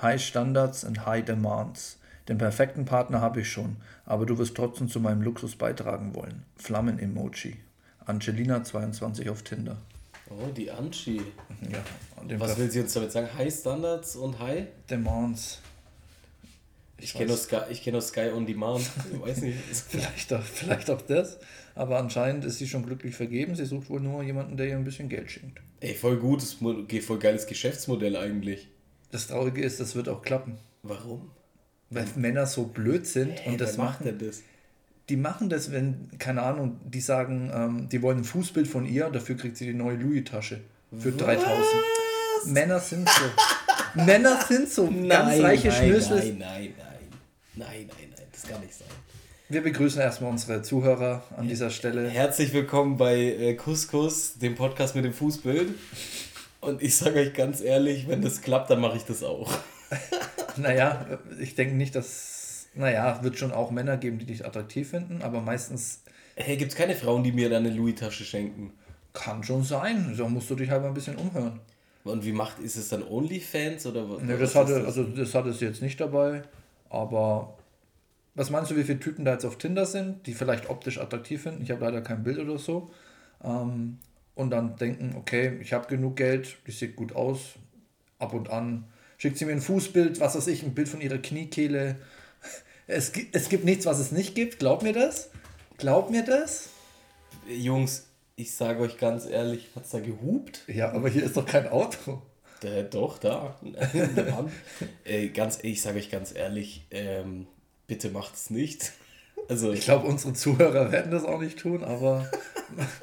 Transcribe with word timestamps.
High 0.00 0.20
Standards 0.20 0.84
and 0.84 1.06
High 1.06 1.24
Demands. 1.24 1.98
Den 2.28 2.38
perfekten 2.38 2.84
Partner 2.84 3.20
habe 3.20 3.40
ich 3.40 3.50
schon, 3.50 3.76
aber 4.04 4.26
du 4.26 4.36
wirst 4.38 4.56
trotzdem 4.56 4.88
zu 4.88 5.00
meinem 5.00 5.22
Luxus 5.22 5.56
beitragen 5.56 6.14
wollen. 6.14 6.42
Flammen-Emoji. 6.56 7.56
Angelina22 8.06 9.30
auf 9.30 9.42
Tinder. 9.42 9.76
Oh, 10.28 10.48
die 10.56 10.70
Anchi. 10.70 11.20
Ja, 11.70 12.38
Was 12.38 12.58
will 12.58 12.70
sie 12.70 12.80
uns 12.80 12.92
damit 12.92 13.12
sagen? 13.12 13.28
High 13.36 13.52
Standards 13.52 14.16
und 14.16 14.38
High? 14.40 14.66
Demands. 14.90 15.60
Ich, 16.98 17.12
kenne 17.12 17.26
nur, 17.26 17.36
Sky, 17.36 17.58
kenn 17.74 17.92
nur 17.92 18.00
Sky 18.02 18.30
on 18.34 18.46
Demand. 18.46 18.90
Ich 19.12 19.20
weiß 19.26 19.42
nicht. 19.42 19.58
vielleicht, 19.88 20.32
auch, 20.32 20.42
vielleicht 20.42 20.90
auch 20.90 21.02
das. 21.02 21.38
Aber 21.74 21.98
anscheinend 21.98 22.44
ist 22.44 22.58
sie 22.58 22.66
schon 22.66 22.86
glücklich 22.86 23.14
vergeben. 23.14 23.54
Sie 23.54 23.66
sucht 23.66 23.90
wohl 23.90 24.00
nur 24.00 24.22
jemanden, 24.22 24.56
der 24.56 24.68
ihr 24.68 24.76
ein 24.76 24.84
bisschen 24.84 25.08
Geld 25.08 25.30
schenkt. 25.30 25.60
Ey, 25.80 25.94
voll 25.94 26.16
gutes, 26.16 26.54
voll 26.54 27.18
geiles 27.18 27.46
Geschäftsmodell 27.46 28.16
eigentlich. 28.16 28.68
Das 29.16 29.28
Traurige 29.28 29.62
ist, 29.62 29.80
das 29.80 29.96
wird 29.96 30.10
auch 30.10 30.20
klappen. 30.20 30.58
Warum? 30.82 31.30
Weil 31.88 32.04
Männer 32.16 32.44
so 32.44 32.64
blöd 32.64 33.06
sind 33.06 33.32
hey, 33.40 33.52
und 33.52 33.60
das 33.62 33.78
machen. 33.78 34.04
Macht 34.04 34.20
das? 34.20 34.42
Die 35.08 35.16
machen 35.16 35.48
das, 35.48 35.72
wenn, 35.72 36.10
keine 36.18 36.42
Ahnung, 36.42 36.78
die 36.84 37.00
sagen, 37.00 37.50
ähm, 37.50 37.88
die 37.88 38.02
wollen 38.02 38.18
ein 38.18 38.24
Fußbild 38.24 38.68
von 38.68 38.84
ihr, 38.84 39.08
dafür 39.08 39.38
kriegt 39.38 39.56
sie 39.56 39.64
die 39.64 39.72
neue 39.72 39.96
Louis-Tasche. 39.96 40.60
Für 40.98 41.14
Was? 41.14 41.24
3000. 41.24 41.64
Männer 42.48 42.78
sind 42.78 43.08
so. 43.08 44.02
Männer 44.04 44.38
sind 44.46 44.68
so. 44.68 44.84
Nein, 44.84 45.08
ganz 45.08 45.40
reiche 45.40 45.68
nein, 45.68 45.76
Schnüssel. 45.78 46.16
Nein, 46.16 46.36
nein, 46.38 46.74
nein. 46.76 46.96
Nein, 47.54 47.68
nein, 47.88 48.08
nein, 48.14 48.26
das 48.30 48.42
kann 48.42 48.60
nicht 48.60 48.74
sein. 48.74 48.88
Wir 49.48 49.62
begrüßen 49.62 50.02
erstmal 50.02 50.30
unsere 50.30 50.60
Zuhörer 50.60 51.22
an 51.38 51.48
dieser 51.48 51.70
Stelle. 51.70 52.06
Herzlich 52.10 52.52
willkommen 52.52 52.98
bei 52.98 53.16
äh, 53.16 53.54
Couscous, 53.54 54.34
dem 54.34 54.56
Podcast 54.56 54.94
mit 54.94 55.06
dem 55.06 55.14
Fußbild. 55.14 55.70
Und 56.66 56.82
ich 56.82 56.96
sage 56.96 57.20
euch 57.20 57.32
ganz 57.32 57.60
ehrlich, 57.60 58.08
wenn 58.08 58.22
das 58.22 58.42
klappt, 58.42 58.70
dann 58.70 58.80
mache 58.80 58.96
ich 58.96 59.04
das 59.04 59.22
auch. 59.22 59.52
naja, 60.56 61.06
ich 61.40 61.54
denke 61.54 61.74
nicht, 61.76 61.94
dass. 61.94 62.68
Naja, 62.74 63.22
wird 63.22 63.38
schon 63.38 63.52
auch 63.52 63.70
Männer 63.70 63.96
geben, 63.96 64.18
die 64.18 64.26
dich 64.26 64.44
attraktiv 64.44 64.90
finden, 64.90 65.22
aber 65.22 65.40
meistens. 65.40 66.02
Hey, 66.34 66.56
gibt 66.56 66.72
es 66.72 66.76
keine 66.76 66.94
Frauen, 66.94 67.22
die 67.22 67.32
mir 67.32 67.48
dann 67.48 67.64
eine 67.64 67.74
Louis-Tasche 67.74 68.24
schenken? 68.24 68.72
Kann 69.14 69.42
schon 69.44 69.62
sein. 69.62 70.14
Da 70.18 70.28
musst 70.28 70.50
du 70.50 70.56
dich 70.56 70.68
halt 70.68 70.82
mal 70.82 70.88
ein 70.88 70.94
bisschen 70.94 71.16
umhören. 71.16 71.60
Und 72.04 72.24
wie 72.24 72.32
macht, 72.32 72.58
ist 72.58 72.76
es 72.76 72.88
dann 72.88 73.02
OnlyFans 73.02 73.86
oder 73.86 74.10
was? 74.10 74.22
Ne, 74.22 74.36
das 74.36 74.54
hatte, 74.54 74.74
das? 74.74 74.84
also 74.84 75.04
das 75.04 75.34
hat 75.34 75.46
es 75.46 75.60
jetzt 75.60 75.80
nicht 75.80 76.00
dabei. 76.00 76.42
Aber 76.90 77.56
was 78.34 78.50
meinst 78.50 78.70
du, 78.70 78.76
wie 78.76 78.84
viele 78.84 79.00
Typen 79.00 79.24
da 79.24 79.32
jetzt 79.32 79.46
auf 79.46 79.56
Tinder 79.56 79.86
sind, 79.86 80.26
die 80.26 80.34
vielleicht 80.34 80.68
optisch 80.68 80.98
attraktiv 80.98 81.44
finden? 81.44 81.62
Ich 81.62 81.70
habe 81.70 81.84
leider 81.84 82.02
kein 82.02 82.22
Bild 82.22 82.38
oder 82.38 82.58
so. 82.58 82.90
Ähm, 83.42 83.98
und 84.36 84.50
dann 84.50 84.76
denken, 84.76 85.16
okay, 85.16 85.58
ich 85.60 85.72
habe 85.72 85.88
genug 85.88 86.16
Geld, 86.16 86.58
die 86.66 86.70
sieht 86.70 86.94
gut 86.94 87.16
aus. 87.16 87.54
Ab 88.18 88.32
und 88.32 88.50
an 88.50 88.84
schickt 89.18 89.38
sie 89.38 89.46
mir 89.46 89.52
ein 89.52 89.60
Fußbild, 89.60 90.20
was 90.20 90.36
weiß 90.36 90.46
ich, 90.46 90.62
ein 90.62 90.74
Bild 90.74 90.88
von 90.88 91.00
ihrer 91.00 91.18
Kniekehle. 91.18 91.96
Es, 92.86 93.12
es 93.32 93.48
gibt 93.48 93.64
nichts, 93.64 93.86
was 93.86 93.98
es 93.98 94.12
nicht 94.12 94.34
gibt. 94.34 94.58
Glaub 94.58 94.82
mir 94.82 94.92
das? 94.92 95.30
Glaub 95.78 96.10
mir 96.10 96.22
das? 96.22 96.68
Jungs, 97.48 98.06
ich 98.36 98.54
sage 98.54 98.80
euch 98.80 98.98
ganz 98.98 99.26
ehrlich, 99.26 99.68
hat 99.74 99.84
es 99.84 99.90
da 99.90 100.00
gehupt? 100.00 100.60
Ja, 100.68 100.92
aber 100.92 101.08
hier 101.08 101.24
ist 101.24 101.36
doch 101.36 101.46
kein 101.46 101.68
Auto. 101.68 102.22
Der, 102.62 102.84
doch, 102.84 103.18
da. 103.18 103.58
äh, 105.04 105.28
ganz, 105.34 105.58
ich 105.62 105.80
sage 105.82 105.98
euch 105.98 106.10
ganz 106.10 106.34
ehrlich, 106.34 106.86
ähm, 106.90 107.46
bitte 107.86 108.10
macht 108.10 108.34
es 108.34 108.50
nicht. 108.50 108.92
Also, 109.48 109.72
ich 109.72 109.80
glaube, 109.80 110.06
unsere 110.06 110.32
Zuhörer 110.32 110.90
werden 110.92 111.10
das 111.10 111.24
auch 111.24 111.40
nicht 111.40 111.58
tun, 111.58 111.84
aber. 111.84 112.30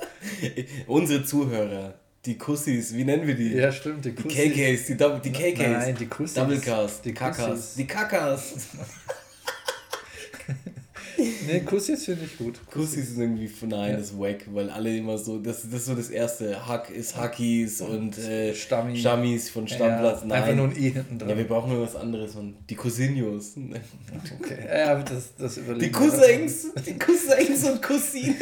unsere 0.88 1.24
Zuhörer, 1.24 1.94
die 2.26 2.38
Kussis, 2.38 2.94
wie 2.94 3.06
nennen 3.06 3.28
wir 3.28 3.36
die? 3.36 3.54
Ja, 3.54 3.72
stimmt, 3.72 4.06
die 4.06 4.14
Kussis. 4.14 4.34
Die 4.34 4.50
KKs, 4.50 4.86
die, 4.88 5.30
die 5.30 5.32
KKs. 5.32 5.86
Nein, 5.86 5.96
die 6.00 6.08
Kussis. 6.08 6.36
Double 6.36 6.60
Cars, 6.60 7.02
die 7.02 7.14
Kakas. 7.14 7.76
Die 7.76 7.88
Kakas. 7.88 8.54
nee, 11.48 11.60
Kussis 11.62 12.06
finde 12.06 12.26
ich 12.26 12.38
gut. 12.38 12.60
Kussis 12.72 13.12
ist 13.12 13.18
irgendwie, 13.18 13.50
nein, 13.68 13.92
ja. 13.92 13.98
das 13.98 14.12
ist 14.12 14.20
wack, 14.20 14.46
weil 14.53 14.70
alle 14.70 14.96
immer 14.96 15.18
so, 15.18 15.40
das, 15.40 15.64
das 15.64 15.81
ist 15.81 15.86
so 15.86 15.96
das 15.96 16.09
erste. 16.09 16.68
Hack 16.68 16.90
ist 16.90 17.16
Hackies 17.16 17.81
und, 17.81 17.90
und 17.90 18.18
äh, 18.20 18.53
Stammi. 18.53 18.97
Stammis 18.97 19.50
von 19.50 19.68
Stammplatz. 19.68 20.22
Ja, 20.22 20.28
nein. 20.28 20.44
Einfach 20.44 20.56
nur 20.56 20.68
ein 20.68 20.75
I 20.75 20.90
hinten 20.92 21.20
dran. 21.20 21.30
Ja, 21.30 21.38
wir 21.38 21.47
brauchen 21.47 21.74
nur 21.74 21.84
was 21.84 21.96
anderes. 21.96 22.36
Und 22.36 22.56
die 22.70 22.75
Cousinios. 22.75 23.53
okay, 24.40 24.68
ja, 24.68 24.96
das, 25.02 25.36
das 25.38 25.58
überlegen 25.58 25.86
Die 25.86 25.92
Cousins, 25.92 26.68
die 26.86 26.97
Cousins 26.97 27.70
und 27.70 27.81
Cousinen. 27.81 28.36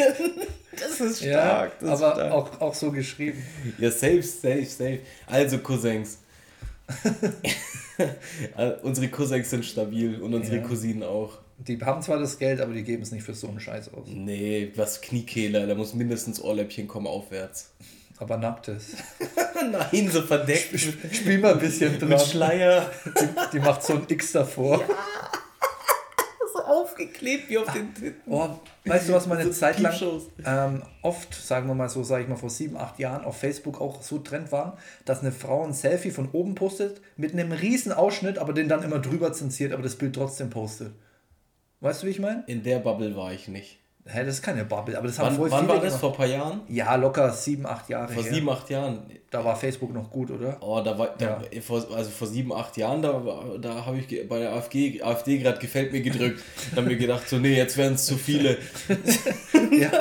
Das 0.79 0.99
ist 1.01 1.19
stark. 1.19 1.73
Ja, 1.81 1.89
das 1.89 2.01
aber 2.01 2.15
stark. 2.15 2.31
Auch, 2.31 2.61
auch 2.61 2.73
so 2.73 2.91
geschrieben. 2.91 3.41
Ja, 3.77 3.91
safe, 3.91 4.23
safe, 4.23 4.65
safe. 4.65 4.99
Also 5.27 5.57
Cousins. 5.59 6.19
unsere 8.83 9.07
Cousins 9.09 9.49
sind 9.49 9.65
stabil 9.65 10.21
und 10.21 10.33
unsere 10.33 10.57
ja. 10.57 10.63
Cousinen 10.63 11.03
auch. 11.03 11.39
Die 11.67 11.79
haben 11.79 12.01
zwar 12.01 12.17
das 12.17 12.39
Geld, 12.39 12.59
aber 12.59 12.73
die 12.73 12.83
geben 12.83 13.03
es 13.03 13.11
nicht 13.11 13.23
für 13.23 13.35
so 13.35 13.47
einen 13.47 13.59
Scheiß 13.59 13.93
aus. 13.93 14.07
Nee, 14.07 14.71
was 14.75 15.01
Kniekehler, 15.01 15.67
da 15.67 15.75
muss 15.75 15.93
mindestens 15.93 16.41
Ohrläppchen 16.41 16.87
kommen 16.87 17.07
aufwärts. 17.07 17.71
Aber 18.17 18.37
nacktes. 18.37 18.95
Nein, 19.71 20.09
so 20.09 20.21
verdeckt. 20.21 20.73
Sp 20.77 20.97
spiel 21.11 21.39
mal 21.39 21.53
ein 21.53 21.59
bisschen 21.59 21.97
dran. 21.97 22.09
Mit 22.09 22.21
Schleier. 22.21 22.89
Die, 23.05 23.27
die, 23.53 23.59
macht 23.59 23.83
so 23.83 23.93
ein 23.93 24.05
X 24.07 24.31
davor. 24.31 24.79
Ja. 24.79 24.87
So 26.53 26.59
aufgeklebt 26.59 27.49
wie 27.49 27.57
auf 27.57 27.71
den 27.71 27.93
Titten. 27.93 28.21
Oh, 28.27 28.49
weißt 28.85 29.09
du, 29.09 29.13
was 29.13 29.25
meine 29.25 29.45
so 29.45 29.51
Zeit 29.51 29.79
lang 29.79 29.95
ähm, 30.45 30.83
oft, 31.01 31.33
sagen 31.33 31.67
wir 31.67 31.73
mal 31.73 31.89
so, 31.89 32.03
sage 32.03 32.23
ich 32.23 32.29
mal 32.29 32.35
vor 32.35 32.49
sieben, 32.49 32.77
acht 32.77 32.99
Jahren 32.99 33.23
auf 33.23 33.37
Facebook 33.37 33.79
auch 33.79 34.01
so 34.01 34.19
Trend 34.19 34.51
war, 34.51 34.77
dass 35.05 35.21
eine 35.21 35.31
Frau 35.31 35.63
ein 35.63 35.73
Selfie 35.73 36.11
von 36.11 36.29
oben 36.31 36.53
postet 36.53 37.01
mit 37.17 37.33
einem 37.33 37.51
riesen 37.51 37.91
Ausschnitt, 37.91 38.37
aber 38.37 38.53
den 38.53 38.67
dann 38.67 38.83
immer 38.83 38.99
drüber 38.99 39.31
zensiert, 39.33 39.73
aber 39.73 39.81
das 39.81 39.95
Bild 39.95 40.15
trotzdem 40.15 40.49
postet. 40.49 40.91
Weißt 41.81 42.03
du, 42.03 42.07
wie 42.07 42.11
ich 42.11 42.19
meine? 42.19 42.43
In 42.45 42.61
der 42.61 42.79
Bubble 42.79 43.15
war 43.15 43.33
ich 43.33 43.47
nicht. 43.47 43.80
Hä, 44.03 44.25
das 44.25 44.35
ist 44.35 44.41
keine 44.41 44.65
Bubble, 44.65 44.97
aber 44.97 45.05
das 45.05 45.19
haben 45.19 45.27
wann, 45.27 45.35
voll 45.35 45.51
Wann 45.51 45.67
war 45.67 45.75
das? 45.75 45.83
Gemacht. 45.83 45.99
Vor 45.99 46.11
ein 46.11 46.17
paar 46.17 46.25
Jahren? 46.25 46.61
Ja, 46.67 46.95
locker 46.95 47.31
sieben, 47.31 47.67
acht 47.67 47.87
Jahre 47.87 48.11
Vor 48.11 48.23
her. 48.23 48.33
sieben, 48.33 48.49
acht 48.49 48.69
Jahren. 48.71 49.03
Da 49.29 49.45
war 49.45 49.55
Facebook 49.55 49.93
noch 49.93 50.09
gut, 50.09 50.31
oder? 50.31 50.57
Oh, 50.59 50.81
da 50.83 50.97
war, 50.97 51.13
da, 51.17 51.41
ja. 51.51 51.61
vor, 51.61 51.85
also 51.95 52.09
vor 52.09 52.27
sieben, 52.27 52.51
acht 52.51 52.77
Jahren, 52.77 53.03
da, 53.03 53.21
da 53.61 53.85
habe 53.85 53.99
ich 53.99 54.27
bei 54.27 54.39
der 54.39 54.53
AfD, 54.53 55.01
AfD 55.03 55.37
gerade 55.37 55.59
gefällt 55.59 55.91
mir 55.91 56.01
gedrückt. 56.01 56.41
da 56.71 56.77
haben 56.77 56.89
wir 56.89 56.97
gedacht, 56.97 57.29
so, 57.29 57.37
nee, 57.37 57.55
jetzt 57.55 57.77
werden 57.77 57.93
es 57.93 58.05
zu 58.05 58.17
viele. 58.17 58.57
ja, 59.79 59.91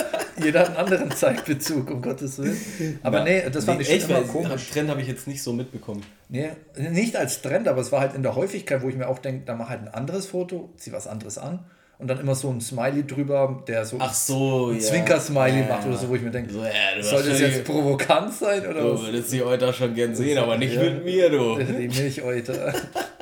jeder 0.42 0.60
hat 0.60 0.68
einen 0.68 0.76
anderen 0.78 1.10
Zeitbezug, 1.10 1.90
um 1.90 2.00
Gottes 2.00 2.38
Willen. 2.38 2.98
Aber 3.02 3.18
ja, 3.18 3.24
nee, 3.24 3.50
das 3.50 3.66
fand 3.66 3.80
nee, 3.80 3.84
ich 3.84 4.02
schon 4.02 4.10
immer 4.10 4.22
komisch. 4.22 4.70
Trend 4.70 4.88
habe 4.88 5.02
ich 5.02 5.08
jetzt 5.08 5.28
nicht 5.28 5.42
so 5.42 5.52
mitbekommen. 5.52 6.02
Nee, 6.30 6.52
nicht 6.76 7.16
als 7.16 7.42
Trend, 7.42 7.68
aber 7.68 7.82
es 7.82 7.92
war 7.92 8.00
halt 8.00 8.14
in 8.14 8.22
der 8.22 8.34
Häufigkeit, 8.34 8.80
wo 8.82 8.88
ich 8.88 8.96
mir 8.96 9.08
auch 9.08 9.18
denke, 9.18 9.44
da 9.44 9.54
mach 9.54 9.68
halt 9.68 9.82
ein 9.82 9.88
anderes 9.88 10.26
Foto, 10.26 10.70
zieh 10.78 10.92
was 10.92 11.06
anderes 11.06 11.36
an 11.36 11.66
und 12.00 12.08
dann 12.08 12.18
immer 12.18 12.34
so 12.34 12.48
ein 12.48 12.60
Smiley 12.60 13.06
drüber, 13.06 13.62
der 13.68 13.84
so, 13.84 13.96
Ach 14.00 14.12
so 14.12 14.68
ein 14.68 14.76
ja. 14.76 14.80
Zwinker-Smiley 14.80 15.60
ja, 15.60 15.66
macht 15.68 15.86
oder 15.86 15.98
so, 15.98 16.08
wo 16.08 16.14
ich 16.14 16.22
mir 16.22 16.30
denke, 16.30 16.50
so, 16.50 16.64
ja, 16.64 17.02
soll 17.02 17.22
das 17.22 17.40
jetzt 17.40 17.64
provokant 17.64 18.32
sein 18.32 18.66
oder 18.66 18.80
du 18.80 18.92
was? 18.92 19.00
Du 19.00 19.06
würdest 19.06 19.32
die 19.32 19.42
Euter 19.42 19.72
schon 19.72 19.94
gern 19.94 20.14
sehen, 20.14 20.38
aber 20.38 20.56
nicht 20.56 20.76
mit 20.76 21.04
mir, 21.04 21.28
du. 21.28 21.58
Die 21.58 21.88
Milcheuter. 21.88 22.72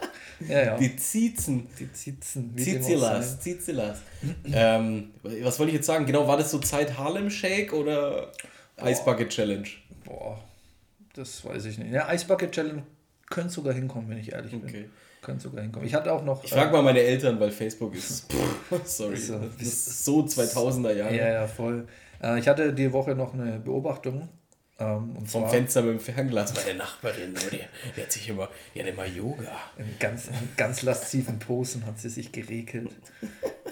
ja, 0.48 0.64
ja. 0.64 0.76
Die 0.76 0.94
Ziezen. 0.96 1.66
Die 1.78 1.92
Ziezen. 1.92 2.56
Zizilas, 2.56 3.40
Zizilas. 3.40 3.98
ähm, 4.52 5.10
was 5.22 5.58
wollte 5.58 5.70
ich 5.70 5.76
jetzt 5.78 5.86
sagen? 5.86 6.06
Genau, 6.06 6.28
war 6.28 6.36
das 6.36 6.52
so 6.52 6.60
Zeit 6.60 6.96
Harlem 6.96 7.30
Shake 7.30 7.72
oder 7.72 8.30
Ice 8.84 9.02
Bucket 9.04 9.30
Challenge? 9.30 9.66
Boah, 10.04 10.38
das 11.14 11.44
weiß 11.44 11.64
ich 11.64 11.78
nicht. 11.78 11.92
Ja, 11.92 12.12
Ice 12.12 12.26
Bucket 12.26 12.52
Challenge 12.52 12.84
könnte 13.28 13.50
sogar 13.50 13.74
hinkommen, 13.74 14.08
wenn 14.08 14.18
ich 14.18 14.32
ehrlich 14.32 14.54
okay. 14.54 14.72
bin. 14.72 14.90
Könnte 15.20 15.42
sogar 15.42 15.62
hinkommen. 15.62 15.86
Ich 15.86 15.94
hatte 15.94 16.12
auch 16.12 16.24
noch. 16.24 16.44
Ich 16.44 16.50
frage 16.50 16.70
mal 16.72 16.82
meine 16.82 17.00
Eltern, 17.00 17.40
weil 17.40 17.50
Facebook 17.50 17.94
ist. 17.94 18.26
sorry. 18.84 19.14
Ist, 19.14 19.30
das 19.30 19.62
ist 19.62 20.04
so 20.04 20.20
2000er 20.20 20.92
Jahre. 20.92 21.16
Ja, 21.16 21.28
ja, 21.28 21.46
voll. 21.46 21.86
Äh, 22.22 22.38
ich 22.38 22.48
hatte 22.48 22.72
die 22.72 22.92
Woche 22.92 23.14
noch 23.14 23.34
eine 23.34 23.58
Beobachtung. 23.58 24.28
Ähm, 24.78 25.16
und 25.16 25.28
Vom 25.28 25.48
Fenster 25.48 25.82
mit 25.82 25.94
dem 25.94 26.00
Fernglas. 26.00 26.54
Meine 26.54 26.78
Nachbarin, 26.78 27.34
die, 27.34 27.60
die 27.96 28.00
hat 28.00 28.12
sich 28.12 28.28
immer, 28.28 28.44
hat 28.44 28.86
immer 28.86 29.06
Yoga. 29.06 29.50
In 29.76 29.98
ganz, 29.98 30.30
ganz 30.56 30.82
lasziven 30.82 31.40
Posen 31.40 31.84
hat 31.84 31.98
sie 31.98 32.08
sich 32.08 32.30
geregelt, 32.30 32.90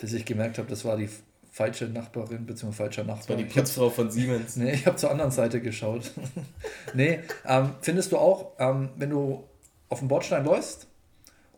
bis 0.01 0.13
ich 0.13 0.25
gemerkt 0.25 0.59
habe, 0.59 0.69
das 0.69 0.85
war 0.85 0.97
die 0.97 1.09
falsche 1.53 1.87
Nachbarin 1.87 2.45
bzw. 2.45 2.73
falscher 2.73 3.05
Nachbar. 3.05 3.19
Das 3.19 3.29
war 3.29 3.37
die 3.37 3.45
Putzfrau 3.45 3.91
von 3.91 4.11
Siemens. 4.11 4.57
Nee, 4.57 4.73
ich 4.73 4.87
habe 4.87 4.97
zur 4.97 5.13
anderen 5.13 5.31
Seite 5.31 5.61
geschaut. 5.61 6.11
nee, 6.95 7.21
ähm, 7.47 7.71
findest 7.81 8.11
du 8.11 8.19
auch, 8.19 8.53
ähm, 8.59 8.91
wenn 8.97 9.11
du 9.11 9.45
auf 9.89 10.01
dem 10.01 10.09
Bordstein 10.09 10.45
läufst 10.45 10.89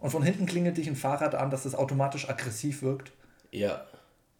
und 0.00 0.10
von 0.10 0.22
hinten 0.22 0.46
klingelt 0.46 0.76
dich 0.76 0.88
ein 0.88 0.96
Fahrrad 0.96 1.34
an, 1.34 1.50
dass 1.50 1.64
das 1.64 1.74
automatisch 1.74 2.28
aggressiv 2.28 2.82
wirkt. 2.82 3.12
Ja. 3.50 3.86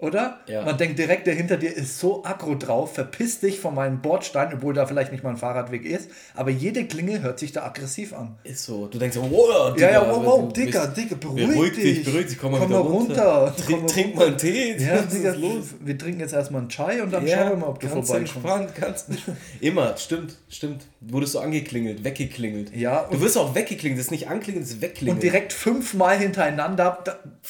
Oder? 0.01 0.39
Ja. 0.47 0.65
Man 0.65 0.79
denkt 0.79 0.97
direkt, 0.97 1.27
der 1.27 1.35
hinter 1.35 1.57
dir 1.57 1.75
ist 1.77 1.99
so 1.99 2.25
aggro 2.25 2.55
drauf, 2.55 2.95
verpiss 2.95 3.41
dich 3.41 3.59
von 3.59 3.75
meinem 3.75 4.01
Bordstein, 4.01 4.53
obwohl 4.55 4.73
da 4.73 4.87
vielleicht 4.87 5.11
nicht 5.11 5.25
mal 5.25 5.31
ein 5.31 5.37
Fahrradweg 5.37 5.85
ist. 5.85 6.09
Aber 6.37 6.51
jede 6.51 6.85
Klingel 6.87 7.21
hört 7.23 7.41
sich 7.41 7.51
da 7.51 7.65
aggressiv 7.65 8.13
an. 8.13 8.37
Ist 8.45 8.65
so. 8.65 8.87
Du 8.87 8.99
denkst, 8.99 9.17
wow, 9.17 9.75
Digga, 9.75 9.91
ja, 9.91 10.05
ja, 10.05 10.09
wow, 10.09 10.25
wow, 10.25 10.53
Dicker, 10.53 10.87
Dicker, 10.87 11.17
beruhig, 11.17 11.49
beruhig 11.49 11.73
dich. 11.73 11.83
dich. 11.83 12.05
Beruhig 12.05 12.27
dich, 12.27 12.39
komm 12.39 12.53
mal, 12.53 12.61
komm 12.61 12.71
mal 12.71 12.79
runter. 12.79 13.39
runter. 13.39 13.57
Trink, 13.57 13.89
trink 13.89 14.15
mal 14.15 14.29
einen 14.29 14.39
Tee. 14.39 14.77
Ja, 14.77 15.05
was 15.05 15.09
Digga, 15.09 15.33
ist 15.33 15.41
los? 15.41 15.67
Wir 15.81 15.99
trinken 15.99 16.21
jetzt 16.21 16.33
erstmal 16.33 16.61
einen 16.61 16.71
Chai 16.71 17.03
und 17.03 17.13
dann 17.13 17.27
ja, 17.27 17.39
schauen 17.39 17.49
wir 17.51 17.57
mal, 17.57 17.67
ob 17.67 17.81
du 17.81 17.89
vorbeikommst. 17.89 18.37
Entspannt, 18.37 18.75
ganz. 18.77 19.07
Immer, 19.61 19.97
stimmt, 19.97 20.37
stimmt. 20.49 20.83
Wurdest 21.01 21.35
du 21.35 21.41
angeklingelt, 21.41 22.05
weggeklingelt. 22.05 22.73
Ja. 22.73 23.09
Du 23.11 23.21
wirst 23.21 23.37
auch 23.37 23.57
weggeklingelt, 23.57 23.99
das 23.99 24.07
ist 24.07 24.13
nicht 24.13 24.29
anklingelt, 24.29 24.65
das 24.65 24.75
ist 24.75 24.81
wegklingelt. 24.81 25.17
Und 25.17 25.23
direkt 25.25 25.53
fünfmal 25.53 26.19
hintereinander, 26.19 27.03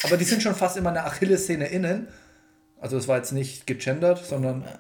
aber 0.02 0.16
die 0.16 0.24
sind 0.24 0.42
schon 0.42 0.54
fast 0.54 0.78
immer 0.78 0.88
eine 0.88 1.04
Achillessehne 1.04 1.66
innen. 1.66 2.08
Also 2.80 2.96
es 2.96 3.08
war 3.08 3.16
jetzt 3.16 3.32
nicht 3.32 3.66
gegendert, 3.66 4.24
sondern. 4.24 4.64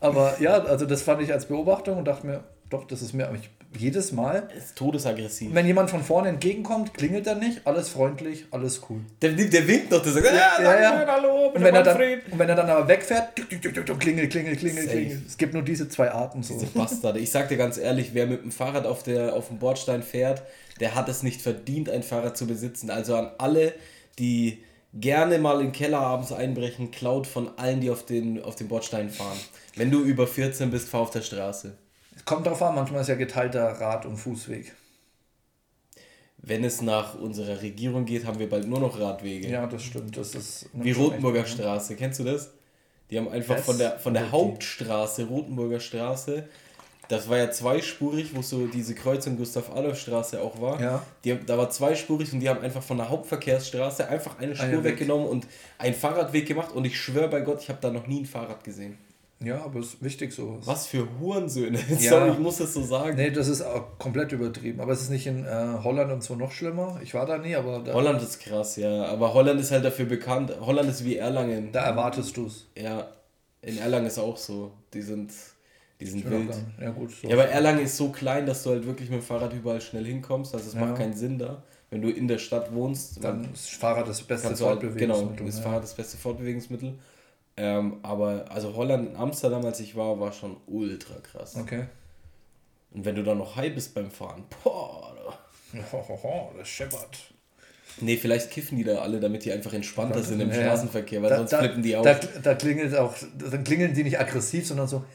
Aber 0.00 0.40
ja, 0.40 0.62
also 0.62 0.86
das 0.86 1.02
fand 1.02 1.22
ich 1.22 1.32
als 1.32 1.46
Beobachtung 1.46 1.98
und 1.98 2.04
dachte 2.04 2.26
mir, 2.26 2.44
doch, 2.68 2.86
das 2.86 3.00
ist 3.02 3.12
mir 3.12 3.30
jedes 3.76 4.12
Mal. 4.12 4.48
Ist 4.56 4.76
todesaggressiv. 4.76 5.54
Wenn 5.54 5.66
jemand 5.66 5.90
von 5.90 6.02
vorne 6.02 6.28
entgegenkommt, 6.28 6.94
klingelt 6.94 7.26
er 7.26 7.34
nicht, 7.34 7.66
alles 7.66 7.88
freundlich, 7.88 8.46
alles 8.50 8.82
cool. 8.88 9.00
Der, 9.22 9.32
der 9.32 9.68
winkt 9.68 9.92
doch, 9.92 10.02
der 10.02 10.12
sagt, 10.12 10.26
ja, 10.26 10.62
ja, 10.62 10.80
ja. 10.80 10.98
Schön, 10.98 11.08
hallo, 11.08 11.46
und 11.48 11.62
wenn, 11.62 11.74
er 11.74 11.82
dann, 11.82 12.00
und 12.30 12.38
wenn 12.38 12.48
er 12.48 12.54
dann 12.54 12.68
aber 12.68 12.88
wegfährt, 12.88 13.36
klingelt, 13.36 13.98
klingelt, 14.00 14.30
klingelt, 14.30 14.58
klingelt. 14.58 15.26
Es 15.26 15.36
gibt 15.36 15.54
nur 15.54 15.62
diese 15.62 15.88
zwei 15.88 16.10
Arten. 16.10 16.42
So. 16.42 16.54
Diese 16.54 16.66
Bastarde. 16.66 17.20
Ich 17.20 17.30
sag 17.30 17.48
dir 17.48 17.56
ganz 17.56 17.78
ehrlich, 17.78 18.10
wer 18.12 18.26
mit 18.26 18.42
dem 18.42 18.52
Fahrrad 18.52 18.86
auf, 18.86 19.02
der, 19.02 19.34
auf 19.34 19.48
dem 19.48 19.58
Bordstein 19.58 20.02
fährt, 20.02 20.42
der 20.80 20.94
hat 20.94 21.08
es 21.08 21.22
nicht 21.22 21.40
verdient, 21.40 21.88
ein 21.88 22.02
Fahrrad 22.02 22.36
zu 22.36 22.46
besitzen. 22.46 22.90
Also 22.90 23.16
an 23.16 23.30
alle, 23.38 23.72
die 24.18 24.64
gerne 24.94 25.38
mal 25.38 25.60
in 25.60 25.68
den 25.68 25.72
Keller 25.72 26.00
abends 26.00 26.32
einbrechen, 26.32 26.90
klaut 26.90 27.26
von 27.26 27.58
allen, 27.58 27.80
die 27.80 27.90
auf 27.90 28.04
den, 28.04 28.42
auf 28.42 28.56
den 28.56 28.68
Bordstein 28.68 29.10
fahren. 29.10 29.38
Wenn 29.74 29.90
du 29.90 30.02
über 30.02 30.26
14 30.26 30.70
bist, 30.70 30.88
fahr 30.88 31.02
auf 31.02 31.10
der 31.10 31.22
Straße. 31.22 31.76
Kommt 32.24 32.46
drauf 32.46 32.62
an, 32.62 32.74
manchmal 32.74 33.02
ist 33.02 33.08
ja 33.08 33.14
geteilter 33.14 33.64
Rad- 33.80 34.06
und 34.06 34.16
Fußweg. 34.16 34.74
Wenn 36.38 36.64
es 36.64 36.80
nach 36.80 37.18
unserer 37.18 37.60
Regierung 37.60 38.04
geht, 38.04 38.24
haben 38.24 38.38
wir 38.38 38.48
bald 38.48 38.66
nur 38.66 38.80
noch 38.80 38.98
Radwege. 38.98 39.48
Ja, 39.48 39.66
das 39.66 39.82
stimmt. 39.82 40.16
Das 40.16 40.34
ist 40.34 40.68
Wie 40.72 40.92
Rotenburger 40.92 41.44
Straße, 41.44 41.96
kennst 41.96 42.20
du 42.20 42.24
das? 42.24 42.52
Die 43.10 43.18
haben 43.18 43.28
einfach 43.28 43.58
von 43.58 43.78
der, 43.78 43.98
von 43.98 44.14
der 44.14 44.30
Hauptstraße, 44.32 45.26
Rotenburger 45.26 45.80
Straße, 45.80 46.48
das 47.08 47.28
war 47.28 47.38
ja 47.38 47.50
zweispurig, 47.50 48.34
wo 48.34 48.42
so 48.42 48.66
diese 48.66 48.94
Kreuzung 48.94 49.36
Gustav-Adolf-Straße 49.36 50.40
auch 50.40 50.60
war. 50.60 50.80
Ja. 50.80 51.02
Die, 51.24 51.38
da 51.44 51.56
war 51.56 51.70
zweispurig 51.70 52.32
und 52.32 52.40
die 52.40 52.48
haben 52.48 52.60
einfach 52.60 52.82
von 52.82 52.96
der 52.96 53.08
Hauptverkehrsstraße 53.08 54.08
einfach 54.08 54.38
eine 54.38 54.56
Spur 54.56 54.66
eine 54.66 54.84
weggenommen 54.84 55.26
und 55.26 55.46
einen 55.78 55.94
Fahrradweg 55.94 56.46
gemacht. 56.46 56.72
Und 56.72 56.84
ich 56.84 57.00
schwöre 57.00 57.28
bei 57.28 57.40
Gott, 57.40 57.62
ich 57.62 57.68
habe 57.68 57.78
da 57.80 57.90
noch 57.90 58.06
nie 58.06 58.20
ein 58.20 58.26
Fahrrad 58.26 58.64
gesehen. 58.64 58.98
Ja, 59.38 59.62
aber 59.62 59.80
es 59.80 59.94
ist 59.94 60.02
wichtig 60.02 60.32
so. 60.32 60.58
Was 60.64 60.86
für 60.86 61.06
Hurensöhne. 61.20 61.78
Ja. 62.00 62.10
Sorry, 62.10 62.30
ich 62.32 62.38
muss 62.38 62.56
das 62.56 62.72
so 62.72 62.82
sagen. 62.82 63.16
Nee, 63.16 63.30
das 63.30 63.48
ist 63.48 63.60
auch 63.62 63.98
komplett 63.98 64.32
übertrieben. 64.32 64.80
Aber 64.80 64.92
es 64.92 65.02
ist 65.02 65.10
nicht 65.10 65.26
in 65.26 65.44
äh, 65.44 65.78
Holland 65.84 66.10
und 66.10 66.22
so 66.22 66.36
noch 66.36 66.52
schlimmer. 66.52 66.98
Ich 67.02 67.12
war 67.12 67.26
da 67.26 67.36
nie, 67.36 67.54
aber 67.54 67.80
da 67.80 67.92
Holland 67.92 68.22
ist 68.22 68.40
krass, 68.40 68.76
ja. 68.76 69.04
Aber 69.04 69.34
Holland 69.34 69.60
ist 69.60 69.70
halt 69.70 69.84
dafür 69.84 70.06
bekannt. 70.06 70.52
Holland 70.60 70.88
ist 70.88 71.04
wie 71.04 71.16
Erlangen. 71.16 71.70
Da 71.70 71.82
erwartest 71.82 72.36
du 72.36 72.46
es. 72.46 72.66
Ja. 72.76 73.08
In 73.60 73.78
Erlangen 73.78 74.06
ist 74.06 74.18
auch 74.18 74.38
so. 74.38 74.72
Die 74.94 75.02
sind 75.02 75.32
die 76.00 76.06
sind 76.06 76.30
wild. 76.30 76.54
Ja, 76.80 76.90
gut, 76.90 77.10
so. 77.10 77.28
ja, 77.28 77.34
aber 77.34 77.46
Erlangen 77.46 77.84
ist 77.84 77.96
so 77.96 78.10
klein, 78.10 78.46
dass 78.46 78.62
du 78.62 78.70
halt 78.70 78.86
wirklich 78.86 79.08
mit 79.08 79.20
dem 79.20 79.24
Fahrrad 79.24 79.52
überall 79.52 79.80
schnell 79.80 80.04
hinkommst. 80.04 80.54
Also 80.54 80.68
es 80.68 80.74
ja. 80.74 80.80
macht 80.80 80.96
keinen 80.96 81.14
Sinn 81.14 81.38
da. 81.38 81.62
Wenn 81.90 82.02
du 82.02 82.10
in 82.10 82.28
der 82.28 82.38
Stadt 82.38 82.74
wohnst, 82.74 83.22
dann 83.22 83.48
ist 83.52 83.70
Fahrrad 83.70 84.08
das 84.08 84.22
beste 84.22 84.48
halt, 84.48 84.58
Fortbewegungsmittel. 84.58 85.36
Genau, 85.36 85.48
ist 85.48 85.58
ja. 85.58 85.62
Fahrrad 85.62 85.82
das 85.82 85.94
beste 85.94 86.16
Fortbewegungsmittel. 86.16 86.98
Ähm, 87.56 88.00
aber 88.02 88.44
also 88.50 88.74
Holland 88.74 89.10
in 89.10 89.16
Amsterdam, 89.16 89.64
als 89.64 89.80
ich 89.80 89.96
war, 89.96 90.20
war 90.20 90.32
schon 90.32 90.56
ultra 90.66 91.14
krass. 91.20 91.56
Okay. 91.56 91.86
Und 92.90 93.04
wenn 93.04 93.14
du 93.14 93.22
dann 93.22 93.38
noch 93.38 93.56
high 93.56 93.74
bist 93.74 93.94
beim 93.94 94.10
Fahren, 94.10 94.44
boah, 94.62 95.14
das 96.58 96.68
scheppert. 96.68 97.32
Nee, 98.00 98.16
vielleicht 98.18 98.50
kiffen 98.50 98.76
die 98.76 98.84
da 98.84 98.98
alle, 98.98 99.20
damit 99.20 99.44
die 99.44 99.52
einfach 99.52 99.72
entspannter 99.72 100.22
sind 100.22 100.40
im 100.40 100.50
ja. 100.50 100.56
Straßenverkehr, 100.56 101.22
weil 101.22 101.30
da, 101.30 101.36
sonst 101.38 101.52
da, 101.52 101.58
flippen 101.60 101.82
die 101.82 101.96
auch. 101.96 102.02
Da, 102.02 102.18
da 102.42 102.54
klingelt 102.54 102.94
auch, 102.94 103.14
dann 103.38 103.64
klingeln 103.64 103.94
die 103.94 104.04
nicht 104.04 104.20
aggressiv, 104.20 104.66
sondern 104.66 104.86
so. 104.86 105.04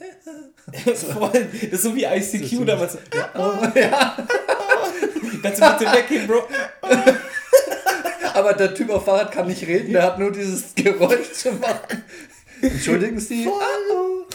Voll, 0.96 1.48
das 1.54 1.72
ist 1.72 1.82
so 1.84 1.96
wie 1.96 2.06
ICQ 2.06 2.58
so 2.58 2.66
damals. 2.66 2.98
Ja. 3.14 3.30
Oh, 3.36 3.80
ja. 3.80 4.18
Kannst 5.44 5.62
du 5.62 5.78
bitte 5.78 5.92
weggehen, 5.92 6.28
Bro? 6.28 6.44
Aber 8.34 8.54
der 8.54 8.74
Typ 8.74 8.90
auf 8.90 9.06
Fahrrad 9.06 9.32
kann 9.32 9.48
nicht 9.48 9.66
reden, 9.68 9.92
der 9.92 10.04
hat 10.04 10.20
nur 10.20 10.32
dieses 10.32 10.74
Geräusch 10.76 11.34
zu 11.34 11.52
machen. 11.54 12.04
Entschuldigen 12.62 13.20
Sie. 13.20 13.46
Hallo. 13.46 14.26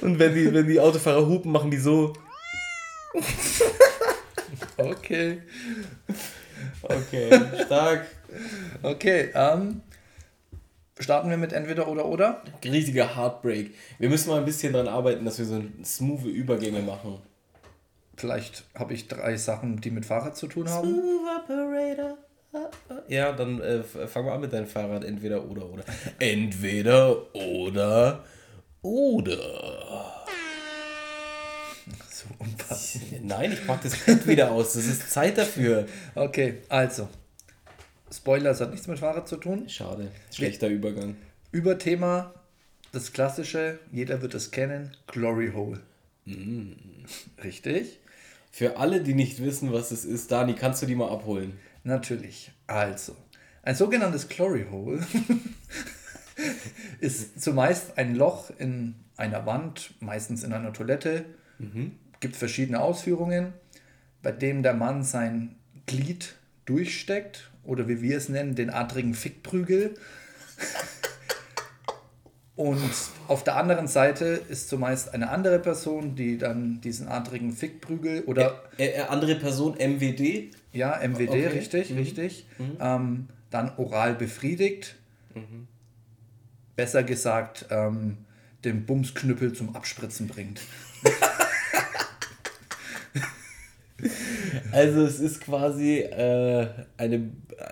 Und 0.00 0.18
wenn 0.18 0.34
die, 0.34 0.52
wenn 0.52 0.66
die 0.66 0.80
Autofahrer 0.80 1.26
hupen, 1.26 1.52
machen 1.52 1.70
die 1.70 1.78
so. 1.78 2.12
Okay. 4.76 5.42
Okay, 6.82 7.40
stark. 7.64 8.06
Okay, 8.82 9.30
ähm, 9.34 9.82
starten 11.00 11.30
wir 11.30 11.36
mit 11.36 11.52
entweder 11.52 11.88
oder 11.88 12.06
oder? 12.06 12.42
Riesiger 12.64 13.16
Heartbreak. 13.16 13.74
Wir 13.98 14.08
müssen 14.08 14.30
mal 14.30 14.38
ein 14.38 14.44
bisschen 14.44 14.72
daran 14.72 14.88
arbeiten, 14.88 15.24
dass 15.24 15.38
wir 15.38 15.46
so 15.46 15.62
smooth 15.84 16.24
Übergänge 16.24 16.80
machen. 16.80 17.18
Vielleicht 18.16 18.64
habe 18.74 18.92
ich 18.94 19.08
drei 19.08 19.36
Sachen, 19.36 19.80
die 19.80 19.90
mit 19.90 20.04
Fahrrad 20.04 20.36
zu 20.36 20.46
tun 20.46 20.68
haben. 20.68 20.88
Smooth 20.88 21.42
Operator. 21.42 22.18
Ja, 23.08 23.32
dann 23.32 23.60
äh, 23.60 23.82
fangen 23.82 24.26
wir 24.26 24.32
an 24.32 24.40
mit 24.40 24.52
deinem 24.52 24.66
Fahrrad. 24.66 25.04
Entweder 25.04 25.44
oder 25.48 25.66
oder. 25.66 25.84
Entweder 26.18 27.34
oder 27.34 28.24
oder. 28.82 30.24
So 32.10 32.26
unpassend. 32.38 33.24
Nein, 33.24 33.52
ich 33.52 33.66
pack 33.66 33.82
das 33.82 33.96
Pad 33.96 34.26
wieder 34.26 34.50
aus. 34.50 34.74
Das 34.74 34.84
ist 34.84 35.10
Zeit 35.10 35.38
dafür. 35.38 35.86
Okay, 36.14 36.58
also. 36.68 37.08
Spoiler, 38.12 38.50
es 38.50 38.60
hat 38.60 38.70
nichts 38.70 38.88
mit 38.88 38.98
Fahrrad 38.98 39.28
zu 39.28 39.36
tun. 39.36 39.68
Schade. 39.68 40.10
Schlechter 40.32 40.68
Wir, 40.68 40.76
Übergang. 40.76 41.16
Überthema, 41.52 42.34
das 42.92 43.12
klassische, 43.12 43.78
jeder 43.92 44.20
wird 44.20 44.34
es 44.34 44.50
kennen, 44.50 44.96
Glory 45.06 45.52
Hole. 45.54 45.80
Mm. 46.24 46.72
Richtig. 47.42 48.00
Für 48.50 48.78
alle, 48.78 49.02
die 49.02 49.14
nicht 49.14 49.42
wissen, 49.42 49.72
was 49.72 49.92
es 49.92 50.04
ist, 50.04 50.32
Dani, 50.32 50.54
kannst 50.54 50.82
du 50.82 50.86
die 50.86 50.96
mal 50.96 51.08
abholen? 51.10 51.58
Natürlich. 51.84 52.50
Also, 52.66 53.14
ein 53.62 53.76
sogenanntes 53.76 54.28
Glory 54.28 54.66
Hole 54.70 55.06
ist 57.00 57.40
zumeist 57.40 57.96
ein 57.96 58.16
Loch 58.16 58.50
in 58.58 58.96
einer 59.16 59.46
Wand, 59.46 59.94
meistens 60.00 60.42
in 60.42 60.52
einer 60.52 60.72
Toilette. 60.72 61.24
Mhm. 61.58 61.92
Gibt 62.18 62.36
verschiedene 62.36 62.80
Ausführungen, 62.80 63.52
bei 64.22 64.32
dem 64.32 64.62
der 64.62 64.74
Mann 64.74 65.04
sein 65.04 65.54
Glied 65.86 66.34
durchsteckt 66.64 67.49
oder 67.64 67.88
wie 67.88 68.02
wir 68.02 68.16
es 68.16 68.28
nennen, 68.28 68.54
den 68.54 68.70
adrigen 68.70 69.14
Fickprügel. 69.14 69.94
Und 72.60 72.92
auf 73.26 73.42
der 73.42 73.56
anderen 73.56 73.88
Seite 73.88 74.24
ist 74.50 74.68
zumeist 74.68 75.14
eine 75.14 75.30
andere 75.30 75.58
Person, 75.60 76.14
die 76.14 76.36
dann 76.36 76.82
diesen 76.82 77.08
adrigen 77.08 77.52
Fickprügel 77.52 78.24
oder. 78.24 78.64
Ä 78.76 78.86
äh, 78.86 79.00
andere 79.08 79.36
Person, 79.36 79.76
MWD? 79.78 80.54
Ja, 80.72 81.00
MWD, 81.02 81.30
okay. 81.30 81.46
richtig, 81.46 81.90
mhm. 81.90 81.96
richtig. 81.96 82.46
Mhm. 82.58 82.76
Ähm, 82.78 83.28
dann 83.48 83.72
oral 83.78 84.14
befriedigt. 84.14 84.96
Mhm. 85.34 85.68
Besser 86.76 87.02
gesagt, 87.02 87.64
ähm, 87.70 88.18
den 88.64 88.84
Bumsknüppel 88.84 89.54
zum 89.54 89.74
Abspritzen 89.74 90.28
bringt. 90.28 90.60
Also 94.72 95.02
es 95.02 95.18
ist 95.18 95.40
quasi 95.40 95.98
äh, 95.98 96.66
eine, 96.96 97.30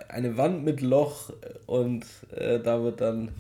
eine 0.08 0.36
Wand 0.36 0.64
mit 0.64 0.80
Loch 0.80 1.30
und 1.66 2.04
äh, 2.34 2.58
da 2.60 2.82
wird 2.82 3.00
dann 3.00 3.30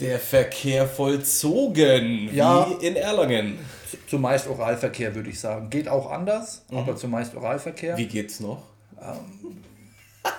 der 0.00 0.18
Verkehr 0.18 0.86
vollzogen, 0.86 2.34
ja, 2.34 2.68
wie 2.68 2.86
in 2.86 2.96
Erlangen. 2.96 3.58
Zumeist 4.08 4.48
Oralverkehr, 4.48 5.14
würde 5.14 5.30
ich 5.30 5.38
sagen. 5.38 5.70
Geht 5.70 5.88
auch 5.88 6.10
anders, 6.10 6.64
mhm. 6.70 6.78
aber 6.78 6.96
zumeist 6.96 7.34
Oralverkehr. 7.36 7.96
Wie 7.96 8.06
geht's 8.06 8.40
noch? 8.40 8.62
Ähm, 9.00 9.58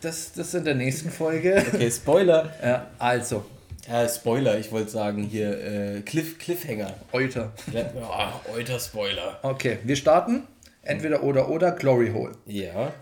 das, 0.00 0.32
das 0.32 0.54
in 0.54 0.64
der 0.64 0.74
nächsten 0.74 1.10
Folge. 1.10 1.64
Okay, 1.72 1.90
Spoiler. 1.90 2.52
ja, 2.62 2.86
also. 2.98 3.44
Ja, 3.88 4.08
Spoiler, 4.08 4.58
ich 4.58 4.70
wollte 4.70 4.90
sagen, 4.90 5.24
hier 5.24 5.96
äh, 5.96 6.00
Cliff, 6.02 6.38
Cliffhanger. 6.38 6.94
Euter. 7.12 7.52
Ja, 7.72 8.40
Euter 8.54 8.78
Spoiler. 8.78 9.38
Okay, 9.42 9.78
wir 9.82 9.96
starten. 9.96 10.44
Entweder 10.82 11.22
oder 11.22 11.48
oder 11.48 11.72
Glory 11.72 12.10
Hole. 12.10 12.32
Ja. 12.46 12.92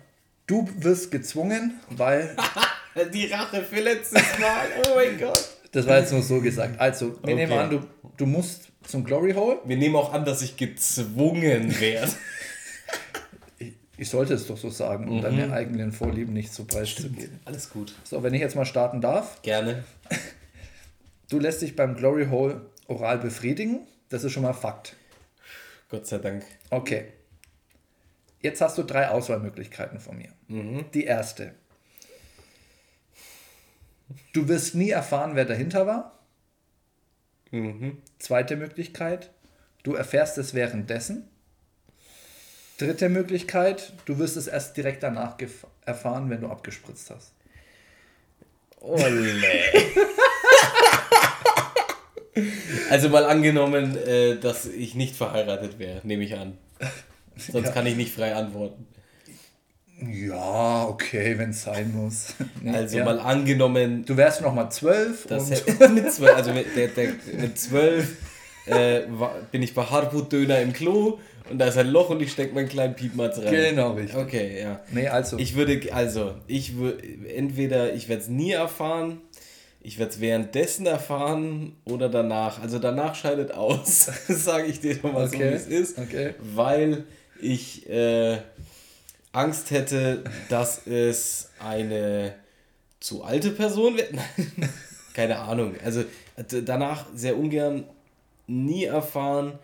Du 0.47 0.69
wirst 0.79 1.11
gezwungen, 1.11 1.79
weil. 1.91 2.35
Die 3.15 3.27
Rache 3.27 3.63
für 3.63 3.81
letztes 3.81 4.39
Mal. 4.41 4.67
Oh 4.85 4.97
mein 4.97 5.19
Gott. 5.19 5.49
Das 5.73 5.87
war 5.87 5.99
jetzt 5.99 6.13
nur 6.13 6.23
so 6.23 6.41
gesagt. 6.41 6.81
Also, 6.81 7.11
wir 7.11 7.19
okay. 7.23 7.35
nehmen 7.35 7.53
an, 7.53 7.71
du, 7.71 7.81
du 8.17 8.27
musst 8.27 8.69
zum 8.83 9.05
Glory 9.05 9.35
Hole. 9.35 9.59
Wir 9.65 9.77
nehmen 9.77 9.95
auch 9.95 10.13
an, 10.13 10.25
dass 10.25 10.43
ich 10.43 10.57
gezwungen 10.57 11.79
werde. 11.81 12.11
Ich 13.99 14.09
sollte 14.09 14.35
es 14.35 14.47
doch 14.47 14.57
so 14.57 14.71
sagen, 14.71 15.09
um 15.09 15.19
mhm. 15.19 15.23
deine 15.23 15.53
eigenen 15.53 15.93
Vorlieben 15.93 16.33
nicht 16.33 16.53
so 16.55 16.65
preiszugeben. 16.65 17.41
Alles 17.45 17.69
gut. 17.69 17.95
So, 18.05 18.23
wenn 18.23 18.33
ich 18.33 18.41
jetzt 18.41 18.57
mal 18.57 18.65
starten 18.65 19.01
darf. 19.01 19.43
Gerne. 19.43 19.85
Du 21.29 21.39
lässt 21.39 21.63
dich 21.63 21.77
beim 21.77 21.95
Glory 21.97 22.27
Hole 22.31 22.63
oral 22.87 23.19
befriedigen. 23.19 23.81
Das 24.09 24.25
ist 24.25 24.33
schon 24.33 24.45
mal 24.45 24.55
Fakt. 24.55 24.97
Gott 25.91 26.07
sei 26.07 26.19
Dank. 26.19 26.45
Okay. 26.71 27.13
Jetzt 28.41 28.61
hast 28.61 28.79
du 28.79 28.83
drei 28.83 29.09
Auswahlmöglichkeiten 29.09 30.01
von 30.01 30.17
mir. 30.17 30.31
Mhm. 30.49 30.91
Die 30.93 31.05
erste. 31.05 31.55
Du 34.33 34.49
wirst 34.49 34.75
nie 34.75 34.91
erfahren, 34.91 35.35
wer 35.35 35.45
dahinter 35.45 35.87
war. 35.87 36.19
Mhm. 37.51 37.99
Zweite 38.19 38.57
Möglichkeit. 38.57 39.31
Du 39.83 39.95
erfährst 39.95 40.39
es 40.39 40.55
währenddessen. 40.55 41.29
Dritte 42.79 43.09
Möglichkeit. 43.09 43.93
Du 44.05 44.19
wirst 44.19 44.37
es 44.37 44.47
erst 44.47 44.77
direkt 44.77 45.03
danach 45.03 45.37
erfahren, 45.85 46.31
wenn 46.31 46.41
du 46.41 46.49
abgespritzt 46.49 47.11
hast. 47.11 47.33
Olle. 48.81 49.43
also 52.91 53.09
mal 53.09 53.25
angenommen, 53.25 53.97
äh, 53.97 54.37
dass 54.37 54.67
ich 54.67 54.95
nicht 54.95 55.17
verheiratet 55.17 55.81
wäre, 55.81 56.07
nehme 56.07 56.23
ich 56.23 56.37
an. 56.37 56.57
Sonst 57.39 57.67
ja. 57.67 57.73
kann 57.73 57.87
ich 57.87 57.97
nicht 57.97 58.13
frei 58.13 58.35
antworten. 58.35 58.87
Ja, 60.01 60.87
okay, 60.87 61.37
wenn 61.39 61.51
es 61.51 61.63
sein 61.63 61.93
muss. 61.93 62.35
also 62.73 62.99
ja. 62.99 63.05
mal 63.05 63.19
angenommen. 63.19 64.05
Du 64.05 64.17
wärst 64.17 64.43
noch 64.43 64.55
mal 64.55 64.71
zwölf. 64.71 65.29
mit 65.29 66.13
zwölf, 66.13 66.37
also 66.37 66.53
mit, 66.53 66.77
der, 66.77 66.89
der, 66.89 67.15
mit 67.39 67.59
zwölf 67.59 68.17
äh, 68.67 69.03
bin 69.51 69.63
ich 69.63 69.75
bei 69.75 69.83
Hartmut 69.83 70.33
Döner 70.33 70.61
im 70.61 70.73
Klo 70.73 71.19
und 71.51 71.59
da 71.59 71.67
ist 71.67 71.79
ein 71.79 71.89
Loch 71.89 72.11
und 72.11 72.23
ich 72.23 72.33
stecke 72.33 72.55
meinen 72.55 72.69
kleinen 72.69 72.95
Piepmatz 72.95 73.39
rein. 73.39 73.51
Genau, 73.51 73.93
richtig. 73.93 74.17
Okay, 74.17 74.61
ja. 74.61 74.81
Nee, 74.93 75.09
also. 75.09 75.39
Ich 75.39 75.57
würde, 75.57 75.81
also, 75.93 76.35
ich 76.47 76.77
würde, 76.77 77.03
entweder 77.35 77.95
ich 77.95 78.09
werde 78.09 78.23
es 78.23 78.29
nie 78.29 78.53
erfahren, 78.53 79.21
ich 79.81 79.99
werde 79.99 80.13
es 80.13 80.21
währenddessen 80.21 80.87
erfahren 80.87 81.77
oder 81.85 82.09
danach. 82.09 82.61
Also 82.61 82.79
danach 82.79 83.15
scheidet 83.15 83.53
aus, 83.53 84.11
sage 84.29 84.67
ich 84.67 84.81
dir 84.81 84.97
nochmal 84.97 85.27
okay. 85.27 85.37
so, 85.37 85.71
wie 85.71 85.75
es 85.75 85.91
ist. 85.91 85.99
Okay. 85.99 86.35
Weil 86.55 87.05
ich 87.41 87.89
äh, 87.89 88.39
Angst 89.33 89.71
hätte, 89.71 90.25
dass 90.49 90.87
es 90.87 91.51
eine 91.59 92.35
zu 93.01 93.23
alte 93.23 93.51
Person 93.51 93.97
wird. 93.97 94.13
Keine 95.15 95.39
Ahnung. 95.39 95.75
Also 95.85 96.05
danach 96.65 97.07
sehr 97.15 97.37
ungern 97.37 97.85
nie 98.47 98.85
erfahren, 98.85 99.59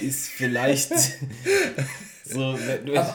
ist 0.00 0.28
vielleicht 0.28 0.92
so. 2.24 2.58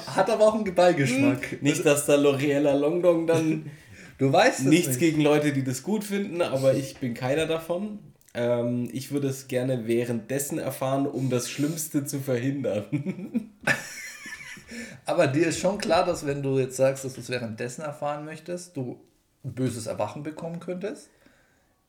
Hat 0.07 0.29
aber 0.29 0.48
auch 0.48 0.55
einen 0.55 0.74
Beigeschmack. 0.75 1.62
Nicht, 1.62 1.86
dass 1.86 2.05
da 2.05 2.15
L'Oreella 2.15 2.74
Longdong 2.74 3.27
dann. 3.27 3.72
Du 4.19 4.31
weißt 4.31 4.65
Nichts 4.65 4.89
nicht. 4.89 5.00
gegen 5.00 5.22
Leute, 5.22 5.51
die 5.51 5.63
das 5.63 5.81
gut 5.81 6.03
finden, 6.03 6.41
aber 6.43 6.75
ich 6.75 6.98
bin 6.98 7.15
keiner 7.15 7.48
davon. 7.48 7.98
Ähm, 8.34 8.90
ich 8.92 9.12
würde 9.12 9.28
es 9.28 9.48
gerne 9.48 9.88
währenddessen 9.88 10.58
erfahren, 10.58 11.06
um 11.08 11.30
das 11.30 11.50
Schlimmste 11.50 12.06
zu 12.06 12.20
verhindern. 12.20 13.52
Aber 15.06 15.28
dir 15.28 15.48
ist 15.48 15.60
schon 15.60 15.78
klar, 15.78 16.06
dass 16.06 16.25
wenn 16.25 16.42
du 16.42 16.58
jetzt 16.58 16.78
sagst, 16.78 17.06
dass 17.06 17.13
du 17.13 17.22
es 17.22 17.30
währenddessen 17.30 17.82
erfahren 17.82 18.25
möchtest, 18.25 18.75
du 18.75 19.00
ein 19.44 19.54
böses 19.54 19.88
Erwachen 19.88 20.24
bekommen 20.24 20.60
könntest. 20.60 21.10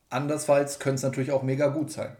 Andersfalls 0.09 0.79
könnte 0.79 0.95
es 0.95 1.03
natürlich 1.03 1.31
auch 1.31 1.41
mega 1.41 1.67
gut 1.67 1.91
sein. 1.91 2.15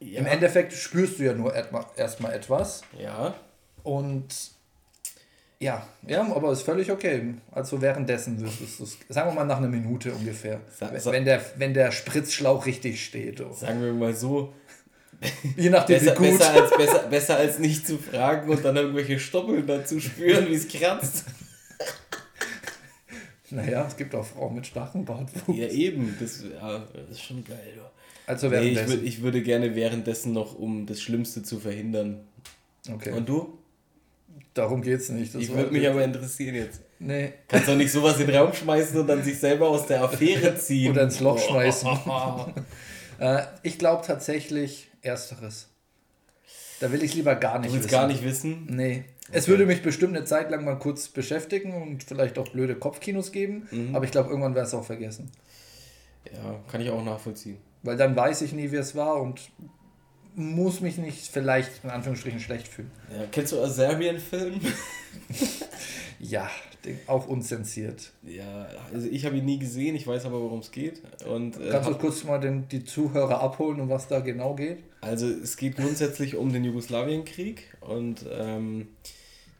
Ja. 0.00 0.20
Im 0.20 0.26
Endeffekt 0.26 0.72
spürst 0.72 1.18
du 1.18 1.24
ja 1.24 1.32
nur 1.32 1.54
erstmal 1.54 2.32
etwas. 2.34 2.82
Ja. 2.98 3.34
Und 3.82 4.54
ja, 5.60 5.86
ja, 6.06 6.22
aber 6.22 6.52
ist 6.52 6.62
völlig 6.62 6.90
okay. 6.90 7.34
Also 7.52 7.80
währenddessen 7.80 8.38
du 8.38 8.44
es, 8.46 8.98
sagen 9.08 9.30
wir 9.30 9.34
mal 9.34 9.44
nach 9.44 9.58
einer 9.58 9.68
Minute 9.68 10.12
ungefähr. 10.12 10.60
Wenn, 10.78 11.24
der, 11.24 11.40
wenn 11.56 11.74
der 11.74 11.90
Spritzschlauch 11.92 12.66
richtig 12.66 13.04
steht. 13.04 13.40
Oh. 13.40 13.52
Sagen 13.52 13.80
wir 13.82 13.92
mal 13.92 14.14
so, 14.14 14.52
Je 15.56 15.70
nachdem, 15.70 15.98
besser, 15.98 16.20
wie 16.20 16.30
gut. 16.30 16.38
Besser 16.38 16.52
als, 16.52 16.76
besser, 16.76 16.98
besser 17.08 17.36
als 17.36 17.58
nicht 17.58 17.86
zu 17.86 17.98
fragen 17.98 18.50
und 18.50 18.64
dann 18.64 18.76
irgendwelche 18.76 19.18
Stoppeln 19.18 19.66
dazu 19.66 20.00
spüren, 20.00 20.48
wie 20.48 20.54
es 20.54 20.68
kratzt. 20.68 21.24
Naja, 23.50 23.86
es 23.86 23.96
gibt 23.96 24.14
auch 24.14 24.26
Frauen 24.26 24.56
mit 24.56 24.66
starkem 24.66 25.04
Bartwuchs. 25.04 25.58
Ja, 25.58 25.68
eben. 25.68 26.16
Das, 26.18 26.42
ja, 26.42 26.86
das 26.92 27.10
ist 27.10 27.22
schon 27.22 27.44
geil. 27.44 27.78
Also 28.26 28.48
nee, 28.48 28.70
ich, 28.70 28.88
würd, 28.88 29.02
ich 29.04 29.22
würde 29.22 29.42
gerne 29.42 29.74
währenddessen 29.74 30.32
noch, 30.32 30.58
um 30.58 30.86
das 30.86 31.00
Schlimmste 31.00 31.42
zu 31.42 31.60
verhindern. 31.60 32.26
Okay. 32.90 33.12
Und 33.12 33.28
du? 33.28 33.58
Darum 34.54 34.82
geht's 34.82 35.08
nicht. 35.08 35.34
Das 35.34 35.42
ich 35.42 35.52
würde 35.52 35.72
mich 35.72 35.86
aber 35.88 36.04
interessieren 36.04 36.54
jetzt. 36.54 36.80
Nee. 37.00 37.32
Kannst 37.48 37.68
doch 37.68 37.74
nicht 37.74 37.90
sowas 37.90 38.18
in 38.20 38.28
den 38.28 38.36
Raum 38.36 38.52
schmeißen 38.52 38.98
und 39.00 39.06
dann 39.06 39.22
sich 39.22 39.38
selber 39.38 39.68
aus 39.68 39.86
der 39.86 40.02
Affäre 40.02 40.54
ziehen. 40.58 40.92
Oder 40.92 41.02
ins 41.02 41.20
Loch 41.20 41.38
schmeißen. 41.38 41.88
äh, 43.18 43.42
ich 43.62 43.78
glaube 43.78 44.06
tatsächlich, 44.06 44.90
Ersteres. 45.02 45.68
Da 46.80 46.92
will 46.92 47.02
ich 47.02 47.14
lieber 47.14 47.34
gar 47.34 47.58
nicht 47.58 47.70
du 47.70 47.74
willst 47.74 47.88
wissen. 47.88 47.98
gar 47.98 48.06
nicht 48.06 48.24
wissen? 48.24 48.66
Nee. 48.70 49.04
Okay. 49.28 49.38
Es 49.38 49.48
würde 49.48 49.66
mich 49.66 49.82
bestimmt 49.82 50.16
eine 50.16 50.24
Zeit 50.24 50.50
lang 50.50 50.64
mal 50.64 50.78
kurz 50.78 51.08
beschäftigen 51.08 51.74
und 51.74 52.04
vielleicht 52.04 52.38
auch 52.38 52.48
blöde 52.48 52.74
Kopfkinos 52.74 53.32
geben, 53.32 53.66
mhm. 53.70 53.96
aber 53.96 54.04
ich 54.04 54.10
glaube, 54.10 54.28
irgendwann 54.28 54.54
wäre 54.54 54.66
es 54.66 54.74
auch 54.74 54.84
vergessen. 54.84 55.30
Ja, 56.30 56.60
kann 56.70 56.80
ich 56.80 56.90
auch 56.90 57.02
nachvollziehen. 57.02 57.56
Weil 57.82 57.96
dann 57.96 58.14
weiß 58.14 58.42
ich 58.42 58.52
nie, 58.52 58.70
wie 58.70 58.76
es 58.76 58.94
war 58.94 59.20
und 59.20 59.40
muss 60.34 60.80
mich 60.80 60.98
nicht 60.98 61.28
vielleicht 61.28 61.84
in 61.84 61.90
Anführungsstrichen 61.90 62.40
schlecht 62.40 62.68
fühlen. 62.68 62.90
Ja, 63.12 63.26
kennst 63.30 63.52
du 63.52 63.66
Serbian-Film? 63.66 64.60
ja, 66.18 66.50
auch 67.06 67.28
unzensiert. 67.28 68.12
Ja, 68.22 68.66
also 68.92 69.08
ich 69.08 69.24
habe 69.24 69.36
ihn 69.36 69.44
nie 69.44 69.58
gesehen, 69.58 69.94
ich 69.94 70.06
weiß 70.06 70.24
aber, 70.26 70.40
worum 70.40 70.60
es 70.60 70.70
geht. 70.70 71.02
Und, 71.26 71.60
äh, 71.60 71.70
Kannst 71.70 71.88
du 71.88 71.94
kurz 71.94 72.24
mal 72.24 72.38
den, 72.38 72.68
die 72.68 72.84
Zuhörer 72.84 73.40
abholen, 73.40 73.80
um 73.80 73.88
was 73.88 74.08
da 74.08 74.20
genau 74.20 74.54
geht? 74.54 74.78
Also 75.00 75.26
es 75.26 75.56
geht 75.56 75.76
grundsätzlich 75.76 76.36
um 76.36 76.52
den 76.52 76.64
Jugoslawienkrieg 76.64 77.76
und 77.80 78.24
ähm, 78.30 78.88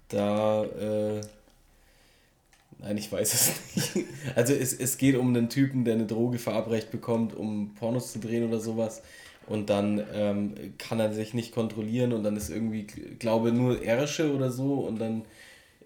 da... 0.08 0.64
Äh, 0.64 1.20
Nein, 2.80 2.98
ich 2.98 3.10
weiß 3.10 3.32
es 3.32 3.94
nicht. 3.94 4.06
Also 4.34 4.52
es, 4.52 4.74
es 4.74 4.98
geht 4.98 5.16
um 5.16 5.28
einen 5.28 5.48
Typen, 5.48 5.84
der 5.84 5.94
eine 5.94 6.06
Droge 6.06 6.38
verabreicht 6.38 6.90
bekommt, 6.90 7.34
um 7.34 7.74
Pornos 7.74 8.12
zu 8.12 8.18
drehen 8.18 8.46
oder 8.46 8.60
sowas. 8.60 9.00
Und 9.46 9.68
dann 9.68 10.02
ähm, 10.14 10.54
kann 10.78 11.00
er 11.00 11.12
sich 11.12 11.34
nicht 11.34 11.54
kontrollieren 11.54 12.12
und 12.12 12.22
dann 12.22 12.36
ist 12.36 12.48
irgendwie, 12.48 12.84
glaube 12.84 13.52
nur 13.52 13.82
Ersche 13.82 14.34
oder 14.34 14.50
so 14.50 14.74
und 14.80 14.98
dann 15.00 15.22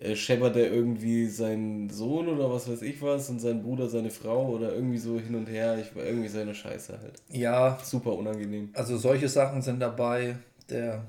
äh, 0.00 0.14
scheppert 0.14 0.56
er 0.56 0.72
irgendwie 0.72 1.26
seinen 1.26 1.90
Sohn 1.90 2.28
oder 2.28 2.52
was 2.52 2.70
weiß 2.70 2.82
ich 2.82 3.02
was 3.02 3.28
und 3.30 3.40
sein 3.40 3.62
Bruder 3.62 3.88
seine 3.88 4.10
Frau 4.10 4.48
oder 4.48 4.72
irgendwie 4.72 4.98
so 4.98 5.18
hin 5.18 5.34
und 5.34 5.46
her. 5.46 5.76
Ich 5.78 5.94
war 5.96 6.04
irgendwie 6.04 6.28
seine 6.28 6.54
Scheiße 6.54 6.98
halt. 7.00 7.20
Ja. 7.30 7.78
Super 7.82 8.12
unangenehm. 8.12 8.70
Also 8.74 8.96
solche 8.96 9.28
Sachen 9.28 9.60
sind 9.62 9.80
dabei. 9.80 10.36
Der 10.70 11.04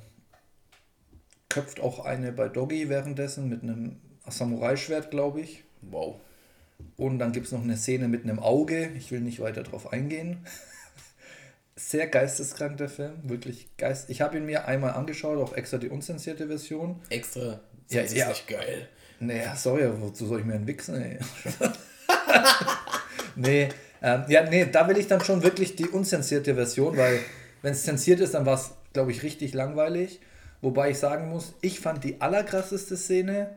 köpft 1.49 1.81
auch 1.81 2.05
eine 2.05 2.31
bei 2.31 2.47
Doggy 2.47 2.89
währenddessen 2.89 3.47
mit 3.49 3.61
einem 3.61 3.97
Samurai-Schwert, 4.27 5.11
glaube 5.11 5.41
ich. 5.41 5.63
Wow. 5.81 6.15
Und 6.97 7.19
dann 7.19 7.31
gibt 7.31 7.45
es 7.45 7.51
noch 7.51 7.63
eine 7.63 7.77
Szene 7.77 8.07
mit 8.07 8.23
einem 8.23 8.39
Auge. 8.39 8.89
Ich 8.97 9.11
will 9.11 9.21
nicht 9.21 9.39
weiter 9.39 9.63
drauf 9.63 9.91
eingehen. 9.91 10.37
Sehr 11.79 12.07
geisteskrank 12.07 12.75
der 12.75 12.89
Film, 12.89 13.13
wirklich 13.23 13.69
geist. 13.77 14.09
Ich 14.09 14.19
habe 14.19 14.37
ihn 14.37 14.45
mir 14.45 14.67
einmal 14.67 14.91
angeschaut, 14.91 15.37
auch 15.37 15.55
extra 15.55 15.77
die 15.77 15.87
unzensierte 15.87 16.47
Version. 16.47 16.99
Extra? 17.09 17.61
Ja, 17.89 18.01
ist 18.01 18.13
ja. 18.13 18.27
nicht 18.27 18.49
geil. 18.49 18.89
Nee, 19.21 19.43
sorry, 19.55 19.89
wozu 20.01 20.25
soll 20.25 20.41
ich 20.41 20.45
mir 20.45 20.55
entwichsen, 20.55 21.01
ey? 21.01 21.17
nee, 23.37 23.69
ähm, 24.01 24.25
ja, 24.27 24.43
nee, 24.49 24.65
da 24.65 24.89
will 24.89 24.97
ich 24.97 25.07
dann 25.07 25.21
schon 25.21 25.41
wirklich 25.41 25.77
die 25.77 25.87
unzensierte 25.87 26.53
Version, 26.53 26.97
weil 26.97 27.21
wenn 27.61 27.71
es 27.71 27.83
zensiert 27.83 28.19
ist, 28.19 28.33
dann 28.33 28.45
war 28.45 28.55
es, 28.55 28.71
glaube 28.91 29.11
ich, 29.11 29.23
richtig 29.23 29.53
langweilig. 29.53 30.19
Wobei 30.61 30.91
ich 30.91 30.97
sagen 30.97 31.29
muss, 31.29 31.53
ich 31.61 31.79
fand 31.79 32.03
die 32.03 32.19
allerkrasseste 32.19 32.97
Szene, 32.97 33.55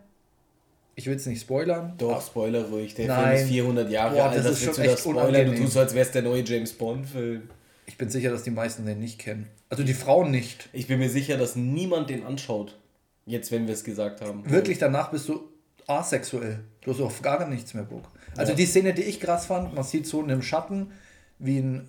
ich 0.95 1.09
will 1.09 1.17
es 1.17 1.27
nicht 1.27 1.41
spoilern. 1.41 1.95
Doch, 1.99 2.25
Spoiler 2.25 2.67
ruhig, 2.67 2.95
der 2.95 3.09
Nein. 3.09 3.37
Film 3.37 3.47
ist 3.47 3.53
400 3.53 3.91
Jahre 3.91 4.15
Boah, 4.15 4.25
alt, 4.27 4.39
das, 4.39 4.45
das 4.45 4.63
ist 4.63 4.77
schon 4.77 4.85
echt 4.85 4.99
spoilern, 5.01 5.47
du 5.47 5.57
tust 5.57 5.73
so, 5.73 5.81
als 5.81 5.93
wäre 5.93 6.07
es 6.07 6.13
der 6.13 6.23
neue 6.23 6.45
James 6.45 6.73
Bond-Film. 6.73 7.51
Ich 7.93 7.99
bin 7.99 8.09
sicher, 8.09 8.31
dass 8.31 8.43
die 8.43 8.51
meisten 8.51 8.87
den 8.87 9.01
nicht 9.01 9.19
kennen. 9.19 9.49
Also 9.69 9.83
die 9.83 9.93
Frauen 9.93 10.31
nicht. 10.31 10.71
Ich 10.73 10.87
bin 10.87 10.99
mir 10.99 11.11
sicher, 11.11 11.37
dass 11.37 11.57
niemand 11.57 12.09
den 12.09 12.25
anschaut. 12.25 12.79
Jetzt, 13.27 13.53
wenn 13.53 13.67
wir 13.67 13.75
es 13.75 13.85
gesagt 13.85 14.23
haben. 14.23 14.51
Wirklich, 14.51 14.79
danach 14.79 15.11
bist 15.11 15.29
du 15.29 15.43
asexuell. 15.87 16.61
Du 16.81 16.91
hast 16.91 17.03
auf 17.03 17.21
gar 17.21 17.47
nichts 17.47 17.75
mehr 17.75 17.83
Bock. 17.83 18.09
Also 18.35 18.53
ja. 18.53 18.57
die 18.57 18.65
Szene, 18.65 18.95
die 18.95 19.03
ich 19.03 19.21
krass 19.21 19.45
fand, 19.45 19.75
man 19.75 19.85
sieht 19.85 20.07
so 20.07 20.23
in 20.23 20.31
einem 20.31 20.41
Schatten, 20.41 20.91
wie 21.39 21.59
ein, 21.59 21.87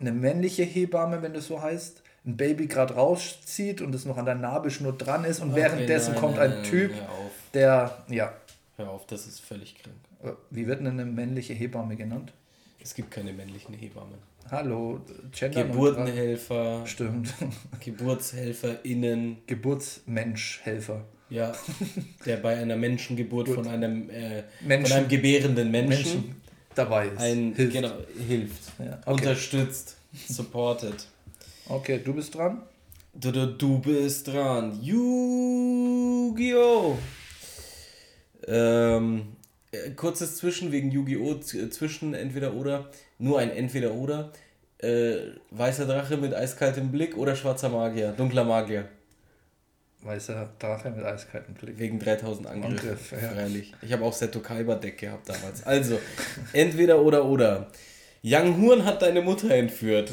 eine 0.00 0.12
männliche 0.12 0.62
Hebamme, 0.62 1.20
wenn 1.20 1.34
das 1.34 1.48
so 1.48 1.60
heißt, 1.60 2.02
ein 2.24 2.38
Baby 2.38 2.66
gerade 2.66 2.94
rauszieht 2.94 3.82
und 3.82 3.94
es 3.94 4.06
noch 4.06 4.16
an 4.16 4.24
der 4.24 4.36
Nabelschnur 4.36 4.96
dran 4.96 5.26
ist 5.26 5.40
und 5.40 5.50
okay, 5.50 5.60
währenddessen 5.60 6.12
nein, 6.12 6.20
kommt 6.22 6.36
nein, 6.36 6.52
ein 6.52 6.62
nein, 6.62 6.70
Typ, 6.70 6.92
der, 7.52 8.02
ja. 8.08 8.32
Hör 8.78 8.88
auf, 8.88 9.06
das 9.06 9.26
ist 9.26 9.40
völlig 9.40 9.76
krank. 9.76 9.96
Äh, 10.22 10.30
wie 10.48 10.66
wird 10.66 10.80
denn 10.80 10.86
eine 10.86 11.04
männliche 11.04 11.52
Hebamme 11.52 11.96
genannt? 11.96 12.32
Es 12.82 12.94
gibt 12.94 13.10
keine 13.10 13.34
männlichen 13.34 13.74
Hebammen. 13.74 14.18
Hallo, 14.50 15.00
Gender 15.32 15.64
Geburtenhelfer. 15.64 16.86
Stimmt. 16.86 17.32
GeburtshelferInnen. 17.80 19.38
Geburtsmenschhelfer. 19.46 21.04
Ja, 21.30 21.52
der 22.26 22.36
bei 22.36 22.56
einer 22.56 22.76
Menschengeburt 22.76 23.48
von 23.48 23.66
einem, 23.66 24.10
äh, 24.10 24.42
Menschen, 24.60 24.86
von 24.86 24.96
einem 24.98 25.08
gebärenden 25.08 25.70
Menschen, 25.70 25.88
Menschen 25.88 26.36
dabei 26.74 27.08
ist. 27.08 27.18
Ein, 27.20 27.54
hilft. 27.54 27.72
Genau, 27.72 27.94
hilft. 28.28 28.72
Ja, 28.78 28.98
okay. 29.06 29.10
Unterstützt, 29.10 29.96
supported. 30.28 31.06
Okay, 31.66 32.00
du 32.04 32.12
bist 32.12 32.34
dran. 32.34 32.62
Du, 33.14 33.32
du, 33.32 33.46
du 33.46 33.78
bist 33.78 34.28
dran. 34.28 34.78
Yu-Gi-Oh! 34.82 35.88
Ähm, 38.46 39.20
äh, 39.20 39.22
kurzes 39.96 40.36
Zwischen 40.36 40.72
wegen 40.72 40.90
Yu-Gi-Oh! 40.90 41.40
Zwischen 41.40 42.14
entweder 42.14 42.54
oder. 42.54 42.90
Nur 43.18 43.38
ein 43.38 43.50
entweder 43.50 43.94
oder. 43.94 44.32
Äh, 44.78 45.32
weißer 45.50 45.86
Drache 45.86 46.16
mit 46.16 46.34
eiskaltem 46.34 46.90
Blick 46.90 47.16
oder 47.16 47.36
schwarzer 47.36 47.68
Magier, 47.68 48.12
dunkler 48.12 48.44
Magier. 48.44 48.88
Weißer 50.02 50.50
Drache 50.58 50.90
mit 50.90 51.04
eiskaltem 51.04 51.54
Blick. 51.54 51.78
Wegen 51.78 51.98
3000 51.98 52.46
Angriffe. 52.46 52.88
Angriff, 52.88 53.12
ja. 53.12 53.28
Freilich. 53.30 53.72
Ich 53.80 53.92
habe 53.92 54.04
auch 54.04 54.12
Seto 54.12 54.40
Kaiba 54.40 54.74
Deck 54.74 54.98
gehabt 54.98 55.28
damals. 55.28 55.64
Also, 55.64 55.98
entweder 56.52 57.00
oder 57.00 57.24
oder. 57.24 57.68
Young 58.22 58.60
Horn 58.60 58.84
hat 58.84 59.00
deine 59.00 59.22
Mutter 59.22 59.50
entführt. 59.50 60.12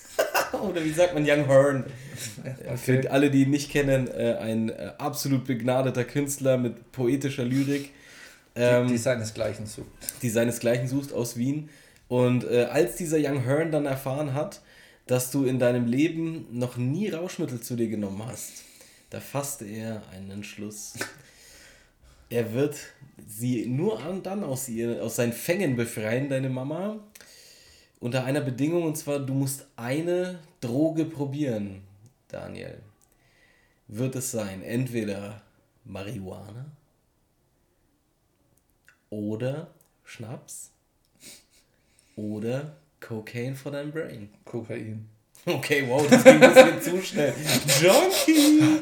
oder 0.52 0.82
wie 0.82 0.92
sagt 0.92 1.12
man 1.12 1.24
Young 1.28 1.46
Horn? 1.48 1.84
Okay. 2.64 2.76
Für 3.02 3.10
alle, 3.10 3.30
die 3.30 3.42
ihn 3.42 3.50
nicht 3.50 3.70
kennen, 3.70 4.08
äh, 4.08 4.36
ein 4.40 4.70
äh, 4.70 4.92
absolut 4.96 5.44
begnadeter 5.44 6.04
Künstler 6.04 6.56
mit 6.56 6.92
poetischer 6.92 7.44
Lyrik. 7.44 7.90
Ähm, 8.56 8.88
die, 8.88 8.96
seinesgleichen 8.96 9.66
sucht. 9.66 9.86
Die 10.22 10.30
seinesgleichen 10.30 10.88
sucht 10.88 11.12
aus 11.12 11.36
Wien. 11.36 11.68
Und 12.08 12.44
äh, 12.44 12.64
als 12.64 12.96
dieser 12.96 13.18
Young 13.18 13.44
Hearn 13.44 13.70
dann 13.70 13.86
erfahren 13.86 14.32
hat, 14.32 14.62
dass 15.06 15.30
du 15.30 15.44
in 15.44 15.58
deinem 15.58 15.86
Leben 15.86 16.46
noch 16.50 16.76
nie 16.76 17.10
Rauschmittel 17.10 17.60
zu 17.60 17.76
dir 17.76 17.88
genommen 17.88 18.22
hast, 18.26 18.64
da 19.10 19.20
fasste 19.20 19.66
er 19.66 20.02
einen 20.12 20.30
Entschluss. 20.30 20.94
Er 22.28 22.52
wird 22.52 22.74
sie 23.24 23.66
nur 23.66 24.00
dann 24.24 24.42
aus, 24.42 24.68
ihr, 24.68 25.00
aus 25.00 25.14
seinen 25.14 25.32
Fängen 25.32 25.76
befreien, 25.76 26.28
deine 26.28 26.48
Mama, 26.48 26.98
unter 28.00 28.24
einer 28.24 28.40
Bedingung, 28.40 28.82
und 28.82 28.96
zwar, 28.96 29.20
du 29.20 29.32
musst 29.32 29.64
eine 29.76 30.40
Droge 30.60 31.04
probieren, 31.04 31.82
Daniel. 32.26 32.78
Wird 33.86 34.16
es 34.16 34.32
sein, 34.32 34.64
entweder 34.64 35.40
Marihuana 35.84 36.66
oder 39.16 39.68
Schnaps 40.04 40.70
oder 42.16 42.76
Cocaine 43.00 43.54
for 43.54 43.72
dein 43.72 43.90
Brain. 43.90 44.28
Kokain. 44.44 45.08
Okay, 45.44 45.84
wow, 45.88 46.06
das 46.08 46.24
ging 46.24 46.42
ein 46.42 46.52
bisschen 46.52 46.82
zu 46.82 47.02
schnell. 47.02 47.34
Junkie! 47.80 48.80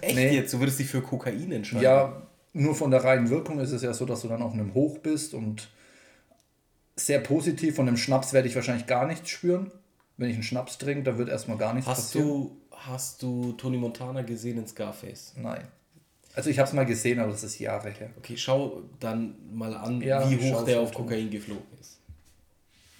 Echt 0.00 0.16
nee. 0.16 0.34
jetzt? 0.34 0.52
Du 0.54 0.60
würdest 0.60 0.78
dich 0.78 0.88
für 0.88 1.02
Kokain 1.02 1.52
entscheiden? 1.52 1.82
Ja, 1.82 2.22
nur 2.52 2.74
von 2.74 2.90
der 2.90 3.04
reinen 3.04 3.30
Wirkung 3.30 3.60
ist 3.60 3.72
es 3.72 3.82
ja 3.82 3.92
so, 3.92 4.06
dass 4.06 4.22
du 4.22 4.28
dann 4.28 4.42
auf 4.42 4.52
einem 4.52 4.74
Hoch 4.74 4.98
bist 4.98 5.34
und 5.34 5.68
sehr 6.96 7.20
positiv. 7.20 7.76
Von 7.76 7.86
dem 7.86 7.96
Schnaps 7.96 8.32
werde 8.32 8.48
ich 8.48 8.54
wahrscheinlich 8.54 8.86
gar 8.86 9.06
nichts 9.06 9.28
spüren. 9.30 9.70
Wenn 10.16 10.30
ich 10.30 10.34
einen 10.34 10.42
Schnaps 10.42 10.78
trinke, 10.78 11.02
da 11.02 11.18
wird 11.18 11.28
erstmal 11.28 11.58
gar 11.58 11.74
nichts 11.74 11.88
hast 11.88 12.12
passieren. 12.12 12.28
Du, 12.28 12.56
hast 12.72 13.22
du 13.22 13.52
Tony 13.52 13.76
Montana 13.76 14.22
gesehen 14.22 14.58
in 14.58 14.66
Scarface? 14.66 15.34
Nein. 15.36 15.66
Also 16.34 16.50
ich 16.50 16.58
habe 16.58 16.68
es 16.68 16.74
mal 16.74 16.84
gesehen, 16.84 17.20
aber 17.20 17.30
das 17.30 17.44
ist 17.44 17.58
Jahre 17.58 17.90
her. 17.90 18.10
Okay, 18.18 18.36
schau 18.36 18.82
dann 18.98 19.36
mal 19.52 19.74
an, 19.74 20.00
ja, 20.00 20.28
wie 20.28 20.52
hoch 20.52 20.64
der 20.64 20.80
auf 20.80 20.92
Kokain 20.92 21.30
geflogen 21.30 21.64
ist. 21.80 22.00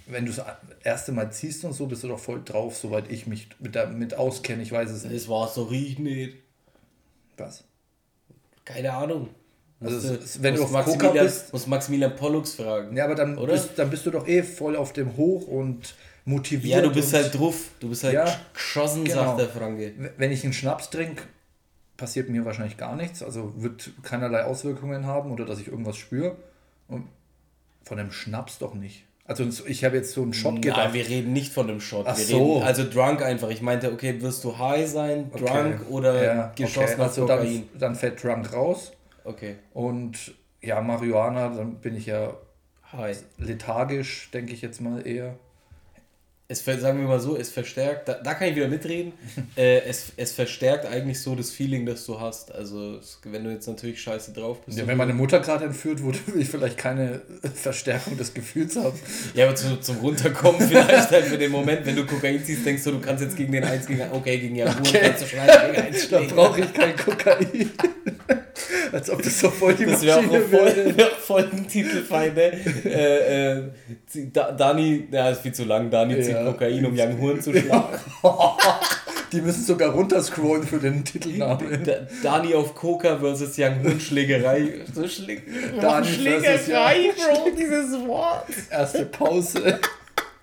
Wenn 0.07 0.27
du 0.27 0.33
das 0.33 0.45
erste 0.83 1.13
Mal 1.13 1.33
ziehst 1.33 1.65
und 1.65 1.73
so, 1.73 1.87
bist 1.87 2.05
du 2.05 2.09
doch 2.09 2.19
voll 2.19 2.43
drauf, 2.45 2.77
soweit 2.77 3.11
ich 3.11 3.27
mich 3.27 3.49
mit, 3.59 3.75
der, 3.75 3.89
mit 3.89 4.15
auskenne. 4.15 4.63
Ich 4.63 4.71
weiß 4.71 4.91
es 4.91 5.05
nicht. 5.05 5.17
Das 5.17 5.29
war 5.29 5.49
so 5.49 5.65
riecht 5.65 5.99
nicht. 5.99 6.37
Was? 7.37 7.65
Keine 8.65 8.93
Ahnung. 8.93 9.31
Also, 9.81 10.15
du, 10.15 10.23
wenn 10.41 10.55
du 10.55 10.63
auf 10.63 10.71
Maximilian, 10.71 11.27
bist, 11.27 11.53
musst 11.53 11.69
Maximilian 11.69 12.15
Pollux 12.17 12.55
fragen. 12.55 12.97
Ja, 12.97 13.05
aber 13.05 13.15
dann 13.15 13.35
bist, 13.47 13.71
dann 13.77 13.91
bist 13.91 14.07
du 14.07 14.11
doch 14.11 14.29
eh 14.29 14.43
voll 14.43 14.77
auf 14.77 14.93
dem 14.93 15.17
Hoch 15.17 15.47
und 15.49 15.95
motiviert. 16.25 16.77
Ja, 16.77 16.81
du 16.83 16.93
bist 16.93 17.13
halt 17.13 17.35
drauf. 17.35 17.71
Du 17.81 17.89
bist 17.89 18.05
halt 18.05 18.15
ja, 18.15 18.41
geschossen, 18.53 19.05
genau. 19.05 19.25
sagt 19.25 19.41
der 19.41 19.49
Franke. 19.49 19.93
Wenn 20.17 20.31
ich 20.31 20.45
einen 20.45 20.53
Schnaps 20.53 20.91
trinke, 20.91 21.25
passiert 21.97 22.29
mir 22.29 22.45
wahrscheinlich 22.45 22.77
gar 22.77 22.97
nichts, 22.97 23.23
also 23.23 23.53
wird 23.57 23.91
keinerlei 24.03 24.45
Auswirkungen 24.45 25.07
haben 25.07 25.31
oder 25.31 25.45
dass 25.45 25.61
ich 25.61 25.69
irgendwas 25.69 25.97
spüre. 25.97 26.37
Und 26.89 27.09
von 27.85 27.99
dem 27.99 28.11
Schnaps 28.11 28.59
doch 28.59 28.75
nicht. 28.75 29.05
Also 29.27 29.49
ich 29.67 29.85
habe 29.85 29.97
jetzt 29.97 30.13
so 30.13 30.23
einen 30.23 30.35
Shot 30.35 30.61
gedacht. 30.61 30.79
Nein, 30.79 30.93
wir 30.93 31.09
reden 31.09 31.33
nicht 31.33 31.53
von 31.53 31.69
einem 31.69 31.81
Shot. 31.81 32.05
Ach 32.07 32.17
wir 32.17 32.25
so. 32.25 32.55
Reden, 32.55 32.67
also 32.67 32.85
drunk 32.89 33.23
einfach. 33.23 33.49
Ich 33.49 33.63
meinte, 33.63 33.91
okay, 33.91 34.21
wirst 34.21 34.45
du 34.45 34.59
high 34.59 34.87
sein, 34.87 35.31
drunk 35.33 35.81
okay. 35.81 35.91
oder 35.91 36.23
ja, 36.23 36.53
geschossen 36.55 36.95
okay. 36.95 37.03
also 37.03 37.27
Dann, 37.27 37.63
dann 37.79 37.95
fällt 37.95 38.23
drunk 38.23 38.53
raus. 38.53 38.93
Okay. 39.25 39.57
Und 39.73 40.35
ja, 40.61 40.81
Marihuana, 40.83 41.49
dann 41.49 41.77
bin 41.77 41.97
ich 41.97 42.07
ja 42.07 42.37
high. 42.93 43.23
lethargisch, 43.39 44.31
denke 44.33 44.53
ich 44.53 44.61
jetzt 44.61 44.83
mal 44.83 45.07
eher 45.07 45.37
es 46.55 46.81
sagen 46.81 47.01
wir 47.01 47.09
mal 47.09 47.21
so, 47.21 47.37
es 47.37 47.51
verstärkt, 47.51 48.09
da, 48.09 48.15
da 48.15 48.35
kann 48.35 48.49
ich 48.49 48.57
wieder 48.57 48.69
mitreden, 48.69 49.13
äh, 49.57 49.81
es, 49.81 50.13
es 50.17 50.33
verstärkt 50.33 50.87
eigentlich 50.87 51.21
so 51.21 51.35
das 51.35 51.51
Feeling, 51.51 51.85
das 51.85 52.07
du 52.07 52.21
hast. 52.21 52.53
Also 52.53 53.01
wenn 53.25 53.45
du 53.45 53.51
jetzt 53.51 53.67
natürlich 53.67 54.01
scheiße 54.01 54.33
drauf 54.33 54.61
bist. 54.65 54.79
Ja, 54.79 54.87
wenn 54.87 54.97
meine 54.97 55.15
Mutter 55.15 55.41
gerade 55.41 55.65
entführt 55.65 56.03
wurde, 56.03 56.19
will 56.27 56.41
ich 56.41 56.49
vielleicht 56.49 56.79
keine 56.79 57.23
Verstärkung 57.55 58.17
des 58.17 58.33
Gefühls 58.35 58.77
haben. 58.77 58.99
Ja, 59.35 59.47
aber 59.47 59.57
zu, 59.57 59.81
zum 59.81 59.97
Runterkommen 59.99 60.61
vielleicht 60.61 61.11
halt 61.11 61.25
für 61.27 61.39
den 61.39 61.51
Moment, 61.51 61.85
wenn 61.87 61.97
du 61.97 62.07
Kokain 62.07 62.43
ziehst, 62.45 62.65
denkst 62.65 62.85
du, 62.85 62.93
du 62.93 63.01
kannst 63.01 63.23
jetzt 63.23 63.37
gegen 63.37 63.53
den 63.53 63.65
1 63.65 63.87
gegen 63.87 64.03
okay, 64.13 64.39
gegen 64.39 64.57
Jaguar 64.57 64.81
okay. 64.81 65.01
kannst 65.03 65.23
du 65.23 65.27
schneiden 65.27 65.73
gegen 65.73 65.87
1 65.87 66.09
Da 66.15 66.21
brauche 66.21 66.61
ich 66.61 66.73
kein 66.73 66.97
Kokain. 66.97 67.71
Als 68.95 69.11
ob 69.11 69.21
das 69.23 69.41
so 69.41 69.51
voll 69.51 69.75
die 69.75 69.87
das 69.87 70.05
Maschine 70.05 70.51
wäre. 70.53 70.71
Voll, 70.71 70.95
ja, 70.97 71.07
Folgentitelfeinde. 71.07 72.53
äh, 72.85 73.59
äh, 73.59 73.63
Dani, 74.57 75.09
ja, 75.11 75.31
ist 75.31 75.41
viel 75.41 75.53
zu 75.53 75.65
lang, 75.65 75.91
Dani 75.91 76.15
ja. 76.15 76.23
zieht 76.23 76.37
Kokain, 76.37 76.87
um 76.87 76.97
Young 76.97 77.21
Horn 77.21 77.41
zu 77.41 77.53
schlagen. 77.53 77.99
Die 79.33 79.41
müssen 79.41 79.65
sogar 79.65 79.91
runterscrollen 79.91 80.63
für 80.63 80.79
den 80.79 81.05
Titelnamen. 81.05 81.83
Dani 82.23 82.55
auf 82.55 82.73
Coca 82.77 83.19
versus 83.19 83.59
Young 83.59 83.83
Horn 83.83 83.99
Schlägerei. 83.99 84.75
So 84.95 85.09
Schläg 85.09 85.43
Dani 85.81 86.07
Schlägerei, 86.07 87.11
Bro, 87.17 87.51
dieses 87.59 87.99
Wort. 88.07 88.47
Erste 88.71 89.07
Pause. 89.07 89.81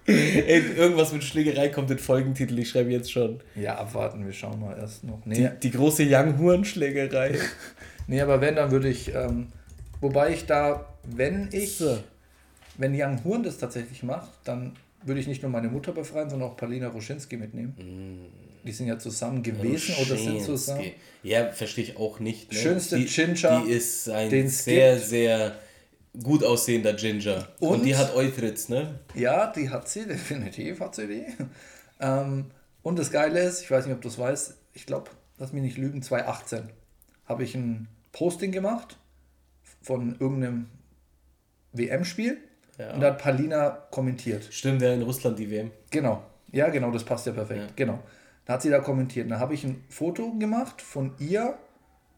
Ey, 0.08 0.62
irgendwas 0.76 1.14
mit 1.14 1.24
Schlägerei 1.24 1.70
kommt 1.70 1.90
in 1.90 2.00
Folgentitel, 2.00 2.60
ich 2.60 2.70
schreibe 2.70 2.92
jetzt 2.92 3.14
schon. 3.14 3.40
Ja, 3.56 3.76
abwarten, 3.76 4.26
wir 4.26 4.34
schauen 4.34 4.60
mal 4.60 4.76
erst 4.78 5.06
noch. 5.06 5.22
Nee. 5.24 5.36
Die, 5.36 5.70
die 5.70 5.72
große 5.72 6.04
Young 6.06 6.38
Horn 6.40 6.66
Schlägerei. 6.66 7.36
Nee, 8.12 8.22
aber 8.22 8.42
wenn, 8.42 8.56
dann 8.56 8.72
würde 8.72 8.90
ich, 8.90 9.14
ähm, 9.16 9.48
wobei 10.02 10.34
ich 10.34 10.46
da, 10.46 10.94
wenn 11.04 11.50
ich, 11.52 11.78
so. 11.78 11.98
wenn 12.78 12.94
Young 12.94 13.24
Horn 13.24 13.44
das 13.44 13.58
tatsächlich 13.58 14.04
macht, 14.04 14.30
dann 14.44 14.74
würde 15.04 15.20
ich 15.20 15.28
nicht 15.28 15.42
nur 15.42 15.52
meine 15.52 15.70
Mutter 15.70 15.94
befreien, 15.94 16.30
sondern 16.30 16.50
auch 16.50 16.58
Palina 16.58 16.90
Roschinski 16.90 17.38
mitnehmen. 17.38 17.74
Mm. 17.78 18.68
Die 18.68 18.72
sind 18.72 18.88
ja 18.88 19.00
zusammen 19.00 19.42
gewesen 19.42 19.96
oder 19.96 20.16
sind 20.16 20.42
zusammen. 20.42 20.92
Ja, 21.24 21.52
verstehe 21.52 21.86
ich 21.86 21.98
auch 21.98 22.20
nicht. 22.20 22.52
Ne? 22.52 22.60
Schönste 22.60 22.98
die, 22.98 23.06
Ginger. 23.06 23.64
Die 23.66 23.72
ist 23.72 24.08
ein 24.08 24.48
sehr, 24.50 25.00
sehr 25.00 25.56
gut 26.22 26.44
aussehender 26.44 26.94
Ginger. 26.94 27.48
Und, 27.60 27.70
und, 27.70 27.86
die 27.86 27.96
hat 27.96 28.14
Euthritz, 28.14 28.70
ne? 28.70 29.00
Ja, 29.16 29.48
die 29.52 29.70
hat 29.70 29.90
sie, 29.90 30.06
definitiv 30.08 30.80
hat 30.80 30.94
sie 30.94 31.08
die. 31.08 31.26
Ähm, 32.00 32.52
und 32.84 33.00
das 33.00 33.10
Geile 33.10 33.40
ist, 33.40 33.62
ich 33.62 33.72
weiß 33.72 33.86
nicht, 33.86 33.96
ob 33.96 34.02
du 34.02 34.10
es 34.10 34.20
weißt, 34.20 34.56
ich 34.74 34.86
glaube, 34.86 35.10
lass 35.40 35.54
mich 35.54 35.64
nicht 35.64 35.78
lügen, 35.78 36.02
2018 36.02 36.70
habe 37.26 37.44
ich 37.44 37.56
ein 37.56 37.88
Posting 38.12 38.52
gemacht 38.52 38.98
von 39.82 40.16
irgendeinem 40.20 40.68
WM-Spiel 41.74 42.38
ja. 42.82 42.94
Und 42.94 43.02
da 43.02 43.08
hat 43.08 43.20
Palina 43.20 43.70
kommentiert. 43.92 44.48
Stimmt, 44.50 44.82
ja, 44.82 44.94
in 44.94 45.04
Russland 45.04 45.38
die 45.38 45.50
WM. 45.50 45.72
Genau. 45.92 46.24
Ja, 46.52 46.70
genau, 46.70 46.92
das 46.92 47.04
passt 47.04 47.28
ja 47.28 47.34
perfekt. 47.34 47.62
Ja. 47.62 47.68
Genau. 47.76 48.00
Da 48.46 48.54
hat 48.54 48.62
sie 48.62 48.70
da 48.70 48.80
kommentiert. 48.80 49.30
Da 49.30 49.40
habe 49.40 49.54
ich 49.54 49.64
ein 49.64 49.84
Foto 49.90 50.34
gemacht 50.34 50.82
von 50.82 51.14
ihr, 51.20 51.58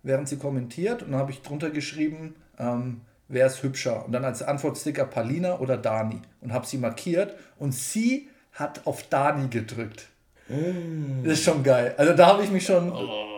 während 0.03 0.29
sie 0.29 0.37
kommentiert. 0.37 1.03
Und 1.03 1.11
dann 1.11 1.19
habe 1.19 1.31
ich 1.31 1.41
drunter 1.41 1.69
geschrieben, 1.69 2.35
ähm, 2.57 3.01
wer 3.27 3.47
ist 3.47 3.61
hübscher? 3.61 4.05
Und 4.05 4.13
dann 4.13 4.23
als 4.23 4.41
Antwortsticker 4.41 5.05
Palina 5.05 5.59
oder 5.59 5.77
Dani. 5.77 6.21
Und 6.41 6.53
habe 6.53 6.65
sie 6.65 6.77
markiert. 6.77 7.35
Und 7.59 7.73
sie 7.73 8.29
hat 8.53 8.87
auf 8.87 9.03
Dani 9.09 9.49
gedrückt. 9.49 10.07
Mm. 10.47 11.23
Das 11.23 11.33
ist 11.33 11.43
schon 11.43 11.63
geil. 11.63 11.93
Also 11.97 12.13
da 12.13 12.27
habe 12.27 12.43
ich 12.43 12.51
mich 12.51 12.65
schon. 12.65 12.91
Oh 12.91 13.32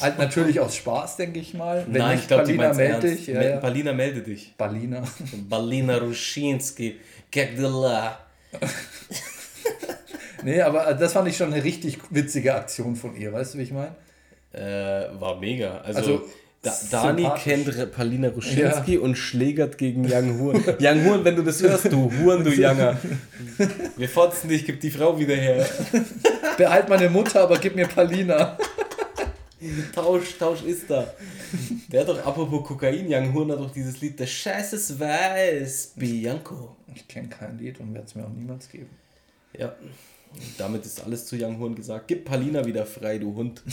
Halt 0.00 0.18
natürlich 0.18 0.60
aus 0.60 0.76
Spaß, 0.76 1.16
denke 1.16 1.38
ich 1.40 1.54
mal. 1.54 1.84
Wenn 1.88 2.00
Nein, 2.00 2.12
nicht, 2.12 2.22
ich 2.22 2.28
glaube, 2.28 2.44
Palina 2.44 2.72
melde 2.72 3.08
dich. 3.08 3.26
Ja, 3.26 3.42
ja. 3.42 3.56
Palina 3.58 3.92
melde 3.92 4.22
dich. 4.22 4.54
Balina. 4.56 5.02
Balina 5.48 5.98
Ruschinski. 5.98 6.96
Get 7.30 7.50
the 7.56 7.62
la. 7.62 8.18
nee, 10.42 10.60
aber 10.60 10.94
das 10.94 11.12
fand 11.12 11.28
ich 11.28 11.36
schon 11.36 11.52
eine 11.52 11.62
richtig 11.62 11.98
witzige 12.10 12.54
Aktion 12.54 12.96
von 12.96 13.16
ihr, 13.16 13.32
weißt 13.32 13.54
du, 13.54 13.58
wie 13.58 13.62
ich 13.62 13.72
meine? 13.72 13.94
Äh, 14.52 15.18
war 15.18 15.38
mega. 15.38 15.78
Also, 15.78 15.98
also 15.98 16.28
da, 16.62 16.72
Dani 16.90 17.28
kennt 17.42 17.92
Palina 17.92 18.28
Ruschinski 18.28 18.94
ja. 18.94 19.00
und 19.00 19.16
schlägert 19.16 19.78
gegen 19.78 20.04
Young 20.08 20.38
Huren. 20.38 20.62
Young 20.80 21.04
Huren, 21.04 21.24
wenn 21.24 21.34
du 21.34 21.42
das 21.42 21.60
hörst, 21.60 21.90
du 21.90 22.12
Huren, 22.20 22.44
du 22.44 22.50
Younger. 22.50 22.96
Wir 23.96 24.08
fotzen 24.08 24.48
dich, 24.48 24.64
gib 24.64 24.80
die 24.80 24.90
Frau 24.90 25.18
wieder 25.18 25.34
her. 25.34 25.66
Behalt 26.56 26.88
meine 26.88 27.10
Mutter, 27.10 27.40
aber 27.40 27.58
gib 27.58 27.74
mir 27.74 27.88
Palina. 27.88 28.56
Tausch, 29.94 30.38
Tausch 30.38 30.62
ist 30.62 30.90
da. 30.90 31.12
Der 31.90 32.00
hat 32.00 32.08
doch, 32.08 32.24
apropos 32.24 32.66
Kokain, 32.66 33.06
Young 33.08 33.32
Horn 33.32 33.52
hat 33.52 33.58
doch 33.58 33.72
dieses 33.72 34.00
Lied, 34.00 34.18
der 34.18 34.26
Scheiß 34.26 34.72
ist 34.72 34.98
weiß, 34.98 35.92
Bianco. 35.96 36.76
Ich 36.94 37.06
kenne 37.08 37.28
kein 37.28 37.58
Lied 37.58 37.80
und 37.80 37.94
werde 37.94 38.06
es 38.06 38.14
mir 38.14 38.24
auch 38.24 38.30
niemals 38.30 38.68
geben. 38.68 38.90
Ja, 39.56 39.74
damit 40.58 40.84
ist 40.84 41.04
alles 41.04 41.26
zu 41.26 41.36
Young 41.36 41.58
Horn 41.58 41.74
gesagt. 41.74 42.08
Gib 42.08 42.24
Palina 42.24 42.64
wieder 42.64 42.86
frei, 42.86 43.18
du 43.18 43.34
Hund. 43.34 43.62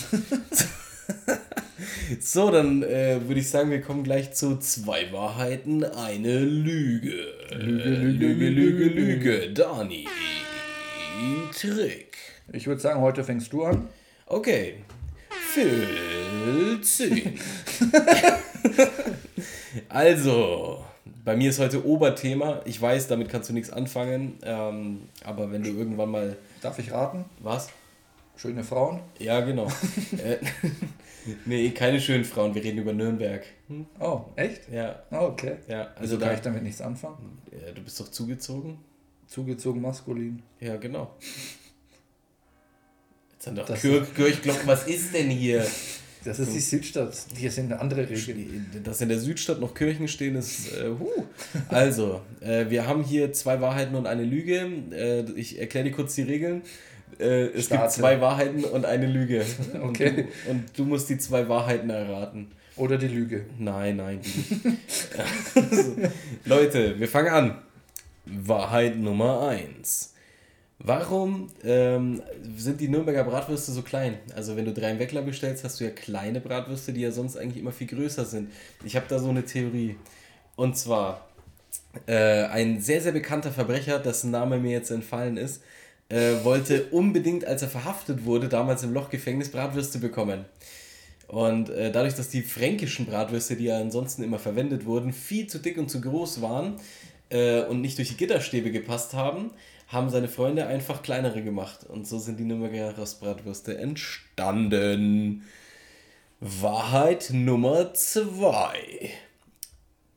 so, 2.20 2.50
dann 2.50 2.82
äh, 2.82 3.20
würde 3.26 3.40
ich 3.40 3.48
sagen, 3.48 3.70
wir 3.70 3.80
kommen 3.80 4.04
gleich 4.04 4.32
zu 4.32 4.58
zwei 4.58 5.12
Wahrheiten, 5.12 5.84
eine 5.84 6.40
Lüge. 6.40 7.26
Lüge, 7.52 7.88
Lüge, 7.88 8.48
Lüge, 8.48 8.48
Lüge, 8.48 9.38
Lüge. 9.38 9.52
Dani. 9.52 10.06
Trick. 11.52 12.16
Ich 12.52 12.66
würde 12.66 12.80
sagen, 12.80 13.00
heute 13.00 13.24
fängst 13.24 13.52
du 13.52 13.64
an. 13.64 13.88
Okay. 14.26 14.76
Phil 15.52 16.80
10. 16.80 17.38
also, 19.88 20.84
bei 21.24 21.34
mir 21.34 21.50
ist 21.50 21.58
heute 21.58 21.84
Oberthema. 21.84 22.60
Ich 22.66 22.80
weiß, 22.80 23.08
damit 23.08 23.28
kannst 23.28 23.48
du 23.48 23.52
nichts 23.52 23.70
anfangen. 23.70 24.38
Ähm, 24.42 25.08
aber 25.24 25.50
wenn 25.50 25.64
du 25.64 25.70
irgendwann 25.70 26.10
mal. 26.10 26.36
Darf 26.62 26.78
ich 26.78 26.92
raten? 26.92 27.24
Was? 27.40 27.70
Schöne 28.36 28.62
Frauen? 28.62 29.00
Ja, 29.18 29.40
genau. 29.40 29.66
äh, 30.24 30.36
nee, 31.46 31.70
keine 31.70 32.00
schönen 32.00 32.24
Frauen. 32.24 32.54
Wir 32.54 32.62
reden 32.62 32.78
über 32.78 32.92
Nürnberg. 32.92 33.44
Hm? 33.66 33.86
Oh, 33.98 34.20
echt? 34.36 34.70
Ja. 34.70 35.02
Oh, 35.10 35.26
okay. 35.32 35.56
Ja, 35.66 35.88
also, 35.88 36.00
also 36.00 36.16
da, 36.16 36.26
kann 36.26 36.34
ich 36.36 36.42
damit 36.42 36.62
nichts 36.62 36.80
anfangen? 36.80 37.38
Ja, 37.50 37.72
du 37.72 37.82
bist 37.82 37.98
doch 37.98 38.08
zugezogen? 38.08 38.78
Zugezogen 39.26 39.82
maskulin. 39.82 40.42
Ja, 40.60 40.76
genau. 40.76 41.16
Jetzt 43.40 43.44
sind 43.44 43.58
doch 43.58 44.14
Kirchglocken. 44.14 44.66
Was 44.66 44.86
ist 44.86 45.14
denn 45.14 45.30
hier? 45.30 45.66
Das 46.24 46.38
ist 46.38 46.52
die 46.52 46.60
Südstadt. 46.60 47.16
Hier 47.34 47.50
sind 47.50 47.72
andere 47.72 48.02
Regeln. 48.06 48.66
Dass 48.84 49.00
in 49.00 49.08
der 49.08 49.18
Südstadt 49.18 49.60
noch 49.60 49.72
Kirchen 49.72 50.08
stehen, 50.08 50.36
ist. 50.36 50.70
Äh, 50.74 50.90
huh. 50.90 51.24
Also, 51.68 52.20
äh, 52.42 52.68
wir 52.68 52.86
haben 52.86 53.02
hier 53.02 53.32
zwei 53.32 53.62
Wahrheiten 53.62 53.94
und 53.94 54.06
eine 54.06 54.24
Lüge. 54.24 54.70
Äh, 54.92 55.22
ich 55.36 55.58
erkläre 55.58 55.86
dir 55.86 55.92
kurz 55.92 56.16
die 56.16 56.22
Regeln. 56.22 56.60
Äh, 57.18 57.46
es 57.46 57.66
Starte. 57.66 57.84
gibt 57.84 57.92
zwei 57.92 58.20
Wahrheiten 58.20 58.62
und 58.64 58.84
eine 58.84 59.06
Lüge. 59.06 59.42
Okay. 59.82 60.08
Und 60.10 60.16
du, 60.18 60.50
und 60.50 60.64
du, 60.76 60.84
musst 60.84 61.08
die 61.08 61.16
zwei 61.16 61.48
Wahrheiten 61.48 61.88
erraten. 61.88 62.50
Oder 62.76 62.98
die 62.98 63.08
Lüge. 63.08 63.46
Nein, 63.58 63.96
nein. 63.96 64.20
also, 65.54 65.96
Leute, 66.44 67.00
wir 67.00 67.08
fangen 67.08 67.28
an. 67.28 67.58
Wahrheit 68.26 68.98
Nummer 68.98 69.48
1. 69.48 70.09
Warum 70.82 71.48
ähm, 71.62 72.22
sind 72.56 72.80
die 72.80 72.88
Nürnberger 72.88 73.24
Bratwürste 73.24 73.70
so 73.70 73.82
klein? 73.82 74.18
Also 74.34 74.56
wenn 74.56 74.64
du 74.64 74.72
drei 74.72 74.92
im 74.92 74.98
Weckler 74.98 75.20
bestellst, 75.20 75.62
hast 75.62 75.78
du 75.78 75.84
ja 75.84 75.90
kleine 75.90 76.40
Bratwürste, 76.40 76.94
die 76.94 77.02
ja 77.02 77.12
sonst 77.12 77.36
eigentlich 77.36 77.60
immer 77.60 77.72
viel 77.72 77.86
größer 77.86 78.24
sind. 78.24 78.50
Ich 78.82 78.96
habe 78.96 79.04
da 79.06 79.18
so 79.18 79.28
eine 79.28 79.44
Theorie. 79.44 79.96
Und 80.56 80.78
zwar, 80.78 81.28
äh, 82.06 82.44
ein 82.44 82.80
sehr, 82.80 83.02
sehr 83.02 83.12
bekannter 83.12 83.50
Verbrecher, 83.50 83.98
dessen 83.98 84.30
Name 84.30 84.58
mir 84.58 84.70
jetzt 84.70 84.90
entfallen 84.90 85.36
ist, 85.36 85.62
äh, 86.08 86.42
wollte 86.44 86.86
unbedingt, 86.86 87.44
als 87.44 87.60
er 87.60 87.68
verhaftet 87.68 88.24
wurde, 88.24 88.48
damals 88.48 88.82
im 88.82 88.94
Lochgefängnis 88.94 89.50
Bratwürste 89.50 89.98
bekommen. 89.98 90.46
Und 91.28 91.68
äh, 91.68 91.92
dadurch, 91.92 92.14
dass 92.14 92.30
die 92.30 92.42
fränkischen 92.42 93.04
Bratwürste, 93.04 93.54
die 93.54 93.64
ja 93.64 93.78
ansonsten 93.78 94.22
immer 94.22 94.38
verwendet 94.38 94.86
wurden, 94.86 95.12
viel 95.12 95.46
zu 95.46 95.58
dick 95.58 95.76
und 95.76 95.90
zu 95.90 96.00
groß 96.00 96.40
waren 96.40 96.76
äh, 97.28 97.64
und 97.64 97.82
nicht 97.82 97.98
durch 97.98 98.08
die 98.08 98.16
Gitterstäbe 98.16 98.70
gepasst 98.70 99.12
haben, 99.12 99.50
haben 99.90 100.08
seine 100.08 100.28
Freunde 100.28 100.66
einfach 100.66 101.02
kleinere 101.02 101.42
gemacht. 101.42 101.84
Und 101.84 102.06
so 102.06 102.18
sind 102.18 102.38
die 102.38 102.44
Nürnberger 102.44 102.96
Rostbratwürste 102.96 103.76
entstanden. 103.76 105.44
Wahrheit 106.38 107.30
Nummer 107.32 107.92
zwei. 107.92 109.10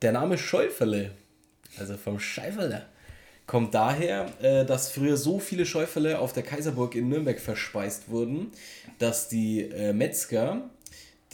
Der 0.00 0.12
Name 0.12 0.38
Schäufele, 0.38 1.10
also 1.78 1.96
vom 1.96 2.20
Scheiferle, 2.20 2.86
kommt 3.46 3.74
daher, 3.74 4.26
äh, 4.40 4.64
dass 4.64 4.90
früher 4.90 5.16
so 5.16 5.38
viele 5.38 5.66
Schäufele 5.66 6.20
auf 6.20 6.32
der 6.32 6.44
Kaiserburg 6.44 6.94
in 6.94 7.08
Nürnberg 7.08 7.40
verspeist 7.40 8.08
wurden, 8.08 8.52
dass 8.98 9.28
die 9.28 9.62
äh, 9.62 9.92
Metzger 9.92 10.70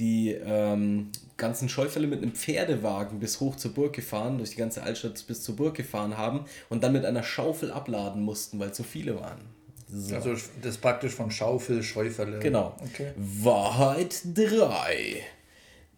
die 0.00 0.30
ähm, 0.30 1.10
ganzen 1.36 1.68
Schäufele 1.68 2.06
mit 2.06 2.22
einem 2.22 2.32
Pferdewagen 2.32 3.20
bis 3.20 3.38
hoch 3.38 3.56
zur 3.56 3.72
Burg 3.72 3.92
gefahren, 3.92 4.38
durch 4.38 4.50
die 4.50 4.56
ganze 4.56 4.82
Altstadt 4.82 5.24
bis 5.26 5.42
zur 5.42 5.56
Burg 5.56 5.76
gefahren 5.76 6.16
haben 6.16 6.46
und 6.68 6.82
dann 6.82 6.92
mit 6.92 7.04
einer 7.04 7.22
Schaufel 7.22 7.70
abladen 7.70 8.22
mussten, 8.22 8.58
weil 8.58 8.72
zu 8.74 8.82
viele 8.82 9.20
waren. 9.20 9.40
So. 9.92 10.14
Also 10.14 10.34
das 10.62 10.78
praktisch 10.78 11.14
von 11.14 11.30
Schaufel, 11.30 11.82
Schäufele. 11.82 12.38
Genau. 12.38 12.76
Okay. 12.80 13.12
Wahrheit 13.16 14.22
3. 14.34 15.22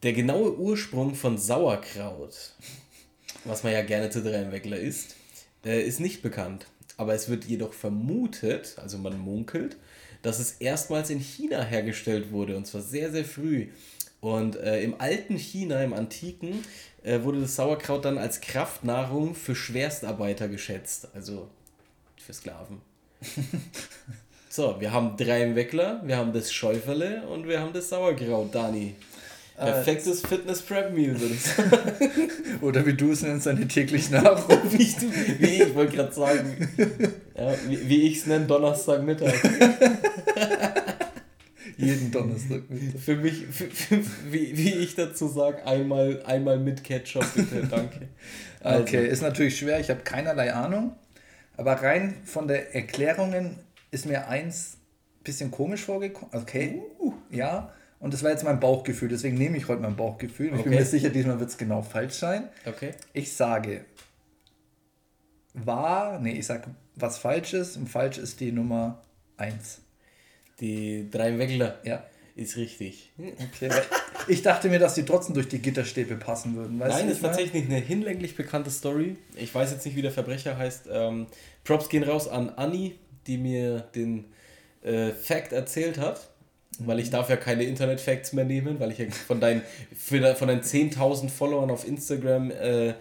Der 0.03 0.13
genaue 0.13 0.59
Ursprung 0.59 1.15
von 1.15 1.39
Sauerkraut, 1.39 2.55
was 3.45 3.63
man 3.63 3.73
ja 3.73 3.83
gerne 3.83 4.11
zu 4.11 4.23
Dreinweckler 4.23 4.79
isst, 4.79 5.15
äh, 5.65 5.83
ist 5.83 6.01
nicht 6.01 6.23
bekannt. 6.23 6.67
Aber 6.97 7.15
es 7.15 7.29
wird 7.29 7.45
jedoch 7.45 7.73
vermutet, 7.73 8.77
also 8.81 8.99
man 8.99 9.19
munkelt, 9.19 9.77
dass 10.23 10.39
es 10.39 10.53
erstmals 10.53 11.11
in 11.11 11.19
China 11.19 11.63
hergestellt 11.63 12.33
wurde 12.33 12.57
und 12.57 12.67
zwar 12.67 12.81
sehr, 12.81 13.11
sehr 13.11 13.25
früh. 13.25 13.69
Und 14.23 14.55
äh, 14.55 14.81
im 14.83 15.01
alten 15.01 15.37
China, 15.37 15.83
im 15.83 15.93
antiken, 15.93 16.65
äh, 17.03 17.23
wurde 17.23 17.41
das 17.41 17.57
Sauerkraut 17.57 18.05
dann 18.05 18.19
als 18.19 18.41
Kraftnahrung 18.41 19.35
für 19.35 19.57
Schwerstarbeiter 19.57 20.47
geschätzt, 20.47 21.09
also 21.13 21.49
für 22.25 22.33
Sklaven. 22.33 22.81
so, 24.49 24.81
wir 24.81 24.93
haben 24.93 25.17
drei 25.17 25.43
im 25.43 25.57
Weckler, 25.57 26.01
wir 26.05 26.17
haben 26.17 26.33
das 26.33 26.53
Schäuferle 26.53 27.27
und 27.27 27.49
wir 27.49 27.59
haben 27.59 27.73
das 27.73 27.89
Sauerkraut, 27.89 28.55
Dani. 28.55 28.95
Perfektes 29.57 30.23
äh, 30.23 30.29
Fitness-Prep-Meal, 30.29 31.21
würde 31.21 31.35
ich 31.35 31.43
sagen. 31.43 31.71
Oder 32.61 32.87
wie 32.87 32.95
du 32.95 33.11
es 33.11 33.23
nennst, 33.23 33.47
deine 33.47 33.67
tägliche 33.67 34.13
Nahrung. 34.13 34.57
wie, 34.71 34.83
ich, 34.83 34.97
ich 35.41 35.75
wollte 35.75 35.97
gerade 35.97 36.13
sagen. 36.13 36.69
Ja, 37.37 37.55
wie, 37.69 37.89
wie 37.89 38.03
ich 38.07 38.19
es 38.19 38.27
nenne, 38.27 38.47
Donnerstagmittag. 38.47 39.35
Jeden 41.77 42.11
Donnerstag. 42.11 42.63
Für 42.99 43.17
mich, 43.17 43.47
für, 43.47 43.71
für, 43.71 44.01
wie, 44.31 44.57
wie 44.57 44.71
ich 44.71 44.95
dazu 44.95 45.29
sage, 45.29 45.67
einmal, 45.67 46.23
einmal 46.25 46.59
mit 46.59 46.85
Ketchup, 46.85 47.27
bitte, 47.35 47.67
danke. 47.67 48.09
Also. 48.65 48.83
Okay, 48.83 49.09
ist 49.09 49.23
natürlich 49.23 49.59
schwer, 49.59 49.81
ich 49.81 49.91
habe 49.91 50.03
keinerlei 50.03 50.53
Ahnung. 50.53 50.93
Aber 51.57 51.73
rein 51.73 52.15
von 52.25 52.47
der 52.47 52.77
Erklärungen 52.77 53.59
ist 53.91 54.07
mir 54.07 54.29
eins 54.29 54.75
ein 55.19 55.25
bisschen 55.25 55.51
komisch 55.51 55.83
vorgekommen. 55.83 56.33
Okay, 56.33 56.81
uh, 57.01 57.13
ja. 57.29 57.73
Und 57.99 58.15
das 58.15 58.23
war 58.23 58.31
jetzt 58.31 58.45
mein 58.45 58.61
Bauchgefühl, 58.61 59.09
deswegen 59.09 59.37
nehme 59.37 59.57
ich 59.57 59.67
heute 59.67 59.83
mein 59.83 59.97
Bauchgefühl. 59.97 60.51
Okay. 60.51 60.57
Ich 60.59 60.63
bin 60.63 60.75
mir 60.75 60.85
sicher, 60.85 61.11
diesmal 61.11 61.41
wird 61.41 61.51
es 61.51 61.59
genau 61.59 61.83
falsch 61.83 62.15
sein. 62.15 62.49
Okay. 62.67 62.93
Ich 63.13 63.33
sage, 63.33 63.85
war, 65.55 66.21
nee, 66.21 66.39
ich 66.39 66.47
sage 66.47 66.67
was 66.95 67.19
falsch 67.19 67.55
ist 67.55 67.77
und 67.77 67.89
falsch 67.89 68.19
ist 68.19 68.41
die 68.41 68.53
Nummer 68.53 69.03
1. 69.37 69.81
Die 70.63 71.11
drei 71.11 71.37
Weckler. 71.39 71.81
Ja. 71.85 72.05
Ist 72.35 72.57
richtig. 72.57 73.11
Okay, 73.19 73.71
ich 74.27 74.41
dachte 74.41 74.71
mir, 74.71 74.79
dass 74.79 74.95
die 74.95 75.05
trotzdem 75.05 75.35
durch 75.35 75.49
die 75.49 75.59
Gitterstäbe 75.59 76.17
passen 76.17 76.57
würden. 76.57 76.81
Weißt 76.81 76.99
Nein, 76.99 77.11
ist 77.11 77.21
tatsächlich 77.21 77.65
eine 77.67 77.77
hinlänglich 77.77 78.37
bekannte 78.37 78.71
Story. 78.71 79.17
Ich 79.37 79.55
weiß 79.55 79.71
jetzt 79.73 79.85
nicht, 79.85 79.97
wie 79.97 80.03
der 80.03 80.13
Verbrecher 80.13 80.57
heißt. 80.57 80.85
Ähm, 80.91 81.27
Props 81.65 81.91
gehen 81.91 82.05
raus 82.05 82.29
an 82.29 82.49
Anni, 82.57 82.95
die 83.27 83.37
mir 83.37 83.81
den 83.95 84.25
äh, 84.83 85.11
Fact 85.11 85.53
erzählt 85.53 85.99
hat. 85.99 86.29
Weil 86.79 87.01
ich 87.01 87.11
darf 87.11 87.29
ja 87.29 87.37
keine 87.37 87.65
Internet-Facts 87.65 88.33
mehr 88.33 88.47
nehmen, 88.47 88.81
weil 88.81 88.93
ich 88.93 88.99
ja 88.99 89.05
von 89.11 89.41
deinen, 89.41 89.61
von 89.95 90.49
deinen 90.49 90.63
10.000 90.63 91.29
Followern 91.29 91.71
auf 91.71 91.87
Instagram 91.87 92.51
äh, 92.51 92.95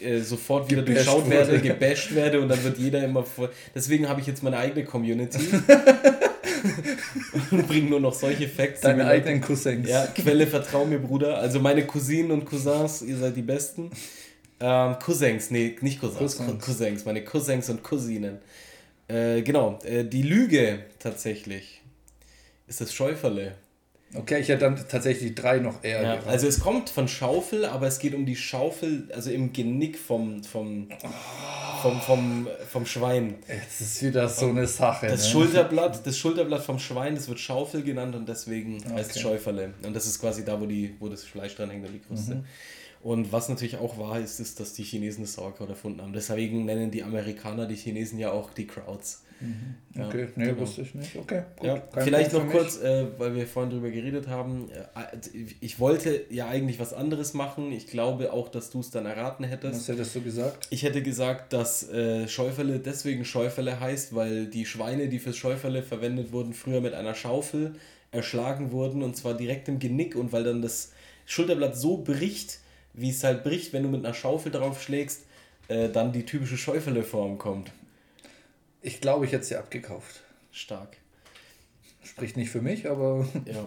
äh, 0.00 0.20
sofort 0.20 0.70
wieder 0.70 0.82
gebasht 0.82 1.06
durchschaut 1.06 1.26
wurde. 1.26 1.36
werde, 1.36 1.60
gebasht 1.60 2.14
werde 2.14 2.40
und 2.40 2.48
dann 2.48 2.64
wird 2.64 2.78
jeder 2.78 3.04
immer 3.04 3.24
voll. 3.24 3.50
Deswegen 3.74 4.08
habe 4.08 4.22
ich 4.22 4.26
jetzt 4.26 4.42
meine 4.42 4.56
eigene 4.56 4.86
Community. 4.86 5.40
und 7.50 7.68
bringe 7.68 7.90
nur 7.90 8.00
noch 8.00 8.14
solche 8.14 8.48
Facts. 8.48 8.80
Deine 8.80 9.06
eigenen 9.06 9.40
Cousins. 9.40 9.88
Ja, 9.88 10.06
Quelle, 10.06 10.46
vertrau 10.46 10.84
mir, 10.84 10.98
Bruder. 10.98 11.38
Also 11.38 11.60
meine 11.60 11.86
Cousinen 11.86 12.30
und 12.30 12.44
Cousins, 12.44 13.02
ihr 13.02 13.16
seid 13.16 13.36
die 13.36 13.42
Besten. 13.42 13.90
Ähm, 14.60 14.96
Cousins, 14.98 15.50
nee, 15.50 15.76
nicht 15.80 16.00
Cousins, 16.00 16.36
Cousins, 16.36 16.64
Cousins 16.64 17.04
meine 17.04 17.22
Cousins 17.24 17.70
und 17.70 17.82
Cousinen. 17.82 18.38
Äh, 19.06 19.42
genau, 19.42 19.78
äh, 19.84 20.04
die 20.04 20.22
Lüge 20.22 20.80
tatsächlich 20.98 21.80
ist 22.66 22.80
das 22.80 22.92
Schäuferle. 22.92 23.54
Okay, 24.14 24.40
ich 24.40 24.48
hätte 24.48 24.60
dann 24.60 24.88
tatsächlich 24.88 25.34
drei 25.34 25.58
noch 25.58 25.84
eher. 25.84 26.02
Ja, 26.02 26.22
also 26.26 26.46
es 26.46 26.60
kommt 26.60 26.88
von 26.88 27.08
Schaufel, 27.08 27.66
aber 27.66 27.86
es 27.86 27.98
geht 27.98 28.14
um 28.14 28.24
die 28.24 28.36
Schaufel, 28.36 29.08
also 29.14 29.30
im 29.30 29.52
Genick 29.52 29.98
vom, 29.98 30.42
vom, 30.42 30.88
vom, 31.82 32.00
vom, 32.00 32.48
vom 32.70 32.86
Schwein. 32.86 33.36
Jetzt 33.48 33.80
ist 33.80 34.02
wieder 34.02 34.28
so 34.28 34.46
eine 34.46 34.66
Sache. 34.66 35.06
Das 35.06 35.24
ne? 35.24 35.30
Schulterblatt, 35.30 36.06
das 36.06 36.18
Schulterblatt 36.18 36.62
vom 36.62 36.78
Schwein, 36.78 37.14
das 37.14 37.28
wird 37.28 37.40
Schaufel 37.40 37.82
genannt 37.82 38.14
und 38.14 38.28
deswegen 38.28 38.78
okay. 38.78 38.94
heißt 38.94 39.16
es 39.16 39.22
Schäuferle. 39.22 39.74
Und 39.84 39.94
das 39.94 40.06
ist 40.06 40.20
quasi 40.20 40.44
da, 40.44 40.60
wo, 40.60 40.66
die, 40.66 40.94
wo 40.98 41.08
das 41.08 41.24
Fleisch 41.24 41.56
dran 41.56 41.70
hängt 41.70 41.86
und 41.86 41.92
die 41.92 42.00
Kruste. 42.00 42.36
Mhm. 42.36 42.44
Und 43.02 43.32
was 43.32 43.48
natürlich 43.48 43.76
auch 43.76 43.98
wahr 43.98 44.18
ist, 44.20 44.40
ist, 44.40 44.58
dass 44.60 44.72
die 44.72 44.82
Chinesen 44.82 45.22
das 45.24 45.34
Sauerkraut 45.34 45.68
erfunden 45.68 46.02
haben. 46.02 46.12
Deswegen 46.12 46.64
nennen 46.64 46.90
die 46.90 47.02
Amerikaner 47.02 47.66
die 47.66 47.76
Chinesen 47.76 48.18
ja 48.18 48.32
auch 48.32 48.52
die 48.52 48.66
Krauts. 48.66 49.22
Mhm. 49.40 50.02
Okay, 50.02 50.22
ja, 50.22 50.28
nee, 50.34 50.44
genau. 50.46 50.60
wusste 50.60 50.82
ich 50.82 50.94
nicht. 50.94 51.14
Okay, 51.16 51.42
gut. 51.56 51.66
Ja, 51.66 51.82
vielleicht 51.94 52.32
noch 52.32 52.48
kurz, 52.48 52.80
äh, 52.80 53.06
weil 53.18 53.36
wir 53.36 53.46
vorhin 53.46 53.70
drüber 53.70 53.90
geredet 53.90 54.26
haben. 54.26 54.68
Äh, 54.70 55.16
ich 55.60 55.78
wollte 55.78 56.24
ja 56.30 56.48
eigentlich 56.48 56.80
was 56.80 56.92
anderes 56.92 57.34
machen. 57.34 57.70
Ich 57.70 57.86
glaube 57.86 58.32
auch, 58.32 58.48
dass 58.48 58.70
du 58.70 58.80
es 58.80 58.90
dann 58.90 59.06
erraten 59.06 59.44
hättest. 59.44 59.80
Was 59.80 59.88
hättest 59.88 60.16
du 60.16 60.22
gesagt? 60.22 60.66
Ich 60.70 60.82
hätte 60.82 61.02
gesagt, 61.02 61.52
dass 61.52 61.88
äh, 61.88 62.26
Schäufele 62.26 62.80
deswegen 62.80 63.24
Schäufele 63.24 63.78
heißt, 63.78 64.14
weil 64.14 64.46
die 64.46 64.66
Schweine, 64.66 65.08
die 65.08 65.20
fürs 65.20 65.36
Schäufele 65.36 65.84
verwendet 65.84 66.32
wurden, 66.32 66.52
früher 66.52 66.80
mit 66.80 66.94
einer 66.94 67.14
Schaufel 67.14 67.76
erschlagen 68.10 68.72
wurden 68.72 69.02
und 69.02 69.16
zwar 69.16 69.34
direkt 69.34 69.68
im 69.68 69.78
Genick 69.78 70.16
und 70.16 70.32
weil 70.32 70.42
dann 70.42 70.62
das 70.62 70.92
Schulterblatt 71.26 71.76
so 71.76 71.98
bricht, 71.98 72.60
wie 72.98 73.10
es 73.10 73.22
halt 73.24 73.44
bricht, 73.44 73.72
wenn 73.72 73.82
du 73.82 73.88
mit 73.88 74.04
einer 74.04 74.14
Schaufel 74.14 74.52
drauf 74.52 74.82
schlägst, 74.82 75.22
äh, 75.68 75.88
dann 75.88 76.12
die 76.12 76.24
typische 76.24 76.56
Schäufele-Form 76.56 77.38
kommt. 77.38 77.70
Ich 78.82 79.00
glaube, 79.00 79.26
ich 79.26 79.32
hätte 79.32 79.44
sie 79.44 79.56
abgekauft. 79.56 80.22
Stark. 80.50 80.96
Spricht 82.02 82.36
nicht 82.36 82.50
für 82.50 82.62
mich, 82.62 82.88
aber. 82.88 83.26
Ja. 83.44 83.66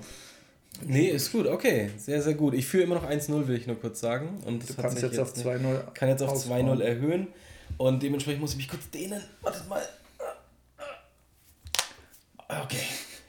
Nee, 0.85 1.09
ist 1.09 1.33
gut, 1.33 1.47
okay. 1.47 1.91
Sehr, 1.97 2.21
sehr 2.21 2.33
gut. 2.33 2.53
Ich 2.53 2.65
führe 2.65 2.83
immer 2.83 2.95
noch 2.95 3.07
1-0, 3.07 3.47
will 3.47 3.57
ich 3.57 3.67
nur 3.67 3.79
kurz 3.79 3.99
sagen. 3.99 4.41
Und 4.45 4.67
du 4.67 4.73
kannst 4.73 5.01
jetzt, 5.01 5.17
jetzt 5.17 5.19
auf 5.19 5.35
2-0 5.35 5.91
kann 5.93 6.09
jetzt 6.09 6.23
auf 6.23 6.33
2-0 6.33 6.81
erhöhen. 6.81 7.27
Und 7.77 8.01
dementsprechend 8.01 8.41
muss 8.41 8.51
ich 8.51 8.57
mich 8.57 8.69
kurz 8.69 8.89
dehnen. 8.89 9.21
Wartet 9.41 9.67
mal. 9.67 9.81
Okay. 12.47 12.77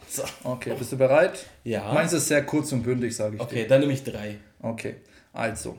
So. 0.08 0.22
Okay, 0.44 0.74
bist 0.78 0.92
du 0.92 0.98
bereit? 0.98 1.46
Ja. 1.64 1.92
Meins 1.92 2.12
ist 2.12 2.28
sehr 2.28 2.44
kurz 2.44 2.70
und 2.72 2.82
bündig, 2.82 3.16
sage 3.16 3.36
ich 3.36 3.40
okay, 3.40 3.54
dir. 3.54 3.60
Okay, 3.60 3.68
dann 3.68 3.80
nehme 3.80 3.92
ich 3.92 4.04
drei. 4.04 4.36
Okay, 4.60 4.96
also. 5.32 5.78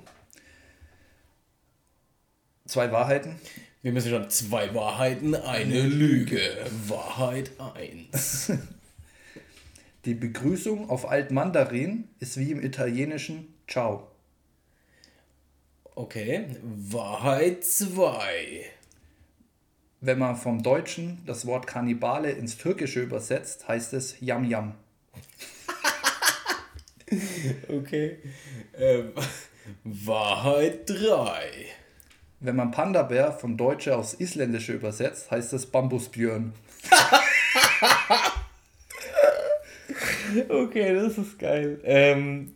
Zwei 2.65 2.91
Wahrheiten. 2.91 3.35
Wir 3.81 3.91
müssen 3.91 4.09
schon 4.09 4.29
zwei 4.29 4.73
Wahrheiten, 4.73 5.35
eine 5.35 5.81
Lüge. 5.81 6.39
Wahrheit 6.87 7.51
1. 7.59 8.53
Die 10.05 10.13
Begrüßung 10.13 10.89
auf 10.89 11.09
Altmandarin 11.09 12.07
ist 12.19 12.37
wie 12.37 12.51
im 12.51 12.63
italienischen 12.63 13.53
Ciao. 13.67 14.07
Okay, 15.95 16.47
Wahrheit 16.63 17.63
2. 17.63 18.65
Wenn 20.01 20.19
man 20.19 20.35
vom 20.35 20.63
Deutschen 20.63 21.21
das 21.25 21.45
Wort 21.45 21.67
Kannibale 21.67 22.31
ins 22.31 22.57
Türkische 22.57 23.01
übersetzt, 23.01 23.67
heißt 23.67 23.93
es 23.93 24.19
Yam 24.19 24.43
Yam. 24.43 24.75
okay. 27.69 28.17
Ähm, 28.77 29.11
Wahrheit 29.83 30.89
3. 30.89 31.49
Wenn 32.39 32.55
man 32.55 32.71
Panda-Bär 32.71 33.31
von 33.31 33.57
Deutsche 33.57 33.95
aufs 33.95 34.15
Isländische 34.15 34.73
übersetzt, 34.73 35.31
heißt 35.31 35.53
es 35.53 35.65
Bambusbjörn. 35.65 36.53
okay, 40.49 40.93
das 40.93 41.17
ist 41.17 41.39
geil. 41.39 41.79
Ähm. 41.83 42.53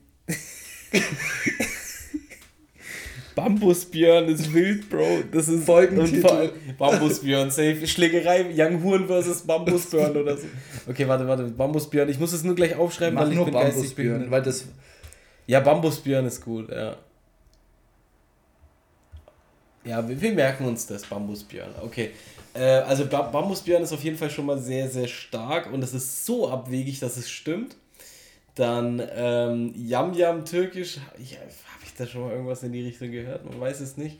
Bambusbjörn 3.37 4.29
ist 4.29 4.51
wild, 4.51 4.89
Bro. 4.89 5.19
Das 5.31 5.47
ist 5.47 5.63
Folgentitel. 5.63 6.51
Bambusbjörn, 6.75 7.51
safe. 7.51 7.85
Schlägerei, 7.85 8.47
Young 8.51 8.81
Huren 8.81 9.05
versus 9.05 9.43
Bambusbjörn 9.43 10.17
oder 10.17 10.35
so. 10.35 10.47
Okay, 10.89 11.07
warte, 11.07 11.27
warte. 11.27 11.43
Bambusbjörn. 11.43 12.09
Ich 12.09 12.19
muss 12.19 12.33
es 12.33 12.43
nur 12.43 12.55
gleich 12.55 12.75
aufschreiben, 12.75 13.13
Mach 13.13 13.21
weil 13.21 13.29
ich 13.29 13.35
nur 13.35 13.45
bin 13.45 13.53
Bambusbjörn, 13.53 14.31
weil 14.31 14.41
das. 14.41 14.65
Ja, 15.45 15.59
Bambusbjörn 15.59 16.25
ist 16.25 16.43
gut, 16.43 16.71
ja. 16.71 16.97
Ja, 19.85 20.09
wir, 20.09 20.19
wir 20.19 20.31
merken 20.33 20.65
uns 20.65 20.87
das, 20.87 21.05
Bambusbjörn. 21.05 21.69
Okay. 21.83 22.09
Äh, 22.55 22.63
also 22.63 23.05
ba 23.05 23.21
Bambusbjörn 23.21 23.83
ist 23.83 23.93
auf 23.93 24.03
jeden 24.03 24.17
Fall 24.17 24.31
schon 24.31 24.47
mal 24.47 24.57
sehr, 24.57 24.89
sehr 24.89 25.07
stark 25.07 25.71
und 25.71 25.83
es 25.83 25.93
ist 25.93 26.25
so 26.25 26.49
abwegig, 26.49 26.99
dass 26.99 27.17
es 27.17 27.29
stimmt. 27.29 27.75
Dann 28.55 28.99
ähm, 29.15 29.73
Yam 29.75 30.15
Yam 30.15 30.43
türkisch, 30.43 30.97
ja, 31.19 31.37
da 31.99 32.07
schon 32.07 32.21
mal 32.21 32.31
irgendwas 32.31 32.63
in 32.63 32.71
die 32.71 32.81
Richtung 32.81 33.11
gehört? 33.11 33.45
Man 33.45 33.59
weiß 33.59 33.79
es 33.81 33.97
nicht. 33.97 34.19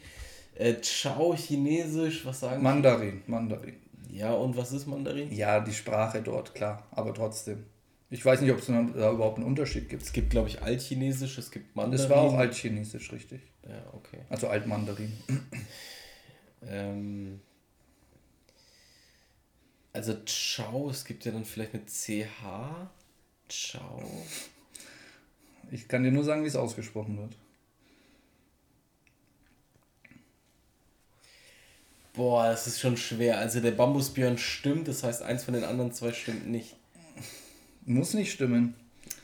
Äh, 0.56 0.76
Ciao 0.82 1.36
chinesisch, 1.36 2.26
was 2.26 2.40
sagen 2.40 2.64
Mandarin, 2.64 3.22
Mandarin. 3.28 3.76
Ja, 4.10 4.34
und 4.34 4.58
was 4.58 4.72
ist 4.72 4.88
Mandarin? 4.88 5.32
Ja, 5.32 5.60
die 5.60 5.74
Sprache 5.74 6.22
dort, 6.22 6.56
klar, 6.56 6.88
aber 6.92 7.14
trotzdem. 7.14 7.66
Ich 8.10 8.24
weiß 8.26 8.42
nicht, 8.42 8.52
ob 8.52 8.60
es 8.60 8.68
da 8.68 9.12
überhaupt 9.12 9.38
einen 9.38 9.46
Unterschied 9.46 9.90
gibt. 9.90 10.02
Es 10.02 10.14
gibt, 10.14 10.30
glaube 10.30 10.48
ich, 10.48 10.62
Altchinesisch, 10.62 11.38
es 11.38 11.52
gibt 11.52 11.76
Mandarin. 11.76 11.98
Das 11.98 12.10
war 12.10 12.22
auch 12.22 12.34
Altchinesisch, 12.36 13.12
richtig. 13.12 13.42
Ja, 13.68 13.84
okay. 13.94 14.20
Also 14.30 14.48
Altmandarin. 14.48 15.12
ähm, 16.66 17.42
also 19.92 20.16
Ciao, 20.26 20.90
es 20.90 21.04
gibt 21.04 21.26
ja 21.26 21.34
dann 21.34 21.44
vielleicht 21.44 21.74
mit 21.74 21.90
CH. 21.90 22.90
Ciao. 23.50 24.02
Ich 25.70 25.88
kann 25.90 26.04
dir 26.04 26.12
nur 26.12 26.24
sagen, 26.24 26.44
wie 26.44 26.48
es 26.48 26.56
ausgesprochen 26.56 27.18
wird. 27.18 27.36
Boah, 32.18 32.48
das 32.48 32.66
ist 32.66 32.80
schon 32.80 32.98
schwer. 32.98 33.38
Also 33.38 33.60
der 33.60 33.72
Bambusbjörn 33.72 34.40
stimmt, 34.40 34.88
das 34.88 35.04
heißt, 35.04 35.22
eins 35.22 35.44
von 35.44 35.54
den 35.54 35.64
anderen 35.64 35.94
zwei 35.94 36.12
stimmt 36.12 36.48
nicht. 36.50 36.76
Muss 37.86 38.16
nicht 38.16 38.32
stimmen. 38.32 38.74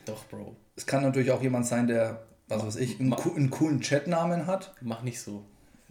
Doch, 0.06 0.26
Bro. 0.28 0.56
Es 0.76 0.86
kann 0.86 1.02
natürlich 1.02 1.32
auch 1.32 1.42
jemand 1.42 1.66
sein, 1.66 1.88
der, 1.88 2.22
was 2.48 2.64
weiß 2.64 2.76
ich, 2.76 3.00
einen, 3.00 3.12
einen 3.12 3.50
coolen 3.50 3.82
Chatnamen 3.82 4.46
hat. 4.46 4.76
Mach 4.82 5.02
nicht 5.02 5.20
so. 5.20 5.44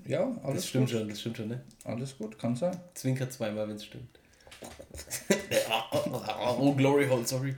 Ja, 0.07 0.31
alles 0.45 0.63
Das 0.63 0.69
stimmt 0.69 0.91
gut. 0.91 0.99
schon, 0.99 1.09
das 1.09 1.21
stimmt 1.21 1.37
schon, 1.39 1.49
ne? 1.49 1.61
Alles 1.85 2.17
gut, 2.17 2.39
kann 2.39 2.55
sein. 2.55 2.79
Zwinker 2.95 3.29
zweimal, 3.29 3.69
wenn 3.69 3.77
es 3.77 3.85
stimmt. 3.85 4.21
oh, 6.59 6.73
Glory 6.73 7.09
Hole, 7.09 7.27
sorry. 7.27 7.57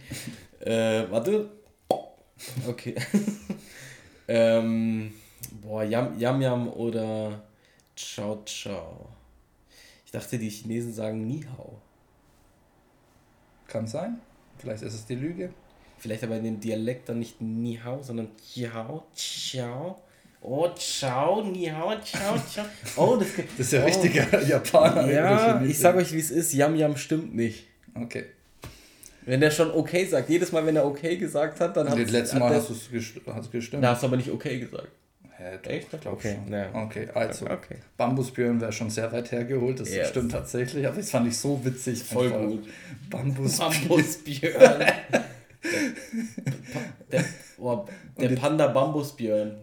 Äh, 0.61 1.05
warte. 1.11 1.51
Okay. 2.67 2.95
ähm, 4.29 5.13
boah, 5.61 5.85
Yam, 5.85 6.19
Yam 6.19 6.41
Yam 6.41 6.69
oder 6.69 7.43
Ciao 7.95 8.43
Ciao. 8.47 9.11
Dachte, 10.15 10.39
die 10.39 10.49
Chinesen 10.49 10.93
sagen 10.93 11.27
Ni 11.27 11.43
Hao. 11.43 11.81
Kann 13.67 13.87
sein. 13.87 14.21
Vielleicht 14.59 14.83
ist 14.83 14.95
es 14.95 15.07
die 15.07 15.17
Lüge. 15.17 15.51
Vielleicht 15.99 16.23
aber 16.23 16.37
in 16.37 16.45
dem 16.45 16.61
Dialekt 16.61 17.09
dann 17.09 17.19
nicht 17.19 17.41
Ni 17.41 17.81
Hao, 17.83 18.01
sondern 18.03 18.29
Ciao, 18.39 19.05
Ciao. 19.15 20.01
Oh, 20.47 20.69
ciao, 20.77 21.43
ni 21.43 21.65
hao, 21.71 21.99
ciao, 22.05 22.37
ciao. 22.47 22.67
Oh, 22.97 23.17
das, 23.17 23.29
das 23.57 23.61
ist 23.61 23.73
ja 23.73 23.81
oh. 23.81 23.87
richtiger 23.87 24.43
Japaner. 24.43 25.11
Ja, 25.11 25.63
ich 25.63 25.79
sag 25.79 25.97
euch, 25.97 26.13
wie 26.13 26.19
es 26.19 26.31
ist. 26.31 26.53
Yam 26.53 26.77
Yam 26.77 26.99
stimmt 26.99 27.35
nicht. 27.35 27.67
Okay. 27.95 28.27
Wenn 29.23 29.41
der 29.41 29.51
schon 29.51 29.71
okay 29.71 30.05
sagt, 30.05 30.29
jedes 30.29 30.53
Mal, 30.53 30.67
wenn 30.67 30.77
er 30.77 30.85
okay 30.85 31.17
gesagt 31.17 31.61
hat, 31.61 31.75
dann 31.79 31.89
hat 31.89 31.99
Das 31.99 32.11
letzte 32.11 32.39
Mal 32.39 32.55
hast 32.55 32.69
du 32.69 32.75
es 32.75 32.91
gestimmt. 33.51 33.83
Da 33.83 33.93
hast 33.93 34.03
du 34.03 34.07
aber 34.07 34.19
nicht 34.19 34.31
okay 34.31 34.61
gesagt. 34.61 34.91
Hä, 35.37 35.59
doch, 35.63 35.71
Echt? 35.71 35.93
Ich 35.93 36.01
glaube 36.01 36.17
okay. 36.17 36.39
schon. 36.45 36.53
Ja. 36.53 36.75
Okay, 36.75 37.09
also 37.13 37.47
okay. 37.47 37.79
Bambusbjörn 37.97 38.61
wäre 38.61 38.73
schon 38.73 38.89
sehr 38.91 39.11
weit 39.11 39.33
hergeholt, 39.33 39.81
das 39.81 39.93
yes. 39.93 40.11
stimmt 40.11 40.31
tatsächlich, 40.31 40.87
aber 40.87 40.97
das 40.97 41.11
fand 41.11 41.27
ich 41.27 41.37
so 41.37 41.65
witzig. 41.65 42.05
Voll 42.05 42.27
einfach. 42.27 42.47
gut. 42.47 42.69
Bambusbjörn. 43.11 43.89
Bambusbjörn. 43.89 44.81
der, 47.11 47.25
oh, 47.59 47.85
der 48.17 48.29
Panda 48.37 48.69
Bambusbjörn. 48.69 49.57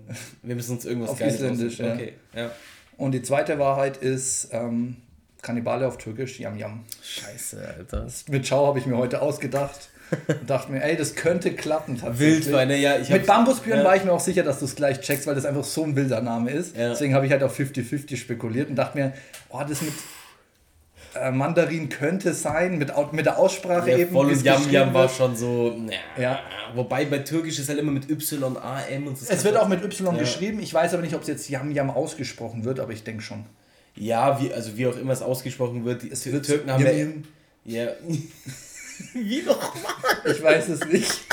Wir 0.43 0.55
müssen 0.55 0.73
uns 0.73 0.85
irgendwas 0.85 1.11
auf 1.11 1.19
Geiles 1.19 1.35
Isländisch, 1.35 1.79
ja. 1.79 1.93
Okay, 1.93 2.13
ja. 2.35 2.51
Und 2.97 3.13
die 3.13 3.21
zweite 3.21 3.57
Wahrheit 3.57 3.97
ist 3.97 4.49
ähm, 4.51 4.97
Kannibale 5.41 5.87
auf 5.87 5.97
Türkisch, 5.97 6.39
Yam 6.39 6.57
Yam. 6.57 6.83
Scheiße, 7.01 7.65
Alter. 7.77 8.01
Das 8.01 8.27
mit 8.27 8.45
Schau 8.45 8.67
habe 8.67 8.79
ich 8.79 8.85
mir 8.85 8.97
heute 8.97 9.21
ausgedacht 9.21 9.90
und 10.27 10.49
dachte 10.49 10.71
mir, 10.71 10.83
ey, 10.83 10.95
das 10.95 11.15
könnte 11.15 11.53
klappen 11.53 11.97
tatsächlich. 11.97 12.45
Wildweine, 12.45 12.77
ja. 12.77 12.97
Ich 12.97 13.09
Mit 13.09 13.25
Bambusbjörn 13.25 13.79
ja. 13.79 13.85
war 13.85 13.95
ich 13.95 14.03
mir 14.03 14.11
auch 14.11 14.19
sicher, 14.19 14.43
dass 14.43 14.59
du 14.59 14.65
es 14.65 14.75
gleich 14.75 15.01
checkst, 15.01 15.27
weil 15.27 15.35
das 15.35 15.45
einfach 15.45 15.63
so 15.63 15.83
ein 15.83 15.95
wilder 15.95 16.21
Name 16.21 16.51
ist. 16.51 16.75
Ja. 16.75 16.89
Deswegen 16.89 17.13
habe 17.13 17.25
ich 17.25 17.31
halt 17.31 17.43
auf 17.43 17.57
50-50 17.57 18.17
spekuliert 18.17 18.69
und 18.69 18.75
dachte 18.75 18.97
mir, 18.97 19.13
oh, 19.49 19.61
das 19.67 19.81
mit 19.81 19.93
äh, 21.15 21.31
Mandarin 21.31 21.89
könnte 21.89 22.33
sein, 22.33 22.77
mit, 22.77 22.91
mit 23.11 23.25
der 23.25 23.37
Aussprache 23.37 23.91
ja, 23.91 23.97
eben. 23.97 24.13
Voll 24.13 24.27
und 24.31 24.43
Yam 24.43 24.69
Yam 24.69 24.93
war 24.93 25.09
schon 25.09 25.35
so. 25.35 25.75
Ja. 26.17 26.21
ja. 26.21 26.39
Wobei 26.75 27.05
bei 27.05 27.19
Türkisch 27.19 27.59
ist 27.59 27.67
halt 27.69 27.79
immer 27.79 27.91
mit 27.91 28.09
Y, 28.09 28.57
A, 28.57 28.81
M 28.83 29.07
und 29.07 29.17
so. 29.17 29.25
Es 29.29 29.43
wird 29.43 29.57
auch 29.57 29.67
mit 29.67 29.83
Y 29.83 30.17
geschrieben. 30.17 30.59
Ich 30.59 30.73
weiß 30.73 30.93
aber 30.93 31.03
nicht, 31.03 31.15
ob 31.15 31.21
es 31.21 31.27
jetzt 31.27 31.49
Yam 31.49 31.71
Yam 31.71 31.89
ausgesprochen 31.89 32.63
wird, 32.63 32.79
aber 32.79 32.93
ich 32.93 33.03
denke 33.03 33.21
schon. 33.21 33.45
Ja, 33.95 34.41
wie, 34.41 34.53
also 34.53 34.77
wie 34.77 34.87
auch 34.87 34.97
immer 34.97 35.11
es 35.11 35.21
ausgesprochen 35.21 35.83
wird. 35.83 36.03
Die 36.03 36.11
es 36.11 36.23
Türken 36.23 36.71
haben 36.71 36.85
ja. 36.85 37.83
Ja. 37.83 37.91
wie 39.13 39.41
nochmal? 39.41 39.93
Ich 40.25 40.41
weiß 40.41 40.69
es 40.69 40.85
nicht. 40.85 41.25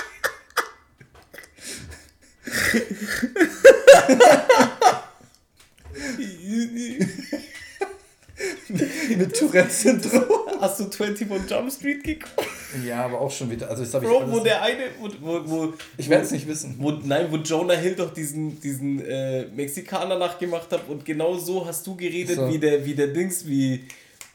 Tourette-Syndrom. 9.39 10.25
Hast 10.61 10.81
du 10.81 10.85
21 10.85 11.29
Jump 11.49 11.73
Street 11.73 12.03
geguckt? 12.03 12.49
Ja, 12.85 13.05
aber 13.05 13.21
auch 13.21 13.31
schon 13.31 13.51
wieder. 13.51 13.71
Also 13.71 13.85
das 13.85 14.03
Bro, 14.03 14.25
ich 14.25 14.33
wo 14.33 14.41
der 14.41 14.63
eine, 14.63 14.85
wo, 14.99 15.09
wo, 15.21 15.51
wo 15.51 15.73
ich 15.97 16.09
werde 16.09 16.25
es 16.25 16.33
nicht 16.33 16.47
wissen. 16.47 16.77
Wo, 16.79 16.91
nein, 16.91 17.29
wo 17.31 17.37
Jonah 17.37 17.75
Hill 17.75 17.95
doch 17.95 18.13
diesen, 18.13 18.61
diesen 18.61 19.01
äh, 19.05 19.47
Mexikaner 19.47 20.19
nachgemacht 20.19 20.71
hat 20.73 20.89
und 20.89 21.05
genau 21.05 21.39
so 21.39 21.65
hast 21.65 21.87
du 21.87 21.97
geredet 21.97 22.37
so. 22.37 22.53
wie 22.53 22.59
der, 22.59 22.85
wie 22.85 22.95
der 22.95 23.09
Dings, 23.09 23.47
wie 23.47 23.85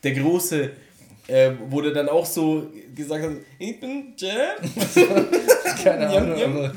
der 0.03 0.13
große, 0.13 0.71
äh, 1.27 1.51
der 1.81 1.91
dann 1.91 2.09
auch 2.09 2.25
so 2.25 2.67
gesagt 2.95 3.23
ich 3.59 3.79
bin 3.79 4.13
Jam. 4.17 4.57
Keine 5.83 6.09
Ahnung, 6.09 6.41
aber 6.41 6.73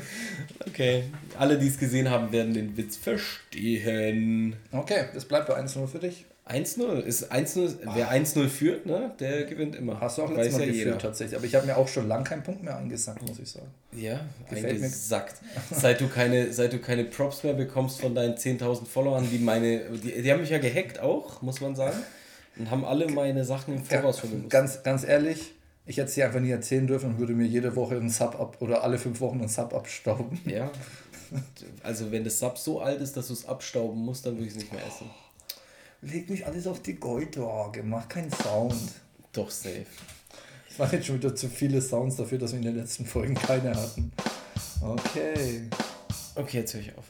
Okay, 0.67 1.03
alle, 1.37 1.57
die 1.57 1.67
es 1.67 1.77
gesehen 1.77 2.09
haben, 2.09 2.31
werden 2.31 2.53
den 2.53 2.75
Witz 2.77 2.97
verstehen. 2.97 4.55
Okay, 4.71 5.05
das 5.13 5.25
bleibt 5.25 5.47
bei 5.47 5.57
1-0 5.57 5.87
für 5.87 5.99
dich. 5.99 6.25
1-0 6.47 6.99
ist 7.01 7.31
1-0, 7.31 7.75
wer 7.93 8.11
1-0 8.11 8.47
führt, 8.47 8.85
ne, 8.85 9.11
der 9.19 9.43
gewinnt 9.43 9.75
immer. 9.75 9.99
Hast 9.99 10.17
du 10.17 10.23
auch 10.23 10.31
letztes 10.31 10.53
Mal 10.59 10.67
ja 10.67 10.73
geführt 10.73 11.01
tatsächlich, 11.01 11.35
aber 11.35 11.45
ich 11.45 11.55
habe 11.55 11.65
mir 11.65 11.75
auch 11.75 11.89
schon 11.89 12.07
lange 12.07 12.23
keinen 12.23 12.43
Punkt 12.43 12.63
mehr 12.63 12.77
eingesackt, 12.77 13.21
muss 13.27 13.39
ich 13.39 13.49
sagen. 13.49 13.67
Ja, 13.91 14.21
Gefällt 14.49 14.75
eingesackt. 14.75 15.35
seit 15.71 15.99
du 15.99 16.07
keine 16.07 16.53
seit 16.53 16.71
du 16.71 16.79
keine 16.79 17.03
Props 17.03 17.43
mehr 17.43 17.53
bekommst 17.53 17.99
von 17.99 18.15
deinen 18.15 18.35
10.000 18.35 18.85
Followern, 18.85 19.27
die 19.29 19.39
meine 19.39 19.81
die, 19.91 20.21
die 20.21 20.31
haben 20.31 20.39
mich 20.39 20.49
ja 20.49 20.59
gehackt 20.59 20.99
auch, 20.99 21.41
muss 21.41 21.59
man 21.59 21.75
sagen, 21.75 21.97
und 22.59 22.71
haben 22.71 22.85
alle 22.85 23.07
meine 23.07 23.45
Sachen 23.45 23.75
im 23.75 23.83
Voraus 23.83 24.21
ja, 24.23 24.29
Ganz 24.49 24.83
ganz 24.83 25.03
ehrlich, 25.03 25.53
ich 25.85 25.97
hätte 25.97 26.13
dir 26.13 26.25
einfach 26.25 26.39
nie 26.39 26.51
erzählen 26.51 26.85
dürfen 26.85 27.11
und 27.11 27.19
würde 27.19 27.33
mir 27.33 27.47
jede 27.47 27.75
Woche 27.75 27.95
einen 27.95 28.09
Sub 28.09 28.39
ab 28.39 28.57
oder 28.59 28.83
alle 28.83 28.97
fünf 28.97 29.21
Wochen 29.21 29.39
einen 29.39 29.47
Sub 29.47 29.73
abstauben. 29.73 30.39
Ja. 30.45 30.71
Also 31.83 32.09
wenn 32.09 32.23
das 32.23 32.39
Sub 32.39 32.57
so 32.57 32.79
alt 32.79 33.01
ist, 33.01 33.17
dass 33.17 33.27
du 33.27 33.33
es 33.33 33.45
abstauben 33.45 33.99
musst, 33.99 34.25
dann 34.25 34.35
würde 34.35 34.45
ich 34.45 34.51
es 34.51 34.59
nicht 34.59 34.71
mehr 34.71 34.81
essen. 34.87 35.09
Leg 36.01 36.29
mich 36.29 36.45
alles 36.45 36.67
auf 36.67 36.81
die 36.81 36.95
Goldwaage, 36.95 37.83
mach 37.83 38.07
keinen 38.07 38.31
Sound. 38.31 38.93
Doch, 39.33 39.51
safe. 39.51 39.85
Es 40.69 40.79
waren 40.79 40.91
jetzt 40.93 41.07
schon 41.07 41.17
wieder 41.17 41.35
zu 41.35 41.49
viele 41.49 41.81
Sounds 41.81 42.15
dafür, 42.15 42.37
dass 42.37 42.53
wir 42.53 42.59
in 42.59 42.65
den 42.65 42.77
letzten 42.77 43.05
Folgen 43.05 43.35
keine 43.35 43.75
hatten. 43.75 44.13
Okay. 44.81 45.63
Okay, 46.35 46.59
jetzt 46.59 46.73
höre 46.73 46.81
ich 46.81 46.97
auf. 46.97 47.03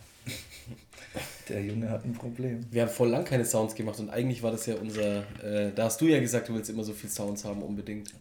Der 1.50 1.64
Junge 1.64 1.90
hat 1.90 2.04
ein 2.04 2.14
Problem. 2.14 2.66
Wir 2.72 2.84
haben 2.84 2.90
voll 2.90 3.10
lang 3.10 3.24
keine 3.24 3.46
Sounds 3.46 3.76
gemacht 3.76 4.00
und 4.00 4.10
eigentlich 4.10 4.44
war 4.44 4.52
das 4.52 4.66
ja 4.66 4.76
unser. 4.76 5.20
Äh, 5.44 5.72
da 5.74 5.86
hast 5.86 6.02
du 6.02 6.06
ja 6.06 6.20
gesagt, 6.20 6.50
du 6.50 6.54
willst 6.54 6.70
immer 6.70 6.84
so 6.84 6.94
viel 6.94 7.10
Sounds 7.10 7.46
haben, 7.46 7.62
unbedingt. 7.62 8.14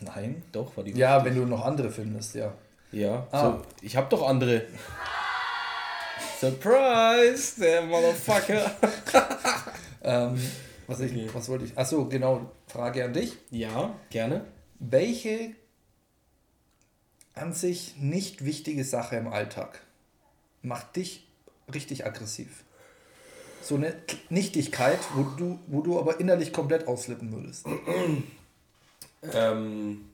Nein. 0.00 0.42
Doch, 0.52 0.76
war 0.76 0.84
die. 0.84 0.92
Ja, 0.92 1.24
wenn 1.24 1.34
du 1.34 1.44
noch 1.44 1.64
andere 1.64 1.90
findest, 1.90 2.34
ja. 2.34 2.54
Ja, 2.92 3.26
ah. 3.30 3.50
so, 3.52 3.62
ich 3.82 3.96
habe 3.96 4.08
doch 4.08 4.26
andere. 4.26 4.62
Surprise, 6.40 7.60
der 7.60 7.82
Motherfucker. 7.82 8.70
ähm, 10.02 10.40
was, 10.86 11.00
ich, 11.00 11.12
okay. 11.12 11.28
was 11.32 11.48
wollte 11.48 11.66
ich? 11.66 11.76
Achso, 11.76 12.08
genau, 12.08 12.50
Frage 12.66 13.04
an 13.04 13.12
dich. 13.12 13.36
Ja, 13.50 13.94
gerne. 14.08 14.44
Welche 14.78 15.54
an 17.34 17.52
sich 17.52 17.96
nicht 17.96 18.44
wichtige 18.44 18.84
Sache 18.84 19.16
im 19.16 19.28
Alltag 19.28 19.82
macht 20.62 20.96
dich 20.96 21.28
richtig 21.72 22.06
aggressiv? 22.06 22.64
So 23.62 23.76
eine 23.76 23.94
Nichtigkeit, 24.30 24.98
wo 25.14 25.22
du, 25.22 25.58
wo 25.66 25.82
du 25.82 25.98
aber 25.98 26.18
innerlich 26.20 26.52
komplett 26.52 26.88
ausflippen 26.88 27.32
würdest. 27.32 27.66
Ähm, 29.34 30.06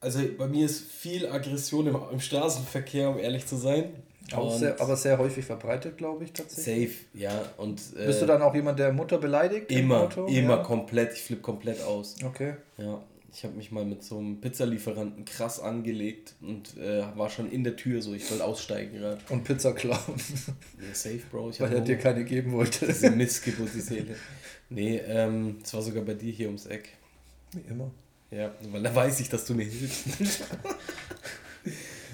also 0.00 0.20
bei 0.36 0.48
mir 0.48 0.66
ist 0.66 0.90
viel 0.90 1.28
Aggression 1.28 1.86
im, 1.86 1.96
im 2.10 2.20
Straßenverkehr, 2.20 3.08
um 3.10 3.18
ehrlich 3.18 3.46
zu 3.46 3.56
sein. 3.56 3.94
Auch 4.32 4.56
sehr, 4.56 4.80
aber 4.80 4.96
sehr 4.96 5.18
häufig 5.18 5.44
verbreitet, 5.44 5.98
glaube 5.98 6.24
ich 6.24 6.32
tatsächlich. 6.32 6.90
Safe, 6.90 7.04
ja. 7.14 7.44
Und, 7.56 7.80
äh, 7.96 8.06
Bist 8.06 8.22
du 8.22 8.26
dann 8.26 8.40
auch 8.40 8.54
jemand, 8.54 8.78
der 8.78 8.92
Mutter 8.92 9.18
beleidigt? 9.18 9.70
Immer, 9.70 10.08
immer 10.28 10.56
ja? 10.56 10.62
komplett. 10.62 11.12
Ich 11.14 11.22
flippe 11.22 11.42
komplett 11.42 11.82
aus. 11.82 12.16
Okay. 12.24 12.54
Ja. 12.78 13.00
Ich 13.34 13.44
habe 13.44 13.54
mich 13.54 13.72
mal 13.72 13.84
mit 13.86 14.02
so 14.02 14.18
einem 14.18 14.40
Pizzalieferanten 14.40 15.24
krass 15.24 15.58
angelegt 15.58 16.34
und 16.42 16.76
äh, 16.76 17.02
war 17.16 17.30
schon 17.30 17.50
in 17.50 17.64
der 17.64 17.76
Tür 17.76 18.02
so, 18.02 18.12
ich 18.12 18.26
soll 18.26 18.42
aussteigen 18.42 18.98
gerade. 18.98 19.20
Und 19.30 19.44
Pizza 19.44 19.72
klauen. 19.72 20.20
Ja, 20.78 20.94
safe, 20.94 21.22
Bro. 21.30 21.50
Ich 21.50 21.60
Weil 21.60 21.72
er 21.72 21.80
dir 21.80 21.96
keine 21.96 22.24
geben 22.24 22.52
wollte. 22.52 22.86
Diese 22.86 23.10
Missgeburt, 23.10 23.70
die 23.74 23.80
Seele. 23.80 24.16
Nee, 24.68 24.98
ähm, 25.06 25.58
es 25.62 25.72
war 25.72 25.80
sogar 25.80 26.04
bei 26.04 26.14
dir 26.14 26.32
hier 26.32 26.48
ums 26.48 26.66
Eck. 26.66 26.90
Wie 27.52 27.70
immer. 27.70 27.90
Ja, 28.30 28.54
weil 28.70 28.82
da 28.82 28.94
weiß 28.94 29.20
ich, 29.20 29.28
dass 29.28 29.44
du 29.46 29.54
mir 29.54 29.64
hilfst. 29.64 30.44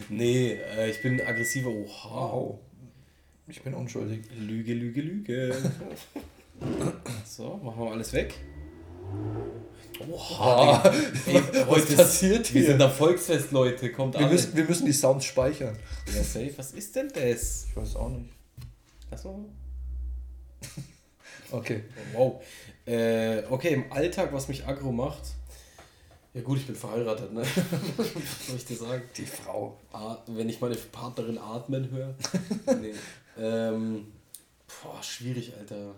nee, 0.09 0.53
äh, 0.53 0.91
ich 0.91 1.03
bin 1.03 1.21
aggressiver. 1.21 1.71
Oha. 1.71 2.33
Wow. 2.33 2.59
Ich 3.49 3.63
bin 3.63 3.75
unschuldig. 3.75 4.25
Lüge, 4.39 4.75
Lüge, 4.75 5.01
Lüge. 5.01 5.57
so, 7.25 7.57
machen 7.57 7.81
wir 7.81 7.93
alles 7.93 8.13
weg. 8.13 8.35
Oha, 10.11 10.83
oh, 10.85 11.31
Ey, 11.31 11.43
was 11.69 11.87
passiert 11.95 12.47
hier? 12.47 12.61
Wir 12.61 12.67
sind 12.69 12.83
am 12.83 12.91
Volksfest, 12.91 13.51
Leute. 13.53 13.91
Kommt 13.93 14.19
wir 14.19 14.27
müssen, 14.27 14.57
wir 14.57 14.65
müssen 14.65 14.87
die 14.87 14.93
Sounds 14.93 15.25
speichern. 15.25 15.77
Ja, 16.07 16.23
safe. 16.23 16.53
Was 16.57 16.73
ist 16.73 16.95
denn 16.95 17.09
das? 17.09 17.67
Ich 17.69 17.77
weiß 17.77 17.97
auch 17.97 18.11
nicht. 18.11 18.31
Achso. 19.11 19.49
okay. 21.51 21.85
Wow. 22.13 22.43
Äh, 22.87 23.43
okay, 23.51 23.75
im 23.75 23.93
Alltag, 23.93 24.33
was 24.33 24.49
mich 24.49 24.67
aggro 24.67 24.93
macht. 24.93 25.23
Ja 26.35 26.43
gut, 26.43 26.59
ich 26.59 26.67
bin 26.67 26.77
verheiratet, 26.77 27.33
ne? 27.33 27.43
was 27.97 28.47
soll 28.47 28.57
ich 28.57 28.65
dir 28.65 28.77
sagen? 28.77 29.03
Die 29.17 29.27
Frau. 29.27 29.77
wenn 30.27 30.49
ich 30.49 30.61
meine 30.61 30.77
Partnerin 30.77 31.39
atmen 31.39 31.91
höre. 31.91 32.15
nee. 32.81 32.95
Ähm, 33.37 34.07
boah, 34.67 35.03
schwierig, 35.03 35.53
Alter. 35.59 35.95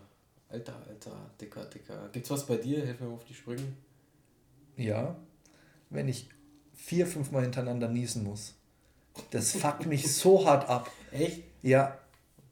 Alter, 0.51 0.75
Alter, 0.89 1.31
dicker, 1.41 1.65
dicker. 1.67 2.09
Gibt's 2.13 2.31
was 2.31 2.45
bei 2.47 2.57
dir? 2.57 2.85
Hilf 2.85 3.01
mir 3.01 3.09
auf 3.09 3.25
die 3.25 3.35
Sprünge. 3.35 3.63
Ja, 4.77 5.17
wenn 5.91 6.09
ich 6.09 6.29
vier, 6.75 7.07
fünf 7.07 7.31
Mal 7.31 7.43
hintereinander 7.43 7.89
niesen 7.89 8.25
muss. 8.25 8.55
Das 9.31 9.53
fuckt 9.53 9.87
mich 9.87 10.13
so 10.17 10.45
hart 10.45 10.69
ab. 10.69 10.91
Echt? 11.13 11.43
Ja. 11.63 11.99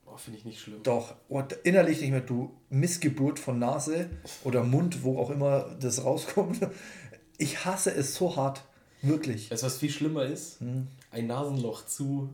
Boah, 0.04 0.16
finde 0.16 0.38
ich 0.38 0.44
nicht 0.44 0.60
schlimm. 0.60 0.82
Doch, 0.84 1.16
und 1.28 1.52
innerlich 1.64 2.00
nicht 2.00 2.10
mehr, 2.10 2.20
du 2.20 2.56
Missgeburt 2.70 3.40
von 3.40 3.58
Nase 3.58 4.08
oder 4.44 4.62
Mund, 4.62 5.02
wo 5.02 5.18
auch 5.18 5.30
immer 5.30 5.76
das 5.80 6.04
rauskommt. 6.04 6.60
Ich 7.36 7.64
hasse 7.64 7.90
es 7.92 8.14
so 8.14 8.36
hart. 8.36 8.62
Wirklich. 9.02 9.50
Weißt 9.50 9.62
du, 9.62 9.66
was 9.66 9.78
viel 9.78 9.90
schlimmer 9.90 10.24
ist? 10.24 10.60
Hm. 10.60 10.86
Ein 11.10 11.26
Nasenloch 11.26 11.86
zu. 11.86 12.28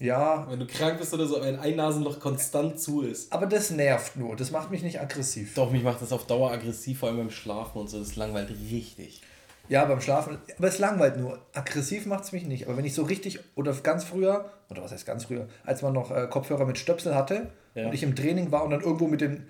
Ja. 0.00 0.46
Wenn 0.48 0.58
du 0.58 0.66
krank 0.66 0.98
bist 0.98 1.12
oder 1.12 1.26
so, 1.26 1.40
wenn 1.42 1.58
ein 1.58 1.76
Nasenloch 1.76 2.18
konstant 2.18 2.80
zu 2.80 3.02
ist. 3.02 3.32
Aber 3.32 3.46
das 3.46 3.70
nervt 3.70 4.16
nur. 4.16 4.34
Das 4.34 4.50
macht 4.50 4.70
mich 4.70 4.82
nicht 4.82 4.98
aggressiv. 4.98 5.54
Doch, 5.54 5.70
mich 5.70 5.82
macht 5.82 6.00
das 6.00 6.10
auf 6.12 6.26
Dauer 6.26 6.50
aggressiv, 6.50 6.98
vor 6.98 7.10
allem 7.10 7.18
beim 7.18 7.30
Schlafen 7.30 7.78
und 7.78 7.88
so. 7.88 7.98
Das 7.98 8.16
langweilt 8.16 8.50
richtig. 8.70 9.20
Ja, 9.68 9.84
beim 9.84 10.00
Schlafen. 10.00 10.38
Aber 10.58 10.68
es 10.68 10.78
langweilt 10.78 11.18
nur. 11.18 11.38
Aggressiv 11.52 12.06
macht 12.06 12.24
es 12.24 12.32
mich 12.32 12.44
nicht. 12.44 12.66
Aber 12.66 12.78
wenn 12.78 12.84
ich 12.84 12.94
so 12.94 13.02
richtig, 13.02 13.40
oder 13.54 13.72
ganz 13.74 14.02
früher, 14.04 14.50
oder 14.70 14.82
was 14.82 14.90
heißt 14.90 15.06
ganz 15.06 15.26
früher, 15.26 15.48
als 15.64 15.82
man 15.82 15.92
noch 15.92 16.10
äh, 16.10 16.26
Kopfhörer 16.28 16.64
mit 16.64 16.78
Stöpsel 16.78 17.14
hatte 17.14 17.50
ja. 17.74 17.86
und 17.86 17.94
ich 17.94 18.02
im 18.02 18.16
Training 18.16 18.50
war 18.50 18.64
und 18.64 18.70
dann 18.70 18.80
irgendwo 18.80 19.06
mit 19.06 19.20
dem 19.20 19.44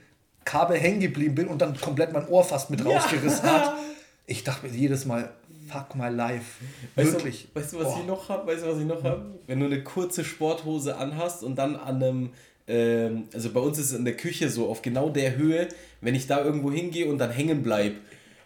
Kabel 0.44 0.76
hängen 0.76 1.00
geblieben 1.00 1.36
bin 1.36 1.46
und 1.46 1.62
dann 1.62 1.78
komplett 1.80 2.12
mein 2.12 2.26
Ohr 2.28 2.42
fast 2.44 2.70
mit 2.70 2.80
ja. 2.80 2.86
rausgerissen 2.86 3.44
hat. 3.50 3.72
Ich 4.26 4.44
dachte 4.44 4.64
mir 4.64 4.72
jedes 4.72 5.06
Mal, 5.06 5.28
fuck 5.70 5.94
my 5.94 6.09
life. 6.09 6.62
Weißt 6.94 7.12
Wirklich. 7.12 7.48
Du, 7.52 7.61
weißt 7.61 7.72
du, 7.72 7.78
was 7.78 7.87
oh. 7.88 7.96
ich 8.00 8.06
noch 8.06 8.28
habe? 8.28 8.46
Weißt 8.46 8.64
du, 8.64 8.68
was 8.68 8.78
ich 8.78 8.87
noch 8.87 9.02
habe? 9.02 9.26
Wenn 9.46 9.61
du 9.61 9.66
eine 9.66 9.83
kurze 9.83 10.24
Sporthose 10.24 10.96
anhast 10.96 11.42
und 11.44 11.56
dann 11.56 11.76
an 11.76 12.02
einem 12.02 12.30
ähm, 12.68 13.28
also 13.35 13.50
bei 13.50 13.61
uns 13.61 13.78
ist 13.78 13.92
es 13.92 13.98
in 13.98 14.04
der 14.04 14.16
Küche 14.16 14.48
so, 14.48 14.68
auf 14.68 14.83
genau 14.83 15.09
der 15.09 15.37
Höhe, 15.37 15.68
wenn 16.00 16.14
ich 16.14 16.26
da 16.26 16.44
irgendwo 16.44 16.70
hingehe 16.70 17.06
und 17.06 17.18
dann 17.18 17.30
hängen 17.30 17.62
bleibe, 17.62 17.96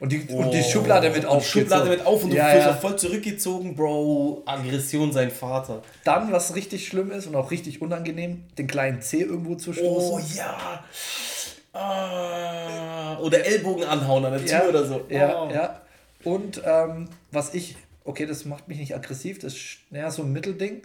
und 0.00 0.12
die, 0.12 0.26
oh, 0.28 0.38
und 0.38 0.50
die 0.52 0.62
Schublade 0.62 1.08
mit 1.10 1.24
auf. 1.24 1.42
Die 1.42 1.48
Schublade 1.48 1.88
mit 1.88 2.04
auf 2.04 2.24
und 2.24 2.30
du 2.30 2.36
ja, 2.36 2.48
fühlst 2.48 2.66
ja. 2.66 2.74
voll 2.74 2.96
zurückgezogen, 2.96 3.74
Bro. 3.74 4.42
Aggression 4.44 5.12
sein 5.12 5.30
Vater. 5.30 5.82
Dann, 6.04 6.32
was 6.32 6.54
richtig 6.54 6.86
schlimm 6.86 7.10
ist 7.10 7.26
und 7.26 7.36
auch 7.36 7.50
richtig 7.50 7.80
unangenehm, 7.80 8.44
den 8.58 8.66
kleinen 8.66 9.00
C 9.00 9.20
irgendwo 9.20 9.54
zu 9.54 9.72
stoßen. 9.72 10.10
Oh 10.12 10.20
ja. 10.36 10.84
Ah. 11.72 13.18
Oder 13.18 13.44
Ellbogen 13.46 13.84
anhauen 13.84 14.24
an 14.24 14.32
der 14.32 14.42
ja, 14.42 14.60
Tür 14.60 14.68
oder 14.68 14.84
so. 14.84 14.96
Oh. 14.96 15.12
Ja, 15.12 15.50
ja. 15.50 15.80
Und 16.24 16.62
ähm, 16.64 17.08
was 17.30 17.54
ich, 17.54 17.76
okay, 18.04 18.26
das 18.26 18.44
macht 18.44 18.68
mich 18.68 18.78
nicht 18.78 18.94
aggressiv, 18.94 19.38
das 19.38 19.54
ist 19.54 19.78
naja, 19.90 20.10
so 20.10 20.22
ein 20.22 20.32
Mittelding 20.32 20.82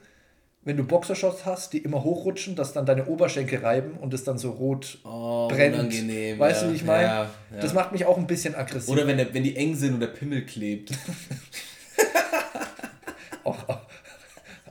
wenn 0.64 0.76
du 0.76 0.84
Boxershorts 0.84 1.46
hast, 1.46 1.74
die 1.74 1.80
immer 1.80 2.04
hochrutschen, 2.04 2.56
dass 2.56 2.74
dann 2.74 2.86
deine 2.86 3.06
Oberschenkel 3.06 3.60
reiben 3.60 3.94
und 3.94 4.14
es 4.14 4.24
dann 4.24 4.38
so 4.38 4.52
rot 4.52 5.00
oh, 5.04 5.48
brennt. 5.48 5.76
Unangenehm, 5.76 6.38
weißt 6.38 6.62
ja. 6.62 6.68
du, 6.68 6.74
wie 6.74 6.78
ich 6.78 6.84
meine? 6.84 7.04
Ja, 7.04 7.24
ja. 7.24 7.62
Das 7.62 7.74
macht 7.74 7.92
mich 7.92 8.06
auch 8.06 8.18
ein 8.18 8.28
bisschen 8.28 8.56
aggressiv. 8.56 8.90
Oder 8.90 9.08
wenn, 9.08 9.18
der, 9.18 9.34
wenn 9.34 9.44
die 9.44 9.56
eng 9.56 9.76
sind 9.76 9.94
und 9.94 10.00
der 10.02 10.08
Pimmel 10.08 10.46
klebt. 10.46 10.92
auch, 13.44 13.70
auch, 13.70 13.82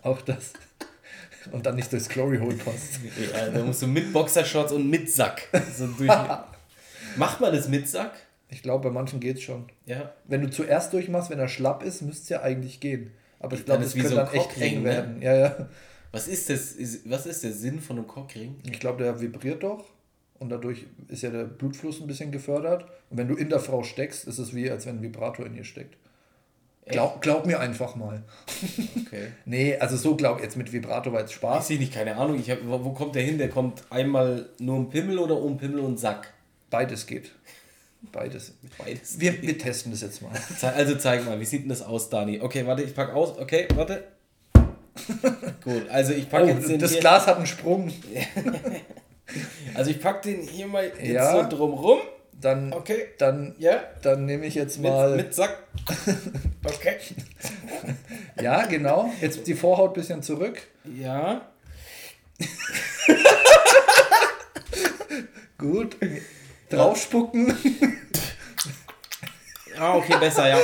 auch, 0.02 0.20
das. 0.22 0.52
Und 1.50 1.64
dann 1.64 1.76
nicht 1.76 1.90
durchs 1.90 2.08
Glory 2.08 2.38
Hole 2.38 2.56
passt. 2.56 3.00
Ja, 3.32 3.48
da 3.48 3.64
musst 3.64 3.80
du 3.80 3.86
mit 3.86 4.12
Boxershorts 4.12 4.72
und 4.72 4.88
mit 4.88 5.10
Sack. 5.10 5.48
So 5.74 5.86
durch 5.86 6.10
Macht 7.16 7.40
man 7.40 7.54
das 7.54 7.66
mit 7.66 7.88
Sack? 7.88 8.12
Ich 8.50 8.62
glaube, 8.62 8.88
bei 8.88 8.94
manchen 8.94 9.20
geht 9.20 9.36
es 9.36 9.42
schon. 9.42 9.66
Ja. 9.86 10.12
Wenn 10.24 10.40
du 10.40 10.50
zuerst 10.50 10.92
durchmachst, 10.92 11.30
wenn 11.30 11.38
er 11.38 11.48
schlapp 11.48 11.82
ist, 11.82 12.02
müsste 12.02 12.22
es 12.22 12.28
ja 12.30 12.42
eigentlich 12.42 12.80
gehen. 12.80 13.10
Aber 13.40 13.56
ich 13.56 13.64
glaube, 13.64 13.84
das 13.84 13.94
könnte 13.94 14.08
so 14.08 14.16
dann 14.16 14.32
echt 14.32 14.60
eng 14.60 14.82
ne? 14.82 14.84
werden. 14.84 15.22
Ja, 15.22 15.36
ja. 15.36 15.68
Was 16.10 16.26
ist, 16.26 16.48
das, 16.48 16.76
was 17.04 17.26
ist 17.26 17.44
der 17.44 17.52
Sinn 17.52 17.80
von 17.80 17.98
einem 17.98 18.06
Cockring? 18.06 18.56
Ich 18.64 18.80
glaube, 18.80 19.02
der 19.02 19.20
vibriert 19.20 19.62
doch 19.62 19.84
und 20.38 20.48
dadurch 20.48 20.86
ist 21.08 21.22
ja 21.22 21.30
der 21.30 21.44
Blutfluss 21.44 22.00
ein 22.00 22.06
bisschen 22.06 22.32
gefördert. 22.32 22.86
Und 23.10 23.18
wenn 23.18 23.28
du 23.28 23.34
in 23.34 23.50
der 23.50 23.60
Frau 23.60 23.82
steckst, 23.82 24.26
ist 24.26 24.38
es 24.38 24.54
wie, 24.54 24.70
als 24.70 24.86
wenn 24.86 24.96
ein 24.96 25.02
Vibrator 25.02 25.44
in 25.44 25.54
ihr 25.54 25.64
steckt. 25.64 25.96
Glaub, 26.86 27.20
glaub 27.20 27.44
mir 27.44 27.60
einfach 27.60 27.96
mal. 27.96 28.22
Okay. 29.06 29.28
nee, 29.44 29.76
also 29.76 29.96
so 29.96 30.16
glaub 30.16 30.40
jetzt 30.42 30.56
mit 30.56 30.72
Vibrator 30.72 31.12
war 31.12 31.20
jetzt 31.20 31.34
Spaß. 31.34 31.64
Ich 31.64 31.68
sehe 31.68 31.78
nicht, 31.78 31.92
keine 31.92 32.16
Ahnung. 32.16 32.40
Ich 32.40 32.50
hab, 32.50 32.58
wo 32.64 32.92
kommt 32.92 33.14
der 33.14 33.22
hin? 33.22 33.36
Der 33.36 33.50
kommt 33.50 33.84
einmal 33.90 34.48
nur 34.58 34.76
um 34.76 34.88
Pimmel 34.88 35.18
oder 35.18 35.36
um 35.36 35.58
Pimmel 35.58 35.80
und 35.80 35.98
Sack? 35.98 36.32
Beides 36.70 37.06
geht. 37.06 37.32
Beides. 38.00 38.52
Beides. 38.78 39.18
Wir, 39.18 39.42
wir 39.42 39.58
testen 39.58 39.92
das 39.92 40.02
jetzt 40.02 40.22
mal. 40.22 40.30
Also 40.74 40.94
zeig 40.96 41.24
mal, 41.24 41.38
wie 41.40 41.44
sieht 41.44 41.62
denn 41.62 41.68
das 41.68 41.82
aus, 41.82 42.08
Dani? 42.08 42.40
Okay, 42.40 42.66
warte, 42.66 42.82
ich 42.82 42.94
pack 42.94 43.12
aus. 43.12 43.36
Okay, 43.38 43.66
warte. 43.74 44.04
Gut, 45.64 45.88
also 45.90 46.12
ich 46.12 46.28
packe 46.28 46.44
oh, 46.44 46.48
jetzt 46.48 46.68
den. 46.68 46.78
Das 46.78 46.92
hier. 46.92 47.00
Glas 47.00 47.26
hat 47.26 47.36
einen 47.36 47.46
Sprung. 47.46 47.92
also 49.74 49.90
ich 49.90 50.00
packe 50.00 50.30
den 50.30 50.42
hier 50.42 50.66
mal 50.66 50.84
jetzt 50.84 51.02
ja. 51.02 51.32
so 51.32 51.56
drum 51.56 51.74
rum. 51.74 51.98
Dann, 52.40 52.72
okay. 52.72 53.08
dann, 53.18 53.56
ja. 53.58 53.82
dann 54.02 54.24
nehme 54.24 54.46
ich 54.46 54.54
jetzt 54.54 54.80
mal. 54.80 55.16
Mit, 55.16 55.26
mit 55.26 55.34
Sack. 55.34 55.64
Okay. 56.64 56.96
ja, 58.42 58.66
genau. 58.66 59.10
Jetzt 59.20 59.46
die 59.46 59.54
Vorhaut 59.54 59.92
ein 59.92 59.94
bisschen 59.94 60.22
zurück. 60.22 60.60
Ja. 60.84 61.48
Gut. 65.56 65.96
Draufspucken. 66.70 67.56
ah, 69.78 69.94
okay, 69.94 70.16
besser, 70.18 70.48
ja. 70.48 70.58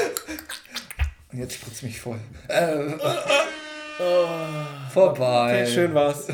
Und 1.32 1.38
jetzt 1.38 1.55
spritzt 1.55 1.82
mich 1.82 2.00
voll. 2.00 2.18
Äh, 2.48 2.96
oh, 4.00 4.26
vorbei. 4.92 5.62
Okay, 5.62 5.72
schön 5.72 5.94
war's. 5.94 6.26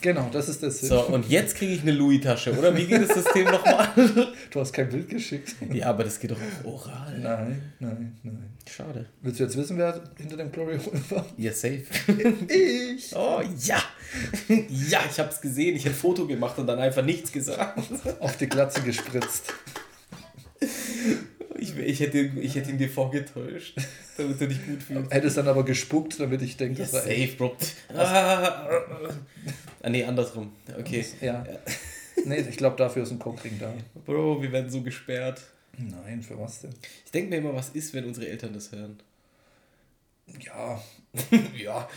Genau, 0.00 0.28
das 0.32 0.48
ist 0.48 0.62
das. 0.62 0.80
Sinn. 0.80 0.88
So, 0.90 1.00
und 1.06 1.28
jetzt 1.28 1.56
kriege 1.56 1.72
ich 1.72 1.82
eine 1.82 1.92
Louis-Tasche, 1.92 2.56
oder? 2.56 2.76
Wie 2.76 2.86
geht 2.86 3.02
das 3.08 3.14
System 3.14 3.44
nochmal? 3.46 3.88
Du 4.50 4.60
hast 4.60 4.72
kein 4.72 4.88
Bild 4.88 5.08
geschickt. 5.08 5.54
Ja, 5.72 5.86
aber 5.88 6.04
das 6.04 6.18
geht 6.18 6.30
doch 6.30 6.36
auch 6.64 6.64
oral. 6.72 7.18
Nein, 7.18 7.72
nein, 7.78 8.16
nein. 8.22 8.50
Schade. 8.70 9.06
Willst 9.22 9.40
du 9.40 9.44
jetzt 9.44 9.56
wissen, 9.56 9.76
wer 9.76 10.00
hinter 10.16 10.36
dem 10.36 10.50
Glory 10.50 10.78
Hole 10.78 11.00
war? 11.10 11.26
Ja, 11.36 11.52
safe. 11.52 11.82
ich. 12.48 13.12
Oh, 13.14 13.40
ja. 13.64 13.82
Ja, 14.48 15.00
ich 15.10 15.18
habe 15.18 15.30
es 15.30 15.40
gesehen. 15.40 15.76
Ich 15.76 15.84
hätte 15.84 15.94
ein 15.94 15.98
Foto 15.98 16.26
gemacht 16.26 16.58
und 16.58 16.66
dann 16.66 16.78
einfach 16.78 17.04
nichts 17.04 17.32
gesagt. 17.32 17.78
Auf 18.20 18.36
die 18.36 18.48
Glatze 18.48 18.80
gespritzt. 18.82 19.52
Ich, 21.58 21.76
ich, 21.76 22.00
hätte, 22.00 22.18
ich 22.18 22.54
hätte 22.54 22.70
ihn 22.70 22.78
dir 22.78 22.88
vorgetäuscht, 22.88 23.76
damit 24.16 24.40
du 24.40 24.48
dich 24.48 24.64
gut 24.64 24.82
fühlst. 24.82 25.12
Hättest 25.12 25.36
dann 25.36 25.48
aber 25.48 25.64
gespuckt, 25.64 26.18
damit 26.20 26.42
ich 26.42 26.56
denke, 26.56 26.78
ja, 26.80 26.84
das 26.84 26.92
war 26.92 27.02
safe, 27.02 27.34
Bro. 27.36 27.56
Ah, 27.94 28.68
ah, 29.82 29.88
nee, 29.88 30.04
andersrum. 30.04 30.52
Okay. 30.78 31.04
Ja. 31.20 31.44
nee, 32.24 32.40
ich 32.40 32.56
glaube, 32.56 32.76
dafür 32.76 33.02
ist 33.02 33.10
ein 33.10 33.18
Cockring 33.18 33.58
da. 33.58 33.72
Bro, 34.04 34.42
wir 34.42 34.52
werden 34.52 34.70
so 34.70 34.82
gesperrt. 34.82 35.42
Nein, 35.78 36.22
für 36.22 36.38
was 36.38 36.60
denn? 36.60 36.74
Ich 37.04 37.10
denke 37.10 37.30
mir 37.30 37.36
immer, 37.36 37.54
was 37.54 37.70
ist, 37.70 37.92
wenn 37.94 38.04
unsere 38.04 38.28
Eltern 38.28 38.52
das 38.54 38.72
hören? 38.72 38.98
Ja. 40.40 40.82
ja. 41.56 41.88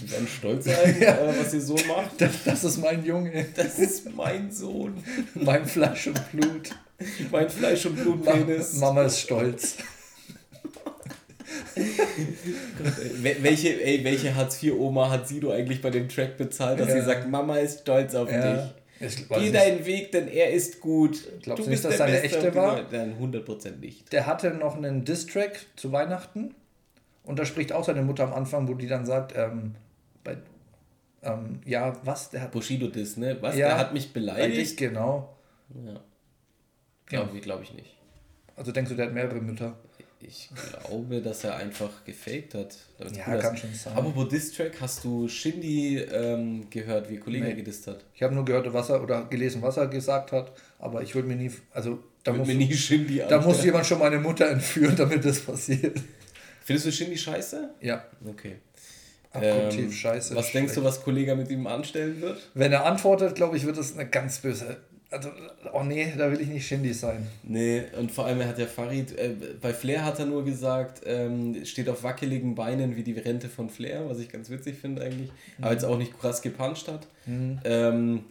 Wir 0.00 0.10
werden 0.10 0.28
stolz 0.28 0.64
sein, 0.64 0.96
ja. 1.00 1.18
Was 1.38 1.54
ihr 1.54 1.60
Sohn 1.60 1.86
macht. 1.86 2.20
Das, 2.20 2.44
das 2.44 2.64
ist 2.64 2.78
mein 2.78 3.04
Junge. 3.04 3.46
Das 3.54 3.78
ist 3.78 4.14
mein 4.14 4.50
Sohn. 4.50 5.02
mein 5.34 5.66
Fleisch 5.66 6.06
und 6.06 6.32
Blut. 6.32 6.70
Mein 7.30 7.48
Fleisch 7.48 7.86
und 7.86 7.96
Blut 7.96 8.24
Penis. 8.24 8.74
Mama 8.74 9.02
ist 9.02 9.20
stolz. 9.20 9.76
welche, 13.20 13.82
ey, 13.82 14.02
welche 14.02 14.34
Hartz-IV-Oma 14.34 15.10
hat 15.10 15.28
Sido 15.28 15.50
eigentlich 15.50 15.82
bei 15.82 15.90
dem 15.90 16.08
Track 16.08 16.36
bezahlt, 16.36 16.80
dass 16.80 16.88
ja. 16.88 17.00
sie 17.00 17.02
sagt, 17.02 17.28
Mama 17.28 17.58
ist 17.58 17.80
stolz 17.80 18.14
auf 18.14 18.30
ja. 18.30 18.54
dich? 18.54 18.74
Ich, 18.98 19.28
Geh 19.28 19.52
deinen 19.52 19.84
Weg, 19.84 20.12
denn 20.12 20.26
er 20.26 20.52
ist 20.52 20.80
gut. 20.80 21.28
Glaubst 21.42 21.66
du 21.66 21.70
nicht, 21.70 21.84
dass 21.84 21.98
seine 21.98 22.22
echte 22.22 22.54
war? 22.54 22.82
Dann 22.84 23.14
100% 23.20 23.76
nicht. 23.78 24.10
Der 24.12 24.26
hatte 24.26 24.50
noch 24.50 24.76
einen 24.76 25.04
Diss-Track 25.04 25.66
zu 25.76 25.92
Weihnachten 25.92 26.54
und 27.22 27.38
da 27.38 27.44
spricht 27.44 27.72
auch 27.72 27.84
seine 27.84 28.00
Mutter 28.00 28.24
am 28.24 28.32
Anfang, 28.32 28.68
wo 28.68 28.74
die 28.74 28.86
dann 28.86 29.04
sagt, 29.04 29.34
ähm, 29.36 29.74
bei, 30.24 30.38
ähm, 31.22 31.60
ja, 31.66 31.94
was? 32.04 32.30
Der 32.30 32.40
hat. 32.40 32.52
Bushido-Diss, 32.52 33.18
ne? 33.18 33.36
Was? 33.42 33.54
Ja, 33.56 33.68
der 33.68 33.78
hat 33.78 33.92
mich 33.92 34.14
beleidigt? 34.14 34.78
Genau. 34.78 35.36
Ja. 35.84 36.00
Glaube 37.06 37.34
ja. 37.34 37.40
glaube 37.40 37.62
ich 37.62 37.72
nicht. 37.74 37.96
Also 38.56 38.72
denkst 38.72 38.90
du, 38.90 38.96
der 38.96 39.06
hat 39.06 39.14
mehrere 39.14 39.40
Mütter? 39.40 39.76
Ich 40.20 40.48
glaube, 40.70 41.20
dass 41.20 41.44
er 41.44 41.56
einfach 41.56 42.04
gefaked 42.04 42.54
hat. 42.54 42.74
Ja, 43.14 43.36
kann 43.36 43.56
schon 43.56 43.72
sein. 43.74 43.92
Aber 43.94 44.24
Diss-Track, 44.24 44.80
hast 44.80 45.04
du 45.04 45.28
Shindy 45.28 45.98
ähm, 45.98 46.68
gehört, 46.70 47.10
wie 47.10 47.18
Kollege 47.18 47.44
nee. 47.44 47.54
gedisst 47.54 47.86
hat? 47.86 48.02
Ich 48.14 48.22
habe 48.22 48.34
nur 48.34 48.44
gehört, 48.44 48.72
was 48.72 48.88
er 48.88 49.02
oder 49.02 49.26
gelesen, 49.26 49.60
was 49.60 49.76
er 49.76 49.88
gesagt 49.88 50.32
hat, 50.32 50.52
aber 50.78 51.02
ich 51.02 51.14
würde 51.14 51.28
mir 51.28 51.36
nie, 51.36 51.50
also 51.70 52.02
da 52.24 52.32
muss, 52.32 52.48
mir 52.48 52.54
nie 52.54 52.72
Shindy 52.72 53.22
da 53.28 53.40
muss 53.40 53.62
jemand 53.62 53.86
schon 53.86 53.98
meine 53.98 54.18
Mutter 54.18 54.48
entführen, 54.48 54.96
damit 54.98 55.24
das 55.24 55.40
passiert. 55.40 56.00
Findest 56.64 56.86
du 56.86 56.92
Shindy 56.92 57.18
scheiße? 57.18 57.74
Ja. 57.82 58.04
Okay. 58.26 58.56
Abgrundtief 59.30 59.84
ähm, 59.84 59.92
scheiße. 59.92 60.34
Was 60.34 60.50
denkst 60.50 60.74
du, 60.74 60.82
was 60.82 61.02
Kollege 61.02 61.36
mit 61.36 61.50
ihm 61.50 61.66
anstellen 61.66 62.20
wird? 62.22 62.38
Wenn 62.54 62.72
er 62.72 62.86
antwortet, 62.86 63.34
glaube 63.34 63.58
ich, 63.58 63.66
wird 63.66 63.76
das 63.76 63.92
eine 63.92 64.08
ganz 64.08 64.38
böse 64.38 64.78
also, 65.16 65.30
oh 65.72 65.82
nee, 65.82 66.12
da 66.16 66.30
will 66.30 66.40
ich 66.40 66.48
nicht 66.48 66.66
Shindy 66.66 66.92
sein. 66.92 67.26
Nee, 67.42 67.84
und 67.98 68.12
vor 68.12 68.26
allem 68.26 68.44
hat 68.44 68.58
der 68.58 68.68
Farid, 68.68 69.16
äh, 69.18 69.30
bei 69.60 69.72
Flair 69.72 70.04
hat 70.04 70.18
er 70.18 70.26
nur 70.26 70.44
gesagt, 70.44 71.02
ähm, 71.06 71.64
steht 71.64 71.88
auf 71.88 72.02
wackeligen 72.02 72.54
Beinen 72.54 72.96
wie 72.96 73.02
die 73.02 73.12
Rente 73.12 73.48
von 73.48 73.70
Flair, 73.70 74.08
was 74.08 74.18
ich 74.18 74.28
ganz 74.28 74.50
witzig 74.50 74.76
finde 74.78 75.02
eigentlich, 75.02 75.30
mhm. 75.58 75.64
aber 75.64 75.72
jetzt 75.72 75.84
auch 75.84 75.98
nicht 75.98 76.18
krass 76.18 76.42
gepuncht 76.42 76.88
hat. 76.88 77.06
Mhm. 77.24 77.60
Ähm, 77.64 78.24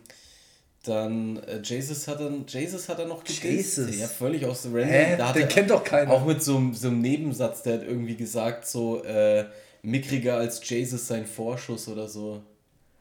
dann 0.84 1.38
äh, 1.38 1.62
Jesus 1.64 2.08
hat 2.08 2.20
dann 2.20 2.46
Jesus 2.48 2.88
hat 2.88 3.00
er 3.00 3.08
noch 3.08 3.24
gedisst. 3.24 3.44
Jesus. 3.44 4.00
Ja, 4.00 4.08
völlig 4.08 4.46
aus 4.46 4.62
dem 4.62 4.76
Random. 4.76 5.18
Da 5.18 5.34
Den 5.34 5.48
kennt 5.48 5.72
doch 5.72 5.84
keiner. 5.84 6.12
Auch 6.12 6.26
mit 6.26 6.44
so, 6.44 6.62
so 6.74 6.90
einem 6.90 7.02
Nebensatz, 7.02 7.64
der 7.64 7.76
hat 7.76 7.84
irgendwie 7.84 8.16
gesagt, 8.16 8.68
so 8.68 9.04
äh, 9.04 9.46
mickriger 9.82 10.38
als 10.38 10.62
Jesus 10.68 11.08
sein 11.08 11.26
Vorschuss 11.26 11.88
oder 11.88 12.08
so. 12.08 12.44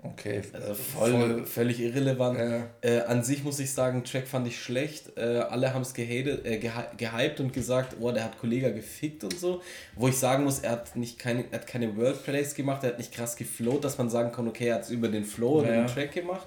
Okay. 0.05 0.43
Also 0.53 0.75
voll, 0.75 1.13
voll, 1.13 1.47
völlig 1.47 1.81
irrelevant. 1.81 2.39
Ja. 2.39 2.67
Äh, 2.83 3.01
an 3.05 3.25
sich 3.25 3.43
muss 3.43 3.59
ich 3.59 3.73
sagen, 3.73 4.05
Track 4.05 4.29
fand 4.29 4.47
ich 4.47 4.61
schlecht. 4.61 5.17
Äh, 5.17 5.39
alle 5.39 5.73
haben 5.73 5.81
es 5.81 5.97
äh, 5.97 6.59
gehypt 6.97 7.41
und 7.41 7.55
gesagt, 7.55 7.97
oh, 8.01 8.13
der 8.13 8.25
hat 8.25 8.39
Kollega 8.39 8.69
gefickt 8.69 9.25
und 9.25 9.39
so. 9.39 9.63
Wo 9.97 10.09
ich 10.09 10.19
sagen 10.19 10.45
muss, 10.45 10.59
er 10.59 10.73
hat 10.73 10.95
nicht 10.95 11.19
keine, 11.19 11.45
er 11.51 11.61
hat 11.61 11.67
keine 11.67 11.97
Wordplays 11.97 12.55
gemacht, 12.55 12.85
er 12.85 12.91
hat 12.91 12.99
nicht 12.99 13.13
krass 13.13 13.35
geflowt, 13.37 13.83
dass 13.83 13.97
man 13.97 14.11
sagen 14.11 14.31
kann, 14.31 14.47
okay, 14.47 14.69
er 14.69 14.75
hat 14.77 14.83
es 14.83 14.91
über 14.91 15.09
den 15.09 15.25
Flow 15.25 15.63
ja. 15.63 15.69
oder 15.69 15.77
den 15.77 15.87
Track 15.87 16.13
gemacht. 16.13 16.47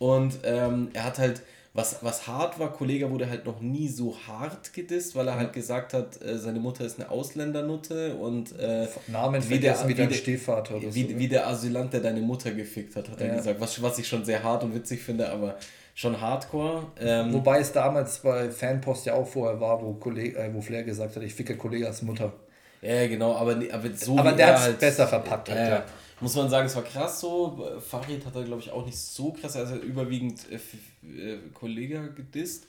Und 0.00 0.40
ähm, 0.42 0.90
er 0.92 1.04
hat 1.04 1.18
halt 1.18 1.42
was, 1.78 1.96
was 2.02 2.26
hart 2.26 2.58
war, 2.58 2.72
Kollege 2.72 3.08
wurde 3.08 3.30
halt 3.30 3.46
noch 3.46 3.60
nie 3.60 3.86
so 3.86 4.16
hart 4.26 4.72
gedisst, 4.72 5.14
weil 5.14 5.28
er 5.28 5.36
halt 5.36 5.52
gesagt 5.52 5.94
hat, 5.94 6.20
äh, 6.20 6.36
seine 6.36 6.58
Mutter 6.58 6.84
ist 6.84 6.98
eine 6.98 7.08
Ausländernutte 7.08 8.16
und 8.16 8.58
äh, 8.58 8.88
Namen 9.06 9.48
wie 9.48 9.60
der, 9.60 9.88
wie 9.88 9.94
dein 9.94 10.12
Stiefvater 10.12 10.74
oder 10.76 10.92
wie, 10.92 11.02
so. 11.02 11.18
Wie 11.18 11.28
der 11.28 11.46
Asylant, 11.46 11.92
der 11.92 12.00
deine 12.00 12.20
Mutter 12.20 12.50
gefickt 12.50 12.96
hat, 12.96 13.08
hat 13.08 13.20
ja. 13.20 13.28
er 13.28 13.36
gesagt. 13.36 13.60
Was, 13.60 13.80
was 13.80 13.96
ich 14.00 14.08
schon 14.08 14.24
sehr 14.24 14.42
hart 14.42 14.64
und 14.64 14.74
witzig 14.74 15.00
finde, 15.00 15.30
aber 15.30 15.54
schon 15.94 16.20
hardcore. 16.20 16.88
Ähm, 17.00 17.32
Wobei 17.32 17.60
es 17.60 17.70
damals 17.70 18.18
bei 18.18 18.50
Fanpost 18.50 19.06
ja 19.06 19.14
auch 19.14 19.28
vorher 19.28 19.60
war, 19.60 19.80
wo, 19.80 19.92
Kollege, 19.94 20.36
äh, 20.36 20.52
wo 20.52 20.60
Flair 20.60 20.82
gesagt 20.82 21.14
hat, 21.14 21.22
ich 21.22 21.32
ficke 21.32 21.56
Kollegas 21.56 22.02
Mutter. 22.02 22.32
Ja, 22.82 23.06
genau, 23.06 23.36
aber, 23.36 23.56
aber 23.72 23.94
so 23.94 24.18
Aber 24.18 24.32
der 24.32 24.48
hat 24.48 24.56
es 24.56 24.62
halt, 24.62 24.80
besser 24.80 25.06
verpackt. 25.06 25.48
Halt, 25.50 25.70
ja 25.70 25.84
muss 26.20 26.34
man 26.34 26.48
sagen, 26.48 26.66
es 26.66 26.76
war 26.76 26.84
krass 26.84 27.20
so. 27.20 27.80
Farid 27.80 28.24
hat 28.26 28.34
er, 28.34 28.44
glaube 28.44 28.60
ich, 28.62 28.70
auch 28.70 28.84
nicht 28.84 28.98
so 28.98 29.32
krass, 29.32 29.56
also 29.56 29.76
überwiegend 29.76 30.40
äh, 30.50 31.32
äh, 31.32 31.38
Kollege 31.54 32.12
gedisst. 32.14 32.66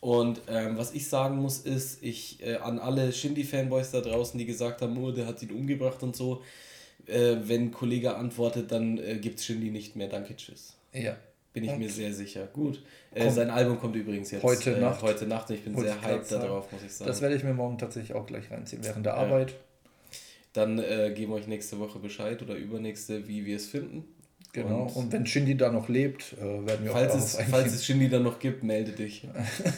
Und 0.00 0.42
ähm, 0.48 0.76
was 0.76 0.94
ich 0.94 1.08
sagen 1.08 1.36
muss, 1.36 1.58
ist, 1.58 2.02
ich 2.02 2.42
äh, 2.44 2.56
an 2.56 2.78
alle 2.78 3.12
Shindy-Fanboys 3.12 3.90
da 3.90 4.00
draußen, 4.00 4.38
die 4.38 4.46
gesagt 4.46 4.82
haben, 4.82 4.96
oh, 5.02 5.10
der 5.10 5.26
hat 5.26 5.42
ihn 5.42 5.50
umgebracht 5.50 6.02
und 6.02 6.14
so, 6.14 6.42
äh, 7.06 7.36
wenn 7.42 7.72
Kollege 7.72 8.14
antwortet, 8.14 8.70
dann 8.70 8.98
äh, 8.98 9.16
gibt 9.16 9.38
es 9.38 9.46
Shindy 9.46 9.70
nicht 9.70 9.96
mehr. 9.96 10.08
Danke, 10.08 10.36
tschüss. 10.36 10.74
Ja. 10.92 11.16
Bin 11.52 11.64
ich 11.64 11.70
und 11.70 11.78
mir 11.78 11.88
sehr 11.88 12.12
sicher. 12.12 12.46
Gut. 12.52 12.82
Äh, 13.14 13.30
sein 13.30 13.48
Album 13.48 13.80
kommt 13.80 13.96
übrigens 13.96 14.30
jetzt 14.30 14.42
heute 14.42 14.76
äh, 14.76 14.80
Nacht. 14.80 15.00
Heute 15.00 15.26
Nacht. 15.26 15.48
Ich 15.50 15.64
bin 15.64 15.74
Wollte 15.74 15.92
sehr 15.92 16.02
hyped 16.02 16.30
darauf, 16.30 16.70
muss 16.70 16.82
ich 16.82 16.92
sagen. 16.92 17.08
Das 17.08 17.22
werde 17.22 17.34
ich 17.34 17.44
mir 17.44 17.54
morgen 17.54 17.78
tatsächlich 17.78 18.14
auch 18.14 18.26
gleich 18.26 18.50
reinziehen, 18.50 18.84
während 18.84 19.06
der 19.06 19.14
Arbeit. 19.14 19.54
Dann 20.56 20.78
äh, 20.78 21.12
geben 21.14 21.32
wir 21.32 21.36
euch 21.36 21.46
nächste 21.46 21.78
Woche 21.78 21.98
Bescheid 21.98 22.40
oder 22.40 22.54
übernächste, 22.54 23.28
wie 23.28 23.44
wir 23.44 23.56
es 23.56 23.66
finden. 23.66 24.04
Genau, 24.54 24.84
und, 24.84 24.96
und 24.96 25.12
wenn 25.12 25.26
Shindy 25.26 25.54
da 25.54 25.70
noch 25.70 25.90
lebt, 25.90 26.32
äh, 26.40 26.66
werden 26.66 26.86
wir 26.86 26.92
falls 26.92 27.12
auch 27.12 27.18
es, 27.18 27.36
Falls 27.50 27.74
es 27.74 27.84
Shindy 27.84 28.08
da 28.08 28.20
noch 28.20 28.38
gibt, 28.38 28.62
melde 28.62 28.92
dich. 28.92 29.28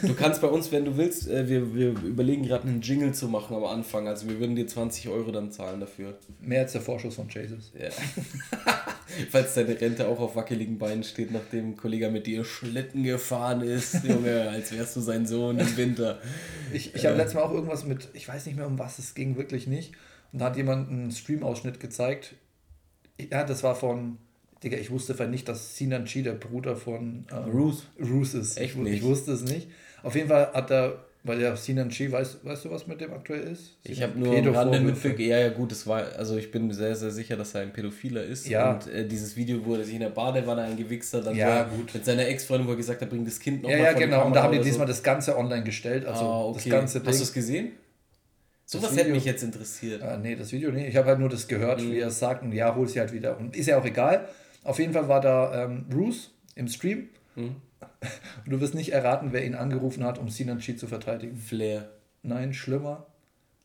du 0.03 0.15
kannst 0.15 0.41
bei 0.41 0.47
uns, 0.47 0.71
wenn 0.71 0.85
du 0.85 0.97
willst, 0.97 1.29
äh, 1.29 1.49
wir, 1.49 1.75
wir 1.75 1.89
überlegen 2.05 2.45
gerade 2.45 2.69
einen 2.69 2.81
Jingle 2.81 3.13
zu 3.13 3.27
machen 3.27 3.57
am 3.57 3.65
Anfang. 3.65 4.07
Also 4.07 4.29
wir 4.29 4.39
würden 4.39 4.55
dir 4.55 4.69
20 4.69 5.09
Euro 5.09 5.33
dann 5.33 5.51
zahlen 5.51 5.81
dafür. 5.81 6.17
Mehr 6.41 6.61
als 6.61 6.73
der 6.73 6.81
Vorschuss 6.81 7.17
von 7.17 7.29
Jesus. 7.29 7.73
Ja. 7.77 7.89
falls 9.33 9.55
deine 9.55 9.81
Rente 9.81 10.07
auch 10.07 10.21
auf 10.21 10.37
wackeligen 10.37 10.79
Beinen 10.79 11.03
steht, 11.03 11.33
nachdem 11.33 11.71
ein 11.71 11.77
Kollege 11.77 12.09
mit 12.09 12.29
dir 12.29 12.45
Schlitten 12.45 13.03
gefahren 13.03 13.63
ist, 13.63 14.05
Junge, 14.09 14.49
als 14.49 14.71
wärst 14.71 14.95
du 14.95 15.01
sein 15.01 15.27
Sohn 15.27 15.59
im 15.59 15.77
Winter. 15.77 16.21
Ich, 16.73 16.95
ich 16.95 17.05
habe 17.05 17.17
äh. 17.17 17.19
letztes 17.19 17.35
Mal 17.35 17.43
auch 17.43 17.53
irgendwas 17.53 17.85
mit, 17.85 18.11
ich 18.13 18.29
weiß 18.29 18.47
nicht 18.47 18.55
mehr, 18.55 18.69
um 18.69 18.79
was 18.79 19.01
es 19.01 19.15
ging, 19.15 19.37
wirklich 19.37 19.67
nicht 19.67 19.93
und 20.33 20.41
da 20.41 20.47
hat 20.47 20.57
jemand 20.57 20.91
einen 20.91 21.11
Stream-Ausschnitt 21.11 21.81
gezeigt. 21.81 22.35
Ja, 23.31 23.45
das 23.45 23.63
war 23.63 23.75
von, 23.75 24.19
Digga, 24.63 24.77
ich 24.77 24.91
wusste 24.91 25.15
vielleicht 25.15 25.31
nicht, 25.31 25.49
dass 25.49 25.77
Sinan 25.77 26.05
Chi 26.05 26.23
der 26.23 26.33
Bruder 26.33 26.77
von 26.77 27.27
ähm, 27.33 27.51
Roos. 27.51 27.87
Roos 28.01 28.35
ist. 28.35 28.59
Echt 28.59 28.77
nicht? 28.77 28.95
Ich 28.95 29.03
wusste 29.03 29.33
es 29.33 29.43
nicht. 29.43 29.69
Auf 30.03 30.15
jeden 30.15 30.29
Fall 30.29 30.53
hat 30.53 30.71
er 30.71 31.05
weil 31.25 31.39
der 31.39 31.57
Sinan 31.57 31.91
Chi, 31.91 32.11
weißt, 32.11 32.45
weißt 32.45 32.65
du, 32.65 32.71
was 32.71 32.87
mit 32.87 33.01
dem 33.01 33.13
aktuell 33.13 33.43
ist? 33.43 33.77
Ich 33.83 34.03
habe 34.03 34.19
nur 34.19 34.37
am 34.37 34.49
Rande 34.49 34.81
mitbekommen, 34.81 35.29
ja, 35.29 35.39
ja, 35.39 35.49
gut, 35.49 35.73
es 35.73 35.87
war, 35.87 36.05
also 36.17 36.37
ich 36.37 36.51
bin 36.51 36.73
sehr, 36.73 36.95
sehr 36.95 37.11
sicher, 37.11 37.37
dass 37.37 37.55
er 37.55 37.63
ein 37.63 37.73
Pädophiler 37.73 38.23
ist. 38.23 38.49
Ja. 38.49 38.73
Und 38.73 38.87
äh, 38.87 39.07
dieses 39.07 39.37
Video, 39.37 39.65
wo 39.65 39.75
er 39.75 39.85
sich 39.85 39.95
in 39.95 40.01
der 40.01 40.11
Badewanne 40.11 40.63
eingewichst 40.63 41.13
hat, 41.15 41.27
dann 41.27 41.37
ja, 41.37 41.65
gut. 41.65 41.93
mit 41.93 42.05
seiner 42.05 42.27
Ex-Freundin, 42.27 42.67
wo 42.67 42.73
er 42.73 42.77
gesagt 42.77 43.03
hat, 43.03 43.11
bringt 43.11 43.27
das 43.27 43.39
Kind 43.41 43.63
noch 43.63 43.71
Ja, 43.71 43.79
ja, 43.79 43.93
genau, 43.93 44.27
und 44.27 44.35
da 44.35 44.45
haben 44.45 44.53
die 44.53 44.61
diesmal 44.61 44.87
so. 44.87 44.93
das 44.93 45.03
Ganze 45.03 45.37
online 45.37 45.65
gestellt, 45.65 46.07
also 46.07 46.25
ah, 46.25 46.45
okay. 46.47 46.61
das 46.71 46.73
ganze 46.73 47.01
Ding. 47.01 47.09
Hast 47.09 47.19
du 47.19 47.25
es 47.25 47.33
gesehen? 47.33 47.73
So 48.71 48.83
was 48.83 48.95
hätte 48.95 49.09
mich 49.09 49.25
jetzt 49.25 49.43
interessiert. 49.43 50.03
Ah, 50.03 50.19
nee, 50.19 50.37
das 50.37 50.53
Video 50.53 50.71
nicht. 50.71 50.87
Ich 50.87 50.97
habe 50.97 51.09
halt 51.09 51.19
nur 51.19 51.31
das 51.31 51.49
gehört, 51.49 51.81
mhm. 51.81 51.91
wie 51.91 52.01
er 52.01 52.11
sagt, 52.11 52.43
und 52.43 52.53
ja, 52.53 52.75
hol 52.75 52.87
sie 52.87 53.01
halt 53.01 53.15
wieder. 53.15 53.39
Und 53.39 53.57
ist 53.57 53.67
ja 53.67 53.79
auch 53.79 53.85
egal. 53.87 54.29
Auf 54.63 54.79
jeden 54.79 54.93
Fall 54.93 55.09
war 55.09 55.23
da 55.23 55.65
ähm, 55.65 55.87
Bruce 55.89 56.35
im 56.55 56.69
Stream. 56.69 57.09
Mhm. 57.35 57.57
Und 58.45 58.51
du 58.53 58.61
wirst 58.61 58.75
nicht 58.75 58.93
erraten, 58.93 59.33
wer 59.33 59.47
ihn 59.47 59.55
angerufen 59.55 60.05
hat, 60.05 60.19
um 60.19 60.29
Sinan 60.29 60.59
Chi 60.59 60.77
zu 60.77 60.87
verteidigen. 60.87 61.37
Flair. 61.39 61.89
Nein, 62.23 62.53
schlimmer. 62.53 63.07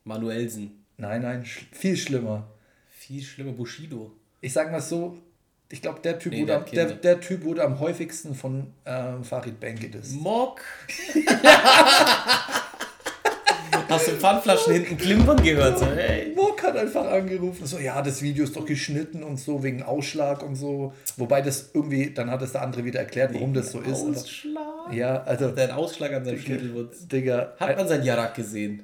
Manuelsen. 0.05 0.85
Nein, 0.95 1.23
nein, 1.23 1.43
sch 1.43 1.65
viel 1.71 1.97
schlimmer. 1.97 2.47
Viel 2.89 3.23
schlimmer, 3.23 3.51
Bushido. 3.51 4.13
Ich 4.39 4.53
sag 4.53 4.71
mal 4.71 4.79
so, 4.79 5.17
ich 5.67 5.81
glaube, 5.81 5.99
der, 5.99 6.17
Typ 6.17 6.31
nee, 6.31 6.43
wurde 6.43 6.55
am, 6.55 6.65
der, 6.71 6.93
der 6.93 7.19
Typ 7.19 7.43
wurde 7.43 7.63
am 7.65 7.81
häufigsten 7.81 8.35
von 8.35 8.67
ähm, 8.85 9.25
Farid 9.25 9.59
Bang 9.59 9.75
gedisst. 9.75 10.15
Mock! 10.15 10.61
Hast 13.93 14.07
du 14.07 14.11
Pfandflaschen 14.13 14.73
hinten 14.73 14.97
klimpern 14.97 15.43
gehört? 15.43 15.77
So, 15.77 15.85
hey. 15.85 16.33
Mock 16.35 16.63
hat 16.63 16.75
einfach 16.75 17.05
angerufen, 17.05 17.67
so, 17.67 17.77
ja, 17.77 18.01
das 18.01 18.23
Video 18.23 18.43
ist 18.43 18.55
doch 18.55 18.65
geschnitten 18.65 19.21
und 19.21 19.39
so, 19.39 19.61
wegen 19.61 19.83
Ausschlag 19.83 20.41
und 20.41 20.55
so. 20.55 20.93
Wobei 21.17 21.43
das 21.43 21.69
irgendwie, 21.75 22.09
dann 22.09 22.31
hat 22.31 22.41
es 22.41 22.53
der 22.53 22.63
andere 22.63 22.85
wieder 22.85 23.01
erklärt, 23.01 23.35
warum 23.35 23.53
das 23.53 23.71
so 23.71 23.81
ist. 23.81 24.01
Ausschlag? 24.01 24.93
ja, 24.93 25.21
also. 25.23 25.51
Der 25.51 25.77
Ausschlag 25.77 26.11
an 26.11 26.25
seinem 26.25 26.39
Schädelwurz. 26.39 27.07
Digga. 27.07 27.53
Hat 27.59 27.77
man 27.77 27.87
seinen 27.87 28.03
Jarak 28.03 28.33
gesehen? 28.33 28.83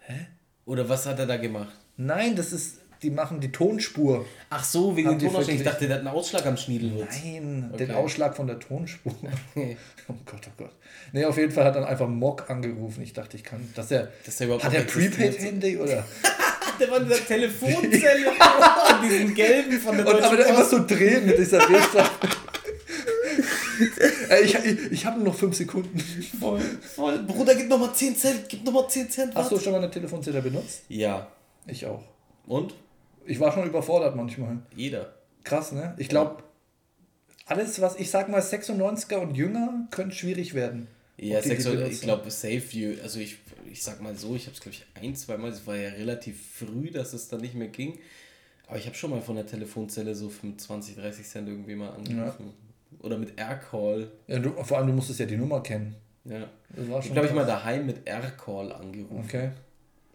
Hä? 0.00 0.26
Oder 0.64 0.88
was 0.88 1.06
hat 1.06 1.20
er 1.20 1.26
da 1.26 1.36
gemacht? 1.36 1.76
Nein, 1.96 2.34
das 2.34 2.52
ist, 2.52 2.80
die 3.02 3.10
machen 3.10 3.40
die 3.40 3.52
Tonspur. 3.52 4.24
Ach 4.50 4.64
so, 4.64 4.96
wegen 4.96 5.10
dem 5.10 5.18
Tonausschlag. 5.18 5.56
Ich 5.56 5.62
dachte, 5.62 5.86
der 5.86 5.96
hat 5.96 6.06
einen 6.06 6.14
Ausschlag 6.14 6.46
am 6.46 6.56
Schniedelwurz. 6.56 7.08
Nein, 7.22 7.70
okay. 7.72 7.86
den 7.86 7.94
Ausschlag 7.94 8.36
von 8.36 8.46
der 8.46 8.58
Tonspur. 8.58 9.14
oh 9.54 10.14
Gott, 10.24 10.40
oh 10.46 10.52
Gott. 10.56 10.72
Nee, 11.12 11.24
auf 11.24 11.36
jeden 11.36 11.52
Fall 11.52 11.64
hat 11.64 11.76
dann 11.76 11.84
einfach 11.84 12.08
Mock 12.08 12.48
angerufen. 12.50 13.02
Ich 13.02 13.12
dachte, 13.12 13.36
ich 13.36 13.44
kann, 13.44 13.68
dass 13.74 13.90
er. 13.90 14.08
Dass 14.24 14.40
er 14.40 14.46
überhaupt 14.46 14.64
hat 14.64 14.74
er 14.74 14.82
Prepaid-Handy 14.82 15.76
oder? 15.76 16.04
der 16.80 16.90
war 16.90 17.00
in 17.00 17.08
dieser 17.08 17.24
Telefonzelle. 17.26 18.32
diesen 19.02 19.34
gelben 19.34 19.80
von 19.80 19.96
der 19.96 20.06
Und 20.06 20.22
aber 20.22 20.36
der 20.36 20.46
immer 20.46 20.64
so 20.64 20.84
drehen 20.84 21.26
mit 21.26 21.38
dieser 21.38 21.66
Bildschirm. 21.66 22.06
ich 24.42 24.54
ich, 24.54 24.92
ich 24.92 25.06
habe 25.06 25.16
nur 25.18 25.26
noch 25.26 25.34
5 25.34 25.56
Sekunden. 25.56 25.98
Voll, 26.40 26.60
voll. 26.94 27.18
Bruder, 27.24 27.54
gib 27.54 27.68
nochmal 27.68 27.92
10 27.92 28.16
Cent, 28.16 28.48
gib 28.48 28.64
nochmal 28.64 28.88
10 28.88 29.10
Cent. 29.10 29.34
Hast 29.34 29.52
du 29.52 29.58
schon 29.58 29.72
mal 29.72 29.78
eine 29.78 29.90
Telefonzelle 29.90 30.40
benutzt? 30.40 30.82
Ja. 30.88 31.26
Ich 31.66 31.86
auch. 31.86 32.02
Und? 32.46 32.74
Ich 33.26 33.40
war 33.40 33.52
schon 33.52 33.66
überfordert 33.66 34.16
manchmal. 34.16 34.58
Jeder. 34.74 35.14
Krass, 35.44 35.72
ne? 35.72 35.94
Ich 35.98 36.08
glaube, 36.08 36.42
alles, 37.46 37.80
was 37.80 37.96
ich 37.96 38.10
sag 38.10 38.28
mal 38.28 38.40
96er 38.40 39.16
und 39.16 39.34
jünger, 39.34 39.86
könnte 39.90 40.14
schwierig 40.14 40.54
werden. 40.54 40.88
Ja, 41.16 41.40
ich 41.40 42.00
glaube, 42.00 42.30
Safe 42.30 42.62
View, 42.72 42.96
also 43.02 43.20
ich, 43.20 43.38
ich 43.70 43.82
sag 43.82 44.00
mal 44.00 44.16
so, 44.16 44.34
ich 44.34 44.46
habe 44.46 44.54
es, 44.54 44.60
glaube 44.60 44.76
ich, 44.76 44.84
ein, 45.00 45.14
zwei 45.14 45.36
Mal, 45.36 45.50
es 45.50 45.66
war 45.66 45.76
ja 45.76 45.90
relativ 45.90 46.40
früh, 46.54 46.90
dass 46.90 47.12
es 47.12 47.28
dann 47.28 47.40
nicht 47.40 47.54
mehr 47.54 47.68
ging. 47.68 47.98
Aber 48.66 48.78
ich 48.78 48.86
habe 48.86 48.96
schon 48.96 49.10
mal 49.10 49.20
von 49.20 49.36
der 49.36 49.46
Telefonzelle 49.46 50.14
so 50.14 50.28
25, 50.28 50.96
30 50.96 51.26
Cent 51.26 51.48
irgendwie 51.48 51.76
mal 51.76 51.90
angerufen. 51.90 52.46
Ja. 52.46 53.04
Oder 53.04 53.18
mit 53.18 53.38
R-Call. 53.38 54.10
Ja, 54.26 54.38
du, 54.38 54.50
vor 54.62 54.78
allem, 54.78 54.86
du 54.88 54.92
musstest 54.94 55.20
ja 55.20 55.26
die 55.26 55.36
Nummer 55.36 55.62
kennen. 55.62 55.94
Ja. 56.24 56.48
Das 56.70 56.88
war 56.88 57.02
schon 57.02 57.08
ich 57.08 57.12
glaube, 57.12 57.28
ich 57.28 57.34
mal 57.34 57.44
daheim 57.44 57.86
mit 57.86 58.06
R-Call 58.06 58.72
angerufen. 58.72 59.22
Okay. 59.24 59.50
Kennst, 59.50 59.58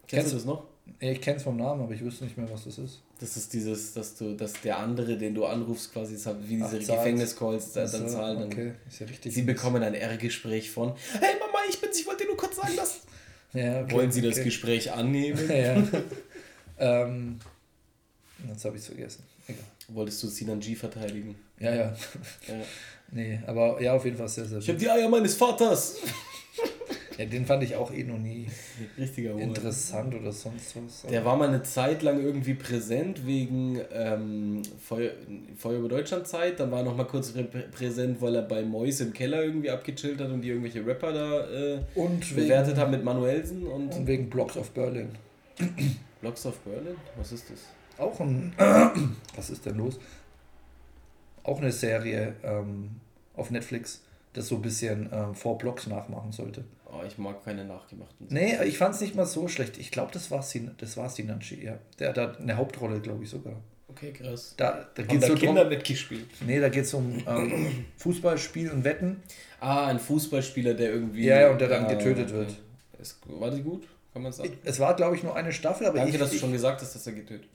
Kennst 0.07 0.31
du 0.31 0.35
das 0.37 0.45
noch? 0.45 0.65
Ich 0.99 1.21
kenne 1.21 1.37
es 1.37 1.43
vom 1.43 1.57
Namen, 1.57 1.81
aber 1.81 1.93
ich 1.93 2.03
wüsste 2.03 2.25
nicht 2.25 2.37
mehr, 2.37 2.49
was 2.49 2.65
das 2.65 2.77
ist. 2.77 3.01
Das 3.19 3.35
ist 3.35 3.53
dieses, 3.53 3.93
dass 3.93 4.15
du, 4.15 4.35
dass 4.35 4.53
der 4.61 4.77
andere, 4.77 5.17
den 5.17 5.35
du 5.35 5.45
anrufst, 5.45 5.91
quasi 5.91 6.17
wie 6.43 6.57
diese 6.57 6.79
Gefängniscalls 6.79 7.73
dann 7.73 7.87
so, 7.87 8.07
zahlen. 8.07 8.43
Okay. 8.43 8.73
Ist 8.87 8.99
ja 8.99 9.07
richtig 9.07 9.33
sie 9.33 9.41
bekommen 9.41 9.83
ein 9.83 9.93
R-Gespräch 9.93 10.71
von 10.71 10.93
Hey 11.19 11.35
Mama, 11.39 11.59
ich 11.69 11.79
bin's, 11.79 11.99
ich 11.99 12.07
wollte 12.07 12.23
dir 12.23 12.29
nur 12.29 12.37
kurz 12.37 12.55
sagen, 12.55 12.75
dass. 12.75 13.01
Ja, 13.51 13.81
okay, 13.81 13.93
Wollen 13.93 14.11
sie 14.11 14.19
okay. 14.19 14.29
das 14.29 14.43
Gespräch 14.43 14.91
annehmen? 14.91 15.49
ja. 15.49 15.83
ähm, 16.77 17.39
jetzt 18.47 18.63
habe 18.63 18.75
ich 18.75 18.83
es 18.83 18.87
vergessen. 18.89 19.23
Egal. 19.47 19.63
Wolltest 19.87 20.21
du 20.21 20.27
Sinan 20.27 20.59
G 20.59 20.75
verteidigen? 20.75 21.35
Ja, 21.57 21.73
ja. 21.73 21.81
ja. 22.47 22.53
nee, 23.11 23.39
aber 23.47 23.81
ja, 23.81 23.93
auf 23.93 24.05
jeden 24.05 24.17
Fall 24.17 24.27
sehr, 24.27 24.45
sehr 24.45 24.59
Ich 24.59 24.69
habe 24.69 24.77
die 24.77 24.87
Eier 24.87 25.09
meines 25.09 25.33
Vaters. 25.33 25.95
Ja, 27.19 27.25
den 27.25 27.45
fand 27.45 27.63
ich 27.63 27.75
auch 27.75 27.91
eh 27.91 28.05
noch 28.05 28.17
nie 28.17 28.47
Richtiger 28.97 29.37
interessant 29.37 30.15
oder 30.15 30.31
sonst 30.31 30.73
was. 30.77 31.01
Der 31.01 31.25
war 31.25 31.35
mal 31.35 31.49
eine 31.49 31.61
Zeit 31.63 32.01
lang 32.01 32.23
irgendwie 32.23 32.53
präsent 32.53 33.25
wegen 33.25 33.77
ähm, 33.91 34.61
Feuer, 34.79 35.11
Feuer 35.57 35.79
über 35.79 35.89
Deutschland 35.89 36.29
Zeit. 36.29 36.61
Dann 36.61 36.71
war 36.71 36.79
er 36.79 36.85
noch 36.85 36.95
mal 36.95 37.03
kurz 37.03 37.33
präsent, 37.73 38.21
weil 38.21 38.35
er 38.35 38.43
bei 38.43 38.63
Mois 38.63 39.01
im 39.01 39.11
Keller 39.11 39.43
irgendwie 39.43 39.69
abgechillt 39.69 40.21
hat 40.21 40.29
und 40.29 40.41
die 40.41 40.47
irgendwelche 40.47 40.85
Rapper 40.85 41.11
da 41.11 41.49
äh, 41.49 41.79
und 41.93 42.21
bewertet 42.33 42.77
haben 42.77 42.91
mit 42.91 43.03
Manuelsen. 43.03 43.67
Und, 43.67 43.93
und 43.93 44.07
wegen 44.07 44.29
Blocks 44.29 44.55
of 44.55 44.69
Berlin. 44.69 45.09
Blocks 46.21 46.45
of 46.45 46.57
Berlin? 46.59 46.95
Was 47.17 47.33
ist 47.33 47.49
das? 47.49 47.59
Auch 47.97 48.17
ein. 48.21 48.53
was 49.35 49.49
ist 49.49 49.65
denn 49.65 49.75
los? 49.75 49.99
Auch 51.43 51.59
eine 51.59 51.73
Serie 51.73 52.35
ähm, 52.43 52.91
auf 53.35 53.51
Netflix, 53.51 54.03
das 54.31 54.47
so 54.47 54.55
ein 54.55 54.61
bisschen 54.61 55.09
ähm, 55.11 55.35
vor 55.35 55.57
Blocks 55.57 55.85
nachmachen 55.85 56.31
sollte. 56.31 56.63
Oh, 56.91 57.03
ich 57.05 57.17
mag 57.17 57.43
keine 57.43 57.65
nachgemachten. 57.65 58.27
Nee, 58.29 58.57
ich 58.63 58.77
fand 58.77 58.95
es 58.95 59.01
nicht 59.01 59.15
mal 59.15 59.25
so 59.25 59.47
schlecht. 59.47 59.77
Ich 59.77 59.91
glaube, 59.91 60.11
das 60.11 60.31
war 60.31 60.41
Sin 60.41 60.71
das 60.77 60.97
war 60.97 61.09
Sinanchi, 61.09 61.63
ja. 61.63 61.77
Der 61.99 62.09
hat 62.09 62.17
da 62.17 62.33
eine 62.33 62.57
Hauptrolle, 62.57 62.99
glaube 62.99 63.23
ich 63.23 63.29
sogar. 63.29 63.61
Okay, 63.89 64.13
krass. 64.13 64.53
Da, 64.55 64.87
da 64.93 65.03
geht 65.03 65.23
so 65.23 65.35
Kinder 65.35 65.61
drum, 65.61 65.69
mitgespielt. 65.69 66.27
Nee, 66.45 66.59
da 66.59 66.69
geht 66.69 66.85
es 66.85 66.93
um 66.93 67.21
ähm, 67.27 67.85
Fußballspiel 67.97 68.71
und 68.71 68.83
Wetten. 68.83 69.21
Ah, 69.59 69.87
ein 69.87 69.99
Fußballspieler, 69.99 70.73
der 70.73 70.91
irgendwie. 70.91 71.25
Ja, 71.25 71.41
ja 71.41 71.51
und 71.51 71.59
der 71.59 71.67
dann 71.67 71.85
äh, 71.85 71.95
getötet 71.95 72.31
wird. 72.31 72.55
Es, 72.99 73.19
war 73.25 73.51
die 73.51 73.61
gut? 73.61 73.87
Kann 74.13 74.21
man 74.21 74.31
sagen? 74.31 74.57
Es 74.63 74.79
war, 74.79 74.95
glaube 74.95 75.15
ich, 75.15 75.23
nur 75.23 75.35
eine 75.35 75.51
Staffel, 75.51 75.87
aber 75.87 75.97
Danke, 75.97 76.13
ich, 76.13 76.19
dass 76.19 76.31
du 76.31 76.37
schon 76.37 76.51
gesagt 76.51 76.81
hast, 76.81 76.93
dass 76.93 77.05
er 77.07 77.13
getötet 77.13 77.47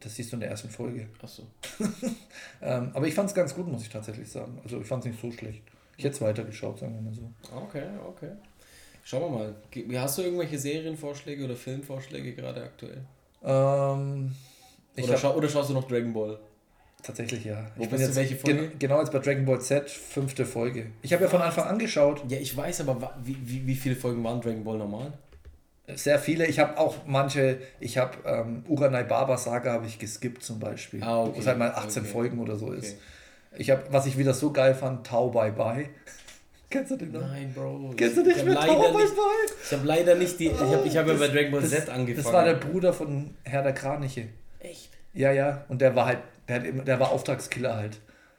Das 0.00 0.14
siehst 0.14 0.32
du 0.32 0.36
in 0.36 0.40
der 0.40 0.50
ersten 0.50 0.70
Folge. 0.70 1.08
Ach 1.22 1.28
so. 1.28 1.46
ähm, 2.62 2.90
aber 2.94 3.06
ich 3.06 3.14
fand 3.14 3.28
es 3.28 3.34
ganz 3.34 3.54
gut, 3.54 3.68
muss 3.68 3.82
ich 3.82 3.90
tatsächlich 3.90 4.30
sagen. 4.30 4.60
Also 4.62 4.80
ich 4.80 4.86
fand 4.86 5.04
es 5.04 5.10
nicht 5.10 5.20
so 5.20 5.30
schlecht. 5.30 5.62
Ich 5.96 6.04
hätte 6.04 6.14
es 6.14 6.20
weitergeschaut, 6.22 6.78
sagen 6.78 6.94
wir 6.94 7.02
mal 7.02 7.14
so. 7.14 7.30
Okay, 7.54 7.84
okay. 8.06 8.30
Schauen 9.04 9.32
wir 9.32 9.38
mal. 9.38 10.00
Hast 10.00 10.18
du 10.18 10.22
irgendwelche 10.22 10.58
Serienvorschläge 10.58 11.44
oder 11.44 11.56
Filmvorschläge 11.56 12.34
gerade 12.34 12.62
aktuell? 12.62 13.02
Ähm, 13.42 14.34
oder, 14.96 15.16
scha 15.16 15.34
oder, 15.34 15.48
schaust 15.48 15.70
du 15.70 15.74
noch 15.74 15.88
Dragon 15.88 16.12
Ball? 16.12 16.38
Tatsächlich 17.02 17.44
ja. 17.44 17.66
Wo 17.76 17.84
ich 17.84 17.90
bin 17.90 18.00
jetzt 18.00 18.14
welche 18.14 18.36
Folge? 18.36 18.68
Gen 18.68 18.78
genau 18.78 19.00
jetzt 19.00 19.10
bei 19.10 19.18
Dragon 19.18 19.46
Ball 19.46 19.60
Z, 19.60 19.88
fünfte 19.88 20.44
Folge. 20.44 20.86
Ich 21.02 21.12
habe 21.12 21.24
ja 21.24 21.30
von 21.30 21.40
Anfang 21.40 21.64
an 21.64 21.78
geschaut. 21.78 22.22
Ja, 22.28 22.38
ich 22.38 22.54
weiß, 22.54 22.82
aber 22.82 23.14
wie, 23.24 23.36
wie, 23.42 23.66
wie 23.66 23.74
viele 23.74 23.96
Folgen 23.96 24.22
waren 24.22 24.40
Dragon 24.40 24.62
Ball 24.62 24.76
normal? 24.76 25.12
Sehr 25.94 26.18
viele. 26.18 26.46
Ich 26.46 26.58
habe 26.58 26.78
auch 26.78 27.06
manche, 27.06 27.58
ich 27.80 27.98
habe 27.98 28.18
ähm, 28.24 28.64
Uranai 28.68 29.04
Baba 29.04 29.36
Saga 29.36 29.72
habe 29.72 29.86
ich 29.86 29.98
geskippt 29.98 30.42
zum 30.42 30.60
Beispiel. 30.60 31.02
Ah, 31.02 31.22
okay. 31.22 31.32
Wo 31.34 31.40
es 31.40 31.46
halt 31.46 31.58
mal 31.58 31.70
18 31.70 32.02
okay. 32.02 32.12
Folgen 32.12 32.38
oder 32.38 32.56
so 32.56 32.66
okay. 32.66 32.78
ist. 32.78 32.96
Ich 33.56 33.70
habe, 33.70 33.82
was 33.90 34.06
ich 34.06 34.16
wieder 34.16 34.34
so 34.34 34.52
geil 34.52 34.74
fand, 34.74 35.06
Tau 35.06 35.30
Bye 35.30 35.52
Bye. 35.52 35.88
Kennst 36.70 36.92
du 36.92 36.96
den 36.96 37.10
noch? 37.10 37.20
Nein, 37.20 37.52
Bro. 37.52 37.94
Kennst 37.96 38.16
du 38.16 38.22
nicht 38.22 38.44
mit 38.44 38.54
leider 38.54 38.92
nicht, 38.92 39.12
Ich 39.64 39.72
habe 39.72 39.86
leider 39.86 40.14
nicht 40.14 40.38
die. 40.38 40.46
Ich 40.46 40.60
habe 40.60 40.86
ich 40.86 40.96
hab 40.96 41.06
ja 41.08 41.14
bei 41.14 41.26
Dragon 41.26 41.50
Ball 41.50 41.64
Z 41.64 41.90
angefangen. 41.90 42.24
Das 42.24 42.32
war 42.32 42.44
der 42.44 42.54
Bruder 42.54 42.92
von 42.92 43.34
Herr 43.42 43.64
der 43.64 43.74
Kraniche. 43.74 44.28
Echt? 44.60 44.90
Ja, 45.12 45.32
ja. 45.32 45.64
Und 45.68 45.80
der 45.80 45.96
war 45.96 46.06
halt, 46.06 46.18
der, 46.48 46.56
hat, 46.56 46.86
der 46.86 47.00
war 47.00 47.10
Auftragskiller 47.10 47.76
halt. 47.76 47.98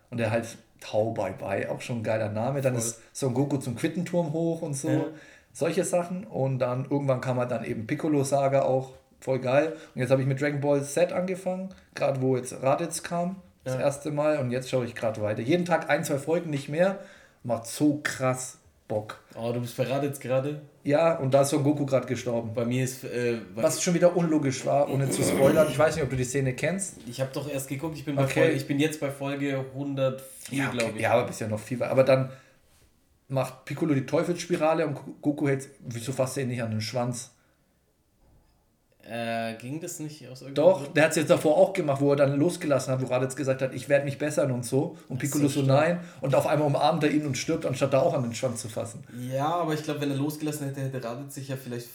Und 0.10 0.18
der 0.18 0.32
halt 0.32 0.48
Tau 0.80 1.12
Bye 1.12 1.34
Bye, 1.38 1.70
auch 1.70 1.82
schon 1.82 2.00
ein 2.00 2.04
geiler 2.04 2.30
Name. 2.30 2.62
Dann 2.62 2.76
Voll. 2.76 2.84
ist 2.84 3.02
Son 3.12 3.34
Goku 3.34 3.58
zum 3.58 3.76
Quittenturm 3.76 4.32
hoch 4.32 4.62
und 4.62 4.76
so. 4.76 4.90
Ja. 4.90 5.06
Solche 5.52 5.84
Sachen. 5.84 6.24
Und 6.24 6.60
dann 6.60 6.86
irgendwann 6.90 7.20
kam 7.20 7.38
halt 7.38 7.52
dann 7.52 7.66
eben 7.66 7.86
Piccolo 7.86 8.24
Saga 8.24 8.62
auch. 8.62 8.94
Voll 9.20 9.40
geil. 9.40 9.76
Und 9.94 10.00
jetzt 10.00 10.10
habe 10.10 10.22
ich 10.22 10.28
mit 10.28 10.40
Dragon 10.40 10.62
Ball 10.62 10.82
Z 10.82 11.12
angefangen. 11.12 11.76
Gerade 11.96 12.22
wo 12.22 12.38
jetzt 12.38 12.64
Raditz 12.64 13.04
kam. 13.04 13.36
Das 13.66 13.74
ja. 13.74 13.82
erste 13.82 14.10
Mal. 14.10 14.38
Und 14.38 14.52
jetzt 14.52 14.70
schaue 14.70 14.86
ich 14.86 14.96
gerade 14.96 15.22
weiter. 15.22 15.42
Jeden 15.42 15.66
Tag 15.66 15.90
ein, 15.90 16.06
zwei 16.06 16.18
Folgen, 16.18 16.50
nicht 16.50 16.70
mehr 16.70 16.98
macht 17.44 17.68
so 17.68 18.00
krass 18.04 18.58
Bock. 18.92 19.22
Oh, 19.36 19.54
du 19.54 19.62
bist 19.62 19.74
verraten 19.74 20.06
jetzt 20.06 20.20
gerade? 20.20 20.62
Ja, 20.84 21.18
und 21.18 21.34
da 21.34 21.44
ist 21.44 21.50
Son 21.52 21.64
Goku 21.64 21.86
gerade 21.86 22.08
gestorben. 22.08 22.54
Bei 22.54 22.66
mir 22.66 22.84
ist. 22.84 23.06
Äh, 23.06 23.38
Was 23.56 23.82
schon 23.82 23.94
wieder 23.94 24.18
unlogisch 24.18 24.66
war, 24.66 24.90
ohne 24.90 25.10
zu 25.10 25.24
spoilern. 25.24 25.68
Ich 25.70 25.80
weiß 25.80 25.96
nicht, 25.96 26.04
ob 26.04 26.10
du 26.10 26.18
die 26.18 26.26
Szene 26.26 26.54
kennst. 26.54 26.98
Ich 27.08 27.22
habe 27.22 27.32
doch 27.34 27.50
erst 27.50 27.70
geguckt, 27.70 27.98
ich 27.98 28.04
bin, 28.04 28.18
bei 28.18 28.26
okay. 28.26 28.42
Folge, 28.42 28.52
ich 28.52 28.68
bin 28.68 28.80
jetzt 28.82 29.00
bei 29.00 29.10
Folge 29.10 29.64
104, 29.74 30.58
ja, 30.58 30.68
okay. 30.68 30.78
glaube 30.78 30.94
ich. 30.98 31.02
Ja, 31.04 31.14
aber 31.14 31.28
bist 31.28 31.40
ja 31.40 31.48
noch 31.48 31.60
viel. 31.60 31.82
Aber 31.82 32.04
dann 32.04 32.32
macht 33.30 33.64
Piccolo 33.64 33.94
die 33.94 34.06
Teufelsspirale 34.06 34.86
und 34.86 35.00
Goku 35.22 35.48
hält. 35.48 35.70
Wieso 35.88 36.12
fasst 36.12 36.36
er 36.36 36.44
ihn 36.44 36.50
nicht 36.50 36.62
an 36.62 36.72
den 36.72 36.82
Schwanz? 36.82 37.32
Äh, 39.10 39.56
ging 39.56 39.80
das 39.80 40.00
nicht 40.00 40.28
aus 40.28 40.42
irgendeinem 40.42 40.66
Doch, 40.66 40.84
Grund? 40.84 40.96
der 40.96 41.04
hat 41.04 41.12
es 41.12 41.18
jetzt 41.18 41.30
davor 41.30 41.58
auch 41.58 41.74
gemacht, 41.74 42.02
wo 42.02 42.12
er 42.12 42.16
dann 42.16 42.38
losgelassen 42.38 42.94
hat, 42.94 43.02
wo 43.02 43.08
Raditz 43.08 43.36
gesagt 43.36 43.62
hat, 43.62 43.74
ich 43.74 43.90
werde 43.90 44.06
mich 44.06 44.18
bessern 44.18 44.52
und 44.52 44.66
so. 44.66 44.98
Und 45.10 45.18
Piccolo 45.18 45.48
so, 45.48 45.64
nein. 45.64 46.00
Und 46.22 46.36
auf 46.36 46.46
einmal 46.46 46.68
umarmt 46.68 47.04
er 47.04 47.12
ihn 47.12 47.26
und 47.26 47.38
stirbt, 47.38 47.66
anstatt 47.66 47.94
da 47.94 48.00
auch 48.00 48.14
an 48.14 48.24
den 48.24 48.36
Schwanz 48.36 48.62
zu 48.62 48.70
fassen. 48.70 49.04
Ja, 49.32 49.48
aber 49.48 49.74
ich 49.74 49.84
glaube, 49.84 50.02
wenn 50.02 50.12
er 50.12 50.18
losgelassen 50.18 50.68
hätte, 50.68 50.82
hätte 50.82 51.04
Raditz 51.04 51.36
sich 51.36 51.48
ja 51.48 51.56
vielleicht 51.56 51.88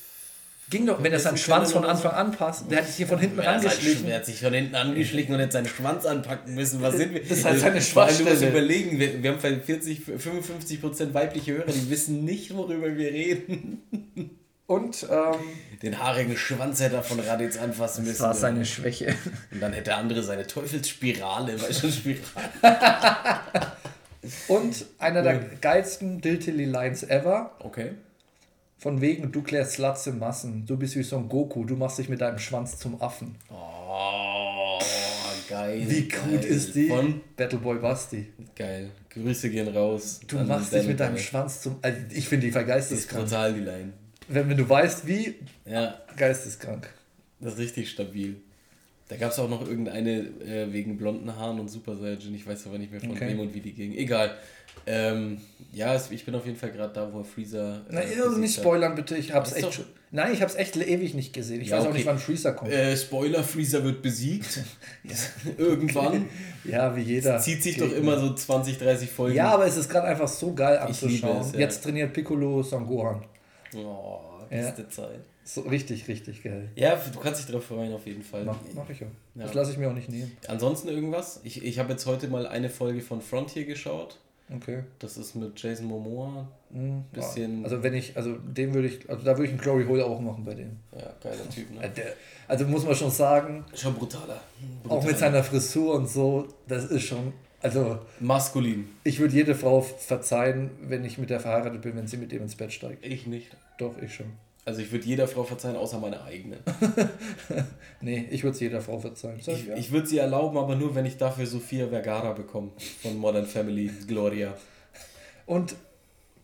Ging 0.68 0.84
doch, 0.84 1.00
wenn 1.00 1.12
er 1.12 1.20
seinen 1.20 1.36
Schwanz 1.36 1.70
von 1.70 1.84
Anfang 1.84 2.11
an 2.11 2.32
passt. 2.32 2.68
Der 2.68 2.78
hat 2.78 2.88
sich 2.88 2.96
hier 2.96 3.07
von 3.07 3.20
hinten 3.20 3.40
ja, 3.40 3.52
angeschlichen. 3.52 4.09
Er 4.09 4.16
hat 4.16 4.26
sich 4.26 4.40
von 4.40 4.52
hinten 4.52 4.74
angeschlichen 4.74 5.32
und 5.32 5.40
jetzt 5.40 5.52
seinen 5.52 5.68
Schwanz 5.68 6.04
anpacken 6.04 6.57
müssen. 6.57 6.82
Was 6.82 6.96
sind 6.96 7.14
wir? 7.14 7.20
Das 7.20 7.38
ist 7.38 7.44
halt 7.44 7.61
seine 7.61 7.80
Schwachstelle. 7.80 8.36
Du 8.36 8.48
überlegen, 8.48 8.98
wir, 8.98 9.22
wir 9.22 9.30
haben 9.30 9.38
vielleicht 9.38 9.64
40, 9.64 10.00
55 10.04 10.80
Prozent 10.80 11.14
weibliche 11.14 11.52
Hörer, 11.52 11.70
die 11.70 11.88
wissen 11.88 12.24
nicht, 12.24 12.52
worüber 12.57 12.96
wir 12.96 13.12
reden. 13.12 14.40
Und 14.66 15.06
ähm, 15.08 15.36
den 15.82 15.98
haarigen 16.00 16.36
Schwanz 16.36 16.80
hätte 16.80 16.96
er 16.96 17.02
von 17.04 17.20
Raditz 17.20 17.56
anfassen 17.56 18.04
müssen. 18.04 18.18
Das 18.18 18.26
war 18.26 18.34
seine 18.34 18.64
Schwäche. 18.64 19.14
Und 19.52 19.60
dann 19.60 19.72
hätte 19.72 19.84
der 19.84 19.98
andere 19.98 20.22
seine 20.22 20.46
Teufelsspirale, 20.46 21.60
weißt 21.60 21.84
du, 21.84 21.92
Spirale. 21.92 22.50
Und 24.48 24.86
einer 24.98 25.22
der 25.22 25.38
geilsten 25.60 26.20
Diltily-Lines 26.20 27.04
ever. 27.04 27.52
Okay. 27.60 27.92
Von 28.78 29.00
wegen, 29.00 29.32
du 29.32 29.42
klärst 29.42 29.72
Slatze 29.72 30.12
Massen. 30.12 30.66
Du 30.66 30.76
bist 30.76 30.96
wie 30.96 31.02
so 31.02 31.16
ein 31.16 31.28
Goku. 31.28 31.64
Du 31.64 31.76
machst 31.76 31.98
dich 31.98 32.08
mit 32.08 32.20
deinem 32.20 32.38
Schwanz 32.38 32.78
zum 32.78 33.00
Affen. 33.00 33.36
Oh, 33.50 34.78
geil. 35.48 35.84
Wie 35.86 36.08
gut 36.08 36.42
geil. 36.42 36.44
ist 36.44 36.74
die? 36.74 36.88
Von 36.88 37.20
Battleboy 37.36 37.78
Basti. 37.78 38.26
Geil. 38.54 38.90
Grüße 39.10 39.48
gehen 39.48 39.68
raus. 39.68 40.20
Du 40.26 40.38
machst 40.40 40.72
dich 40.72 40.86
mit 40.86 41.00
deinem 41.00 41.18
Schwanz 41.18 41.62
zum. 41.62 41.76
Also 41.80 41.98
ich 42.10 42.28
finde 42.28 42.46
die 42.46 42.52
vergeisteskrank. 42.52 43.24
ist 43.24 43.30
total 43.30 43.54
die 43.54 43.60
Line. 43.60 43.92
Wenn, 44.29 44.49
wenn 44.49 44.57
du 44.57 44.68
weißt, 44.68 45.07
wie. 45.07 45.35
Ja. 45.64 46.01
Geisteskrank. 46.16 46.89
Das 47.41 47.55
ist 47.55 47.59
richtig 47.59 47.91
stabil. 47.91 48.37
Da 49.09 49.16
gab 49.16 49.31
es 49.31 49.39
auch 49.39 49.49
noch 49.49 49.66
irgendeine 49.66 50.20
äh, 50.20 50.72
wegen 50.72 50.97
blonden 50.97 51.37
Haaren 51.37 51.61
und 51.61 51.68
Super 51.68 51.97
Saiyajin. 51.97 52.35
Ich 52.35 52.47
weiß 52.47 52.66
aber 52.66 52.79
nicht 52.79 52.91
mehr 52.91 53.01
von 53.01 53.12
okay. 53.12 53.29
wem 53.29 53.41
und 53.41 53.55
wie 53.55 53.61
die 53.61 53.72
ging. 53.72 53.95
Egal. 53.95 54.37
Ähm, 54.85 55.39
ja, 55.72 56.01
ich 56.11 56.24
bin 56.24 56.35
auf 56.35 56.45
jeden 56.45 56.59
Fall 56.59 56.70
gerade 56.70 56.93
da, 56.93 57.12
wo 57.12 57.22
Freezer. 57.22 57.83
Äh, 57.89 58.05
Na, 58.18 58.39
nicht 58.39 58.57
spoilern 58.57 58.95
bitte, 58.95 59.16
ich 59.16 59.33
hab's 59.33 59.53
echt 59.53 59.74
schon. 59.74 59.85
Nein, 60.11 60.33
ich 60.33 60.43
hab's 60.43 60.55
echt 60.55 60.77
ewig 60.77 61.14
nicht 61.14 61.33
gesehen. 61.33 61.61
Ich 61.61 61.68
ja, 61.68 61.77
weiß 61.77 61.83
okay. 61.83 61.91
auch 61.91 61.95
nicht, 61.95 62.07
wann 62.07 62.18
Freezer 62.18 62.53
kommt. 62.53 62.70
Äh, 62.70 62.97
Spoiler, 62.97 63.43
Freezer 63.43 63.83
wird 63.85 64.03
besiegt. 64.03 64.61
Irgendwann. 65.59 66.29
Ja, 66.64 66.95
wie 66.97 67.03
jeder. 67.03 67.35
Das 67.35 67.45
zieht 67.45 67.62
sich 67.62 67.77
doch 67.77 67.93
immer 67.93 68.18
so 68.18 68.35
20, 68.35 68.79
30 68.79 69.11
Folgen. 69.11 69.37
Ja, 69.37 69.51
aber 69.51 69.66
es 69.66 69.77
ist 69.77 69.89
gerade 69.89 70.07
einfach 70.07 70.29
so 70.29 70.53
geil 70.53 70.79
anzuschauen. 70.79 71.41
Es, 71.41 71.53
ja. 71.53 71.61
Jetzt 71.61 71.83
trainiert 71.83 72.12
Piccolo 72.12 72.62
Sangohan. 72.62 73.24
Oh, 73.85 74.20
beste 74.49 74.83
ja. 74.83 74.89
Zeit. 74.89 75.20
So 75.45 75.61
richtig, 75.62 76.09
richtig 76.09 76.43
geil. 76.43 76.70
Ja, 76.74 76.97
du 76.97 77.20
kannst 77.20 77.41
dich 77.41 77.47
darauf 77.47 77.64
freuen, 77.64 77.93
auf 77.93 78.07
jeden 78.07 78.22
Fall. 78.22 78.45
Mach, 78.45 78.57
mach 78.74 78.91
ich 78.91 79.01
ja. 79.01 79.07
Das 79.35 79.55
lasse 79.55 79.72
ich 79.72 79.79
mir 79.79 79.89
auch 79.89 79.95
nicht 79.95 80.09
nehmen. 80.09 80.37
Ansonsten 80.49 80.89
irgendwas? 80.89 81.41
Ich, 81.45 81.64
ich 81.64 81.79
habe 81.79 81.93
jetzt 81.93 82.07
heute 82.07 82.29
mal 82.29 82.47
eine 82.47 82.68
Folge 82.68 83.01
von 83.01 83.20
Frontier 83.20 83.64
geschaut. 83.64 84.18
Okay. 84.55 84.85
Das 84.99 85.16
ist 85.16 85.35
mit 85.35 85.61
Jason 85.61 85.87
Momoa. 85.87 86.47
Mhm, 86.70 87.05
bisschen. 87.12 87.64
Also 87.64 87.83
wenn 87.83 87.95
ich, 87.95 88.16
also 88.16 88.37
den 88.37 88.74
würde 88.74 88.89
ich, 88.89 89.09
also 89.11 89.24
da 89.24 89.33
würde 89.33 89.45
ich 89.45 89.51
einen 89.51 89.61
Glory 89.61 89.85
Hole 89.85 90.05
auch 90.05 90.20
machen 90.20 90.45
bei 90.45 90.55
dem. 90.55 90.77
Ja, 90.93 91.14
geiler 91.22 91.49
Typ, 91.55 91.70
ne? 91.72 91.89
Der, 91.91 92.12
also 92.47 92.64
muss 92.66 92.85
man 92.85 92.95
schon 92.95 93.11
sagen. 93.11 93.64
Schon 93.74 93.95
brutaler. 93.95 94.41
brutaler. 94.83 95.01
Auch 95.01 95.05
mit 95.05 95.18
seiner 95.18 95.43
Frisur 95.43 95.95
und 95.95 96.09
so, 96.09 96.47
das 96.68 96.85
ist 96.87 97.03
schon. 97.03 97.33
Also. 97.61 97.99
Maskulin. 98.20 98.89
Ich 99.03 99.18
würde 99.18 99.35
jede 99.35 99.55
Frau 99.55 99.81
verzeihen, 99.81 100.70
wenn 100.83 101.05
ich 101.05 101.18
mit 101.18 101.31
der 101.31 101.41
verheiratet 101.41 101.83
bin, 101.83 101.97
wenn 101.97 102.07
sie 102.07 102.16
mit 102.16 102.31
dem 102.31 102.43
ins 102.43 102.55
Bett 102.55 102.72
steigt. 102.72 103.05
Ich 103.05 103.27
nicht. 103.27 103.57
Doch, 103.79 103.97
ich 103.99 104.14
schon. 104.14 104.33
Also 104.64 104.81
ich 104.81 104.91
würde 104.91 105.05
jeder 105.05 105.29
Frau 105.29 105.45
verzeihen, 105.45 105.77
außer 105.77 106.01
meiner 106.01 106.24
eigenen. 106.24 106.59
nee, 108.01 108.27
ich 108.31 108.43
würde 108.43 108.55
es 108.55 108.61
jeder 108.61 108.81
Frau 108.81 108.99
verzeihen. 108.99 109.39
ich 109.39 109.47
ja. 109.47 109.77
ich 109.77 109.93
würde 109.93 110.09
sie 110.09 110.18
erlauben, 110.18 110.59
aber 110.59 110.74
nur, 110.74 110.95
wenn 110.97 111.07
ich 111.07 111.16
dafür 111.16 111.47
Sophia 111.47 111.87
Vergara 111.87 112.33
bekomme 112.33 112.72
von 113.01 113.16
Modern 113.16 113.47
Family, 113.47 113.89
Gloria. 114.09 114.57
Und 115.47 115.77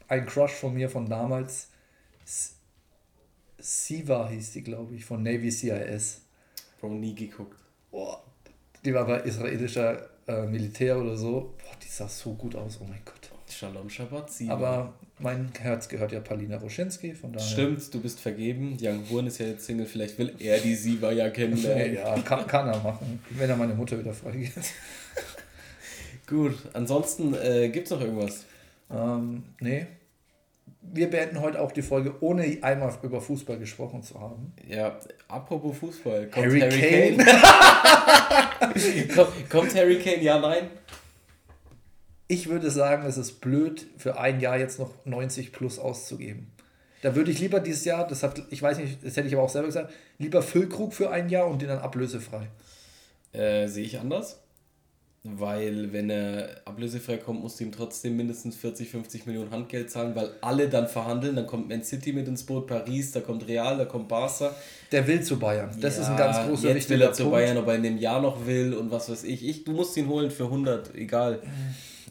ein 0.06 0.24
Crush 0.26 0.52
von 0.52 0.72
mir 0.72 0.88
von 0.88 1.08
damals, 1.08 1.68
Siva 3.58 4.28
hieß 4.28 4.52
die, 4.52 4.62
glaube 4.62 4.94
ich, 4.94 5.04
von 5.04 5.22
Navy 5.22 5.50
CIS. 5.50 6.22
Bro, 6.80 6.90
nie 6.90 7.14
geguckt. 7.14 7.58
Boah, 7.90 8.22
die 8.84 8.94
war 8.94 9.06
bei 9.06 9.20
israelischer 9.20 10.08
äh, 10.26 10.46
Militär 10.46 10.98
oder 10.98 11.16
so. 11.16 11.54
Boah, 11.58 11.76
die 11.82 11.88
sah 11.88 12.08
so 12.08 12.34
gut 12.34 12.54
aus, 12.56 12.78
oh 12.80 12.84
mein 12.84 13.02
Gott. 13.04 13.21
Shalom 13.52 13.90
Shabbat. 13.90 14.30
Aber 14.48 14.94
mein 15.18 15.50
Herz 15.60 15.88
gehört 15.88 16.12
ja 16.12 16.20
Palina 16.20 16.56
Roschinski, 16.56 17.12
von 17.12 17.32
daher. 17.32 17.46
Stimmt, 17.46 17.92
du 17.92 18.00
bist 18.00 18.18
vergeben. 18.18 18.78
Young 18.80 19.04
Horn 19.10 19.26
ist 19.26 19.38
ja 19.38 19.46
jetzt 19.46 19.66
Single, 19.66 19.86
vielleicht 19.86 20.18
will 20.18 20.34
er 20.38 20.58
die 20.58 20.74
Siva 20.74 21.12
ja 21.12 21.28
kennenlernen. 21.28 21.94
ja, 21.96 22.18
kann, 22.22 22.46
kann 22.46 22.68
er 22.68 22.78
machen, 22.78 23.22
wenn 23.30 23.50
er 23.50 23.56
meine 23.56 23.74
Mutter 23.74 23.98
wieder 23.98 24.14
freigeht. 24.14 24.52
Gut, 26.26 26.56
ansonsten 26.72 27.34
äh, 27.34 27.68
gibt 27.68 27.86
es 27.86 27.90
noch 27.90 28.00
irgendwas? 28.00 28.46
Ähm, 28.90 29.42
nee. 29.60 29.86
Wir 30.80 31.10
beenden 31.10 31.40
heute 31.40 31.60
auch 31.60 31.72
die 31.72 31.82
Folge, 31.82 32.14
ohne 32.20 32.58
einmal 32.62 32.92
über 33.02 33.20
Fußball 33.20 33.58
gesprochen 33.58 34.02
zu 34.02 34.18
haben. 34.20 34.52
Ja, 34.66 34.98
apropos 35.28 35.76
Fußball. 35.78 36.28
Kommt 36.28 36.46
Harry, 36.46 36.60
Harry 36.60 37.16
Kane? 37.16 37.24
Kane? 38.58 39.08
kommt, 39.14 39.50
kommt 39.50 39.74
Harry 39.74 39.98
Kane? 39.98 40.22
Ja, 40.22 40.40
nein? 40.40 40.68
Ich 42.28 42.48
würde 42.48 42.70
sagen, 42.70 43.06
es 43.06 43.16
ist 43.16 43.40
blöd, 43.40 43.86
für 43.96 44.18
ein 44.18 44.40
Jahr 44.40 44.58
jetzt 44.58 44.78
noch 44.78 44.92
90 45.04 45.52
plus 45.52 45.78
auszugeben. 45.78 46.52
Da 47.02 47.16
würde 47.16 47.32
ich 47.32 47.40
lieber 47.40 47.60
dieses 47.60 47.84
Jahr, 47.84 48.06
das 48.06 48.22
hat, 48.22 48.42
ich 48.50 48.62
weiß 48.62 48.78
nicht, 48.78 49.04
das 49.04 49.16
hätte 49.16 49.26
ich 49.26 49.34
aber 49.34 49.42
auch 49.42 49.48
selber 49.48 49.66
gesagt, 49.66 49.92
lieber 50.18 50.40
Füllkrug 50.40 50.94
für 50.94 51.10
ein 51.10 51.28
Jahr 51.28 51.48
und 51.48 51.60
den 51.60 51.68
dann 51.68 51.80
ablösefrei. 51.80 52.46
Äh, 53.32 53.66
sehe 53.66 53.84
ich 53.84 53.98
anders. 53.98 54.38
Weil, 55.24 55.92
wenn 55.92 56.10
er 56.10 56.62
ablösefrei 56.64 57.16
kommt, 57.16 57.42
musst 57.42 57.60
du 57.60 57.64
ihm 57.64 57.70
trotzdem 57.70 58.16
mindestens 58.16 58.56
40, 58.56 58.90
50 58.90 59.26
Millionen 59.26 59.52
Handgeld 59.52 59.88
zahlen, 59.88 60.16
weil 60.16 60.30
alle 60.40 60.68
dann 60.68 60.88
verhandeln. 60.88 61.36
Dann 61.36 61.46
kommt 61.46 61.68
Man 61.68 61.84
City 61.84 62.12
mit 62.12 62.26
ins 62.26 62.42
Boot, 62.42 62.66
Paris, 62.66 63.12
da 63.12 63.20
kommt 63.20 63.46
Real, 63.46 63.78
da 63.78 63.84
kommt 63.84 64.08
Barca. 64.08 64.52
Der 64.90 65.06
will 65.06 65.22
zu 65.22 65.38
Bayern. 65.38 65.70
Das 65.80 65.96
ja, 65.96 66.02
ist 66.02 66.08
ein 66.08 66.16
ganz 66.16 66.38
großer 66.48 66.74
Jetzt 66.74 66.90
will 66.90 67.02
er 67.02 67.12
zu. 67.12 67.30
Bayern, 67.30 67.56
ob 67.56 67.68
er 67.68 67.76
in 67.76 67.84
dem 67.84 67.98
Jahr 67.98 68.20
noch 68.20 68.46
will 68.46 68.74
und 68.74 68.90
was 68.90 69.08
weiß 69.08 69.22
ich. 69.22 69.46
ich. 69.48 69.62
Du 69.62 69.70
musst 69.70 69.96
ihn 69.96 70.08
holen 70.08 70.32
für 70.32 70.44
100, 70.44 70.96
egal. 70.96 71.40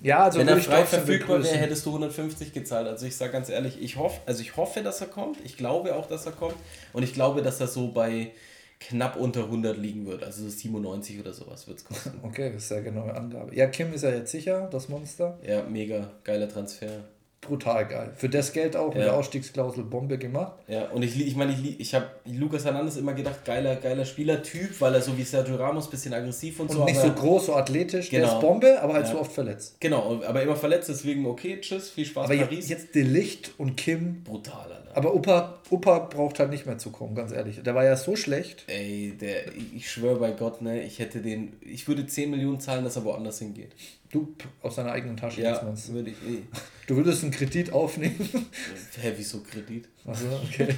Ja, 0.02 0.24
also 0.24 0.40
wenn 0.40 0.48
er 0.48 0.58
frei 0.58 0.86
verfügbar 0.86 1.44
wäre, 1.44 1.58
hättest 1.58 1.86
du 1.86 1.90
150 1.92 2.54
gezahlt. 2.54 2.88
Also 2.88 3.06
ich 3.06 3.16
sage 3.16 3.32
ganz 3.32 3.50
ehrlich, 3.50 3.82
ich 3.82 3.98
hoffe, 3.98 4.20
also 4.26 4.42
ich 4.42 4.58
hoffe, 4.58 4.82
dass 4.82 5.00
er 5.02 5.08
kommt. 5.08 5.38
Ich 5.44 5.58
glaube 5.58 5.96
auch, 5.96 6.08
dass 6.08 6.26
er 6.26 6.32
kommt. 6.32 6.56
Und 6.94 7.04
ich 7.04 7.14
glaube, 7.14 7.42
dass 7.42 7.60
er 7.60 7.68
so 7.68 7.92
bei 7.92 8.32
knapp 8.80 9.16
unter 9.16 9.44
100 9.44 9.78
liegen 9.78 10.08
wird. 10.08 10.24
Also 10.24 10.50
97 10.50 11.20
oder 11.20 11.34
sowas 11.34 11.68
wird 11.68 11.78
es 11.78 11.86
kosten. 11.86 12.20
Okay, 12.24 12.52
das 12.52 12.64
ist 12.64 12.72
ja 12.72 12.80
genaue 12.80 13.14
Angabe. 13.14 13.56
Ja, 13.56 13.68
Kim 13.68 13.94
ist 13.94 14.04
ja 14.04 14.10
jetzt 14.10 14.32
sicher, 14.32 14.68
das 14.72 14.90
Monster. 14.90 15.38
Ja, 15.48 15.64
mega 15.64 16.12
geiler 16.24 16.50
Transfer 16.50 17.04
brutal 17.42 17.88
geil. 17.88 18.12
Für 18.16 18.30
das 18.30 18.54
Geld 18.54 18.76
auch 18.76 18.94
mit 18.94 19.04
der 19.04 19.16
Ausstiegsklausel 19.16 19.84
Bombe 19.84 20.18
gemacht. 20.20 20.54
Ja, 20.68 20.90
und 20.90 21.02
ich, 21.02 21.20
ich 21.20 21.36
meine, 21.36 21.52
ich, 21.52 21.80
ich 21.80 21.96
habe 21.96 22.06
Lukas 22.26 22.64
Hernandez 22.66 22.98
immer 22.98 23.14
gedacht, 23.14 23.44
geiler, 23.44 23.76
geiler 23.76 24.06
Spielertyp, 24.06 24.80
weil 24.80 24.94
er 24.94 25.02
so 25.02 25.18
wie 25.18 25.24
Sergio 25.24 25.56
Ramos 25.56 25.88
ein 25.88 25.92
bisschen 25.92 26.14
aggressiv 26.14 26.60
und, 26.60 26.70
und 26.70 26.76
so. 26.78 26.86
nicht 26.86 27.02
so 27.02 27.12
groß, 27.12 27.48
so 27.48 27.56
athletisch, 27.56 28.10
genau. 28.10 28.28
der 28.28 28.36
ist 28.36 28.42
Bombe, 28.42 28.82
aber 28.82 28.94
halt 28.94 29.08
ja. 29.08 29.14
so 29.14 29.20
oft 29.20 29.32
verletzt. 29.32 29.78
Genau, 29.80 30.22
aber 30.24 30.42
immer 30.44 30.56
verletzt, 30.56 30.90
deswegen 30.90 31.26
okay, 31.26 31.60
tschüss, 31.60 31.90
viel 31.90 32.06
Spaß 32.06 32.30
aber 32.30 32.38
Paris. 32.38 32.70
jetzt 32.70 32.94
Delicht 32.94 33.52
und 33.58 33.76
Kim. 33.76 34.24
Brutal, 34.24 34.72
Alter. 34.72 34.96
Aber 34.96 35.16
Opa, 35.16 35.60
Opa 35.72 36.00
braucht 36.00 36.40
halt 36.40 36.52
nicht 36.52 36.68
mehr 36.68 36.78
zu 36.78 36.92
kommen, 36.92 37.16
ganz 37.16 37.32
ehrlich. 37.32 37.62
Der 37.64 37.74
war 37.74 37.84
ja 37.84 37.96
so 37.96 38.16
schlecht. 38.16 38.66
Ey, 38.68 39.18
der, 39.20 39.48
ich 39.76 39.90
schwöre 39.90 40.20
bei 40.20 40.32
Gott, 40.32 40.62
ne, 40.62 40.84
ich 40.84 41.00
hätte 41.00 41.22
den, 41.22 41.54
ich 41.62 41.88
würde 41.88 42.06
10 42.06 42.30
Millionen 42.30 42.60
zahlen, 42.60 42.84
dass 42.84 42.98
er 42.98 43.04
woanders 43.04 43.40
hingeht. 43.40 43.72
Du 44.12 44.36
aus 44.62 44.76
deiner 44.76 44.92
eigenen 44.92 45.16
Tasche 45.16 45.42
ja, 45.42 45.62
würde 45.62 46.10
ich 46.10 46.18
eh. 46.28 46.42
Du 46.86 46.98
würdest 46.98 47.24
einen 47.24 47.32
Kredit 47.32 47.72
aufnehmen. 47.72 48.18
Hä, 49.02 49.14
wieso 49.16 49.40
Kredit? 49.40 49.88
Achso, 50.06 50.26
okay. 50.44 50.76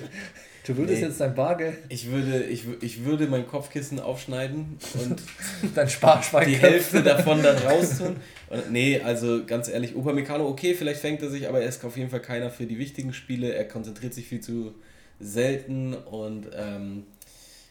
Du 0.66 0.78
würdest 0.78 1.02
nee. 1.02 1.08
jetzt 1.08 1.20
dein 1.20 1.36
Bargeld. 1.36 1.78
Ich 1.90 2.10
würde, 2.10 2.44
ich, 2.44 2.66
ich 2.82 3.04
würde 3.04 3.28
mein 3.28 3.48
Kopfkissen 3.48 4.00
aufschneiden 4.00 4.78
und 4.94 5.22
dein 5.76 5.90
Sparschwein 5.90 6.48
die 6.48 6.56
Hälfte 6.56 7.04
davon 7.04 7.44
dann 7.44 7.58
raustun. 7.58 8.16
Und, 8.50 8.72
nee, 8.72 9.02
also 9.02 9.46
ganz 9.46 9.68
ehrlich, 9.68 9.96
Upamecano, 9.96 10.48
okay, 10.48 10.74
vielleicht 10.74 11.02
fängt 11.02 11.22
er 11.22 11.30
sich, 11.30 11.50
aber 11.50 11.62
er 11.62 11.68
ist 11.68 11.84
auf 11.84 11.98
jeden 11.98 12.10
Fall 12.10 12.22
keiner 12.22 12.50
für 12.50 12.66
die 12.66 12.78
wichtigen 12.78 13.14
Spiele. 13.14 13.54
Er 13.54 13.68
konzentriert 13.68 14.14
sich 14.14 14.28
viel 14.28 14.40
zu 14.40 14.74
selten 15.20 15.94
und 15.96 16.48
ähm, 16.56 17.04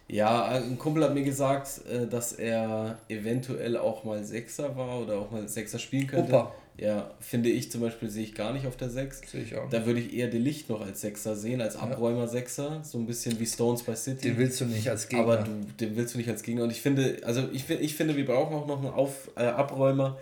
ja, 0.08 0.46
ein 0.46 0.78
Kumpel 0.78 1.04
hat 1.04 1.14
mir 1.14 1.22
gesagt, 1.22 1.80
äh, 1.90 2.06
dass 2.06 2.32
er 2.32 2.98
eventuell 3.08 3.76
auch 3.76 4.04
mal 4.04 4.24
Sechser 4.24 4.76
war 4.76 5.00
oder 5.00 5.18
auch 5.18 5.30
mal 5.30 5.48
Sechser 5.48 5.78
spielen 5.78 6.06
könnte. 6.06 6.32
Opa. 6.32 6.54
Ja, 6.78 7.10
finde 7.20 7.50
ich 7.50 7.70
zum 7.70 7.82
Beispiel, 7.82 8.08
sehe 8.08 8.24
ich 8.24 8.34
gar 8.34 8.52
nicht 8.52 8.66
auf 8.66 8.76
der 8.76 8.88
Sechs. 8.88 9.20
Sehe 9.30 9.42
ich 9.42 9.56
auch. 9.56 9.68
Da 9.68 9.84
würde 9.84 10.00
ich 10.00 10.14
eher 10.14 10.28
Delicht 10.28 10.70
noch 10.70 10.80
als 10.80 11.02
Sechser 11.02 11.36
sehen, 11.36 11.60
als 11.60 11.76
Abräumer 11.76 12.26
Sechser. 12.28 12.80
So 12.82 12.98
ein 12.98 13.06
bisschen 13.06 13.38
wie 13.38 13.46
Stones 13.46 13.82
bei 13.82 13.94
City. 13.94 14.28
Den 14.28 14.38
willst 14.38 14.60
du 14.60 14.64
nicht 14.64 14.88
als 14.88 15.08
Gegner. 15.08 15.24
Aber 15.24 15.36
du, 15.38 15.50
den 15.78 15.96
willst 15.96 16.14
du 16.14 16.18
nicht 16.18 16.30
als 16.30 16.42
Gegner. 16.42 16.64
Und 16.64 16.70
ich 16.70 16.80
finde, 16.80 17.18
also 17.24 17.48
ich, 17.52 17.68
ich 17.68 17.94
finde, 17.94 18.16
wir 18.16 18.24
brauchen 18.24 18.56
auch 18.56 18.66
noch 18.66 18.78
einen 18.78 18.92
Auf, 18.92 19.30
äh, 19.36 19.44
Abräumer. 19.44 20.18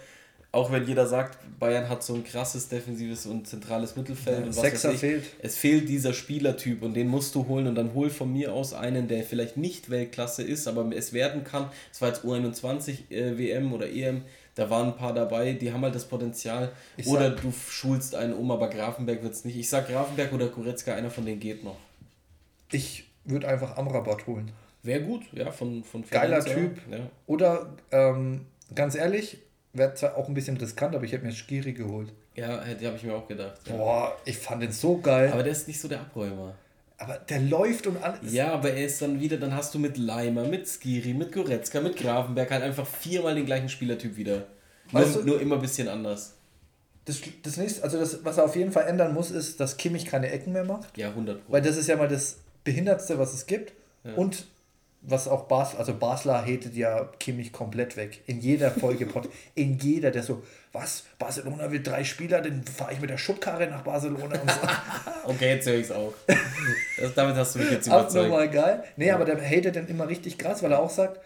Auch 0.53 0.73
wenn 0.73 0.85
jeder 0.85 1.07
sagt, 1.07 1.39
Bayern 1.61 1.89
hat 1.89 2.03
so 2.03 2.15
ein 2.15 2.25
krasses 2.25 2.69
defensives 2.69 3.25
und 3.25 3.47
zentrales 3.47 3.95
Mittelfeld 3.95 4.41
ja, 4.41 4.45
und 4.47 4.57
was 4.57 4.61
Sechser 4.61 4.91
fehlt. 4.93 5.25
Es 5.41 5.57
fehlt 5.57 5.89
dieser 5.89 6.13
Spielertyp 6.13 6.83
und 6.83 6.95
den 6.95 7.07
musst 7.07 7.37
du 7.37 7.47
holen 7.47 7.69
und 7.69 7.77
dann 7.77 7.95
hol 7.95 8.11
von 8.11 8.33
mir 8.33 8.53
aus 8.53 8.75
einen, 8.75 9.07
der 9.07 9.23
vielleicht 9.23 9.57
nicht 9.57 9.91
Weltklasse 9.91 10.43
ist, 10.43 10.67
aber 10.67 10.91
es 10.93 11.13
werden 11.13 11.45
kann. 11.45 11.71
Es 11.93 12.01
war 12.01 12.09
jetzt 12.09 12.25
U21 12.25 13.11
äh, 13.13 13.39
WM 13.39 13.73
oder 13.73 13.89
EM, 13.89 14.23
da 14.57 14.69
waren 14.69 14.89
ein 14.89 14.97
paar 14.97 15.15
dabei, 15.15 15.53
die 15.53 15.73
haben 15.73 15.83
halt 15.83 15.95
das 15.95 16.07
Potenzial. 16.07 16.73
Ich 16.97 17.07
oder 17.07 17.31
du 17.31 17.53
schulst 17.53 18.17
einen 18.17 18.35
um, 18.35 18.51
aber 18.51 18.69
Grafenberg 18.69 19.23
wird 19.23 19.35
es 19.35 19.45
nicht. 19.45 19.57
Ich 19.57 19.69
sag 19.69 19.89
Grafenberg 19.89 20.33
oder 20.33 20.49
Goretzka, 20.49 20.95
einer 20.95 21.11
von 21.11 21.25
denen 21.25 21.39
geht 21.39 21.63
noch. 21.63 21.79
Ich 22.73 23.09
würde 23.25 23.47
einfach 23.47 23.77
Amrabat 23.77 24.27
holen. 24.27 24.51
Wäre 24.83 25.03
gut, 25.03 25.23
ja, 25.33 25.53
von, 25.53 25.85
von 25.85 26.05
Geiler 26.11 26.45
Typ. 26.45 26.79
Ja. 26.91 26.99
Oder 27.27 27.77
ähm, 27.93 28.47
ganz 28.75 28.97
ehrlich, 28.97 29.39
wäre 29.73 29.95
zwar 29.95 30.17
auch 30.17 30.29
ein 30.29 30.35
bisschen 30.35 30.57
riskant, 30.57 30.95
aber 30.95 31.05
ich 31.05 31.13
hätte 31.13 31.25
mir 31.25 31.33
Skiri 31.33 31.73
geholt. 31.73 32.13
Ja, 32.35 32.63
die 32.75 32.87
habe 32.87 32.97
ich 32.97 33.03
mir 33.03 33.15
auch 33.15 33.27
gedacht. 33.27 33.61
Ja. 33.67 33.77
Boah, 33.77 34.17
ich 34.25 34.39
fand 34.39 34.63
den 34.63 34.73
so 34.73 34.99
geil. 34.99 35.31
Aber 35.33 35.43
der 35.43 35.53
ist 35.53 35.69
nicht 35.69 35.81
so 35.81 35.89
der 35.89 36.01
Abräumer. 36.01 36.55
Aber 36.99 37.17
der 37.17 37.41
läuft 37.41 37.87
und 37.87 38.03
alles. 38.03 38.33
Ja, 38.33 38.53
aber 38.53 38.73
er 38.73 38.85
ist 38.85 39.01
dann 39.01 39.21
wieder, 39.21 39.39
dann 39.39 39.55
hast 39.55 39.75
du 39.75 39.79
mit 39.79 39.97
Leimer, 39.97 40.45
mit 40.45 40.69
Skiri, 40.69 41.15
mit 41.15 41.33
Goretzka, 41.33 41.81
mit 41.81 41.97
Grafenberg 41.97 42.51
halt 42.51 42.63
einfach 42.63 42.87
viermal 42.87 43.35
den 43.35 43.47
gleichen 43.47 43.69
Spielertyp 43.69 44.17
wieder. 44.17 44.47
Weißt 44.93 45.15
nur, 45.15 45.25
du, 45.25 45.31
nur 45.31 45.41
immer 45.41 45.55
ein 45.55 45.63
bisschen 45.63 45.89
anders. 45.89 46.35
Das, 47.07 47.21
das 47.43 47.57
nächste, 47.57 47.83
also 47.83 47.99
das, 47.99 48.23
was 48.25 48.37
er 48.37 48.45
auf 48.45 48.55
jeden 48.55 48.71
Fall 48.71 48.87
ändern 48.87 49.15
muss, 49.15 49.31
ist, 49.31 49.61
dass 49.61 49.79
Kimmich 49.79 50.05
keine 50.05 50.31
Ecken 50.31 50.53
mehr 50.53 50.65
macht. 50.65 50.97
Ja, 50.99 51.09
100 51.09 51.41
Weil 51.49 51.63
das 51.63 51.77
ist 51.77 51.89
ja 51.89 51.97
mal 51.97 52.09
das 52.09 52.39
Behindertste, 52.65 53.19
was 53.19 53.33
es 53.33 53.47
gibt. 53.47 53.73
Ja. 54.05 54.15
Und 54.15 54.47
was 55.03 55.29
auch 55.29 55.45
Basel, 55.45 55.79
also 55.79 55.95
Basler 55.95 56.43
hatet 56.43 56.75
ja 56.75 57.09
Kimmich 57.19 57.53
komplett 57.53 57.97
weg. 57.97 58.21
In 58.27 58.41
jeder 58.41 58.71
Folge, 58.71 59.07
in 59.55 59.79
jeder, 59.79 60.11
der 60.11 60.23
so, 60.23 60.43
was, 60.73 61.05
Barcelona 61.19 61.71
will 61.71 61.83
drei 61.83 62.05
Spieler, 62.05 62.43
dann 62.43 62.63
fahre 62.65 62.93
ich 62.93 63.01
mit 63.01 63.09
der 63.09 63.17
Schubkarre 63.17 63.67
nach 63.67 63.83
Barcelona 63.83 64.39
und 64.39 64.51
so. 64.51 64.61
okay, 65.25 65.55
jetzt 65.55 65.67
höre 65.67 65.77
ich 65.77 65.87
es 65.87 65.93
auch. 65.93 66.13
Das, 67.01 67.15
damit 67.15 67.37
hast 67.37 67.55
du 67.55 67.61
mich 67.61 67.71
jetzt 67.71 67.87
überzeugt. 67.87 68.17
Abnormal 68.17 68.51
geil. 68.51 68.85
Nee, 68.97 69.09
ja. 69.09 69.15
aber 69.15 69.25
der 69.25 69.41
hatet 69.41 69.77
dann 69.77 69.89
immer 69.89 70.07
richtig 70.07 70.37
krass, 70.39 70.63
weil 70.63 70.73
er 70.73 70.81
auch 70.81 70.91
sagt, 70.91 71.21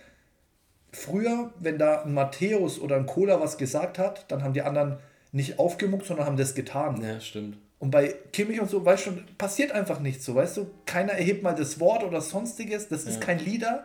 früher, 0.92 1.52
wenn 1.58 1.76
da 1.76 2.02
ein 2.02 2.14
Matthäus 2.14 2.78
oder 2.78 2.96
ein 2.96 3.06
Cola 3.06 3.40
was 3.40 3.58
gesagt 3.58 3.98
hat, 3.98 4.30
dann 4.30 4.44
haben 4.44 4.54
die 4.54 4.62
anderen 4.62 4.98
nicht 5.32 5.58
aufgemuckt, 5.58 6.06
sondern 6.06 6.26
haben 6.26 6.36
das 6.36 6.54
getan. 6.54 7.02
Ja, 7.02 7.20
stimmt. 7.20 7.58
Und 7.78 7.90
bei 7.90 8.14
Kimmich 8.32 8.60
und 8.60 8.70
so, 8.70 8.84
weißt 8.84 9.06
du, 9.06 9.12
passiert 9.36 9.72
einfach 9.72 10.00
nichts 10.00 10.24
so, 10.24 10.34
weißt 10.34 10.56
du? 10.56 10.70
Keiner 10.86 11.12
erhebt 11.12 11.42
mal 11.42 11.54
das 11.54 11.80
Wort 11.80 12.02
oder 12.02 12.20
sonstiges. 12.20 12.88
Das 12.88 13.04
ist 13.04 13.20
kein 13.20 13.38
Leader. 13.38 13.84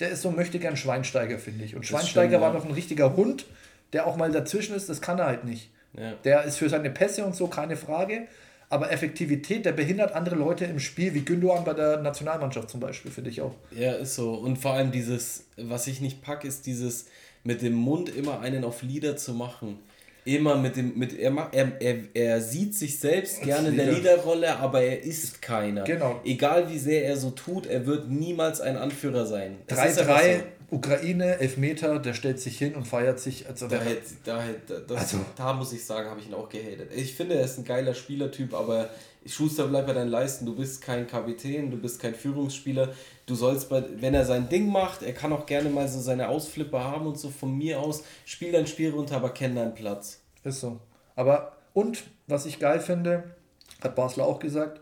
Der 0.00 0.10
ist 0.10 0.22
so, 0.22 0.30
möchte 0.30 0.58
gern 0.58 0.76
Schweinsteiger, 0.76 1.38
finde 1.38 1.64
ich. 1.64 1.76
Und 1.76 1.86
Schweinsteiger 1.86 2.28
stimmt, 2.28 2.42
war 2.42 2.52
ja. 2.52 2.58
noch 2.58 2.64
ein 2.66 2.72
richtiger 2.72 3.16
Hund, 3.16 3.46
der 3.92 4.06
auch 4.06 4.16
mal 4.16 4.30
dazwischen 4.32 4.74
ist. 4.74 4.88
Das 4.88 5.00
kann 5.00 5.18
er 5.18 5.26
halt 5.26 5.44
nicht. 5.44 5.70
Ja. 5.96 6.14
Der 6.24 6.42
ist 6.42 6.56
für 6.56 6.68
seine 6.68 6.90
Pässe 6.90 7.24
und 7.24 7.36
so 7.36 7.46
keine 7.46 7.76
Frage. 7.76 8.26
Aber 8.68 8.90
Effektivität, 8.90 9.64
der 9.64 9.72
behindert 9.72 10.12
andere 10.12 10.34
Leute 10.34 10.64
im 10.64 10.80
Spiel, 10.80 11.14
wie 11.14 11.24
Gündogan 11.24 11.64
bei 11.64 11.72
der 11.72 11.98
Nationalmannschaft 11.98 12.68
zum 12.68 12.80
Beispiel, 12.80 13.12
finde 13.12 13.30
ich 13.30 13.40
auch. 13.40 13.54
Ja, 13.70 13.92
ist 13.92 14.16
so. 14.16 14.34
Und 14.34 14.56
vor 14.56 14.72
allem 14.72 14.90
dieses, 14.90 15.44
was 15.56 15.86
ich 15.86 16.00
nicht 16.00 16.20
packe, 16.20 16.48
ist 16.48 16.66
dieses 16.66 17.06
mit 17.44 17.62
dem 17.62 17.74
Mund 17.74 18.08
immer 18.08 18.40
einen 18.40 18.64
auf 18.64 18.82
Lieder 18.82 19.16
zu 19.16 19.34
machen 19.34 19.78
immer 20.26 20.56
mit 20.56 20.76
dem, 20.76 20.98
mit, 20.98 21.18
er, 21.18 21.48
er, 21.52 21.80
er, 21.80 21.96
er 22.14 22.40
sieht 22.40 22.74
sich 22.74 22.98
selbst 22.98 23.42
gerne 23.42 23.68
in 23.68 23.76
der 23.76 23.92
Leaderrolle, 23.92 24.56
aber 24.56 24.82
er 24.82 25.02
ist 25.02 25.40
keiner. 25.40 25.84
Genau. 25.84 26.20
Egal 26.24 26.68
wie 26.70 26.78
sehr 26.78 27.04
er 27.06 27.16
so 27.16 27.30
tut, 27.30 27.66
er 27.66 27.86
wird 27.86 28.10
niemals 28.10 28.60
ein 28.60 28.76
Anführer 28.76 29.24
sein. 29.26 29.56
3-3, 29.68 30.40
Ukraine, 30.70 31.38
Elfmeter, 31.38 32.00
der 32.00 32.14
stellt 32.14 32.40
sich 32.40 32.58
hin 32.58 32.74
und 32.74 32.86
feiert 32.86 33.20
sich. 33.20 33.46
Also 33.48 33.68
da, 33.68 33.76
hätte, 33.78 34.02
da, 34.24 34.42
hätte, 34.42 34.84
das, 34.86 34.98
also, 34.98 35.18
da 35.36 35.52
muss 35.52 35.72
ich 35.72 35.84
sagen, 35.84 36.10
habe 36.10 36.20
ich 36.20 36.26
ihn 36.26 36.34
auch 36.34 36.48
gehatet. 36.48 36.90
Ich 36.94 37.14
finde, 37.14 37.36
er 37.36 37.44
ist 37.44 37.58
ein 37.58 37.64
geiler 37.64 37.94
Spielertyp, 37.94 38.52
aber 38.52 38.90
Schuster, 39.28 39.66
bleib 39.66 39.86
bei 39.86 39.92
deinen 39.92 40.10
Leisten. 40.10 40.46
Du 40.46 40.54
bist 40.54 40.82
kein 40.82 41.06
Kapitän, 41.06 41.70
du 41.70 41.76
bist 41.76 42.00
kein 42.00 42.14
Führungsspieler. 42.14 42.94
Du 43.26 43.34
sollst, 43.34 43.68
bei, 43.68 43.84
wenn 44.00 44.14
er 44.14 44.24
sein 44.24 44.48
Ding 44.48 44.70
macht, 44.70 45.02
er 45.02 45.12
kann 45.12 45.32
auch 45.32 45.46
gerne 45.46 45.68
mal 45.68 45.88
so 45.88 46.00
seine 46.00 46.28
Ausflipper 46.28 46.82
haben 46.84 47.06
und 47.06 47.18
so 47.18 47.30
von 47.30 47.56
mir 47.56 47.80
aus. 47.80 48.04
Spiel 48.24 48.52
dein 48.52 48.66
Spiel 48.66 48.90
runter, 48.90 49.16
aber 49.16 49.30
kenn 49.30 49.54
deinen 49.54 49.74
Platz. 49.74 50.20
Ist 50.44 50.60
so. 50.60 50.80
Aber, 51.14 51.56
und 51.72 52.04
was 52.26 52.46
ich 52.46 52.58
geil 52.58 52.80
finde, 52.80 53.34
hat 53.80 53.94
Basler 53.94 54.24
auch 54.24 54.38
gesagt, 54.38 54.80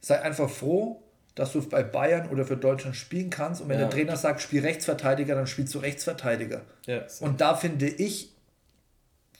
sei 0.00 0.20
einfach 0.20 0.48
froh, 0.48 1.02
dass 1.34 1.52
du 1.52 1.66
bei 1.68 1.82
Bayern 1.82 2.28
oder 2.28 2.44
für 2.44 2.56
Deutschland 2.56 2.96
spielen 2.96 3.30
kannst. 3.30 3.62
Und 3.62 3.68
wenn 3.68 3.78
ja. 3.78 3.86
der 3.86 3.90
Trainer 3.90 4.16
sagt, 4.16 4.40
spiel 4.40 4.62
Rechtsverteidiger, 4.62 5.34
dann 5.34 5.46
spielst 5.46 5.74
du 5.74 5.78
Rechtsverteidiger. 5.78 6.62
Ja, 6.86 7.08
so. 7.08 7.24
Und 7.24 7.40
da 7.40 7.54
finde 7.54 7.86
ich, 7.86 8.32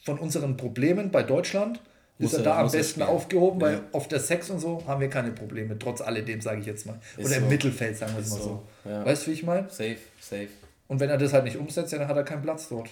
von 0.03 0.17
unseren 0.17 0.57
Problemen 0.57 1.11
bei 1.11 1.23
Deutschland, 1.23 1.79
ist 2.21 2.33
er 2.33 2.43
da 2.43 2.59
am 2.59 2.71
besten 2.71 3.01
aufgehoben, 3.01 3.61
weil 3.61 3.73
ja. 3.73 3.83
auf 3.91 4.07
der 4.07 4.19
Sex 4.19 4.49
und 4.49 4.59
so 4.59 4.83
haben 4.87 5.01
wir 5.01 5.09
keine 5.09 5.31
Probleme, 5.31 5.77
trotz 5.77 6.01
alledem, 6.01 6.41
sage 6.41 6.61
ich 6.61 6.65
jetzt 6.65 6.85
mal. 6.85 6.99
Ist 7.17 7.25
Oder 7.25 7.37
im 7.37 7.43
so. 7.43 7.49
Mittelfeld, 7.49 7.97
sagen 7.97 8.13
wir 8.13 8.21
es 8.21 8.29
mal 8.29 8.37
so. 8.37 8.63
so. 8.83 8.89
Ja. 8.89 9.05
Weißt 9.05 9.25
du, 9.25 9.31
wie 9.31 9.35
ich 9.35 9.43
meine? 9.43 9.69
Safe, 9.69 9.97
safe. 10.19 10.49
Und 10.87 10.99
wenn 10.99 11.09
er 11.09 11.17
das 11.17 11.33
halt 11.33 11.45
nicht 11.45 11.57
umsetzt, 11.57 11.93
dann 11.93 12.07
hat 12.07 12.15
er 12.17 12.23
keinen 12.23 12.41
Platz 12.41 12.67
dort. 12.69 12.89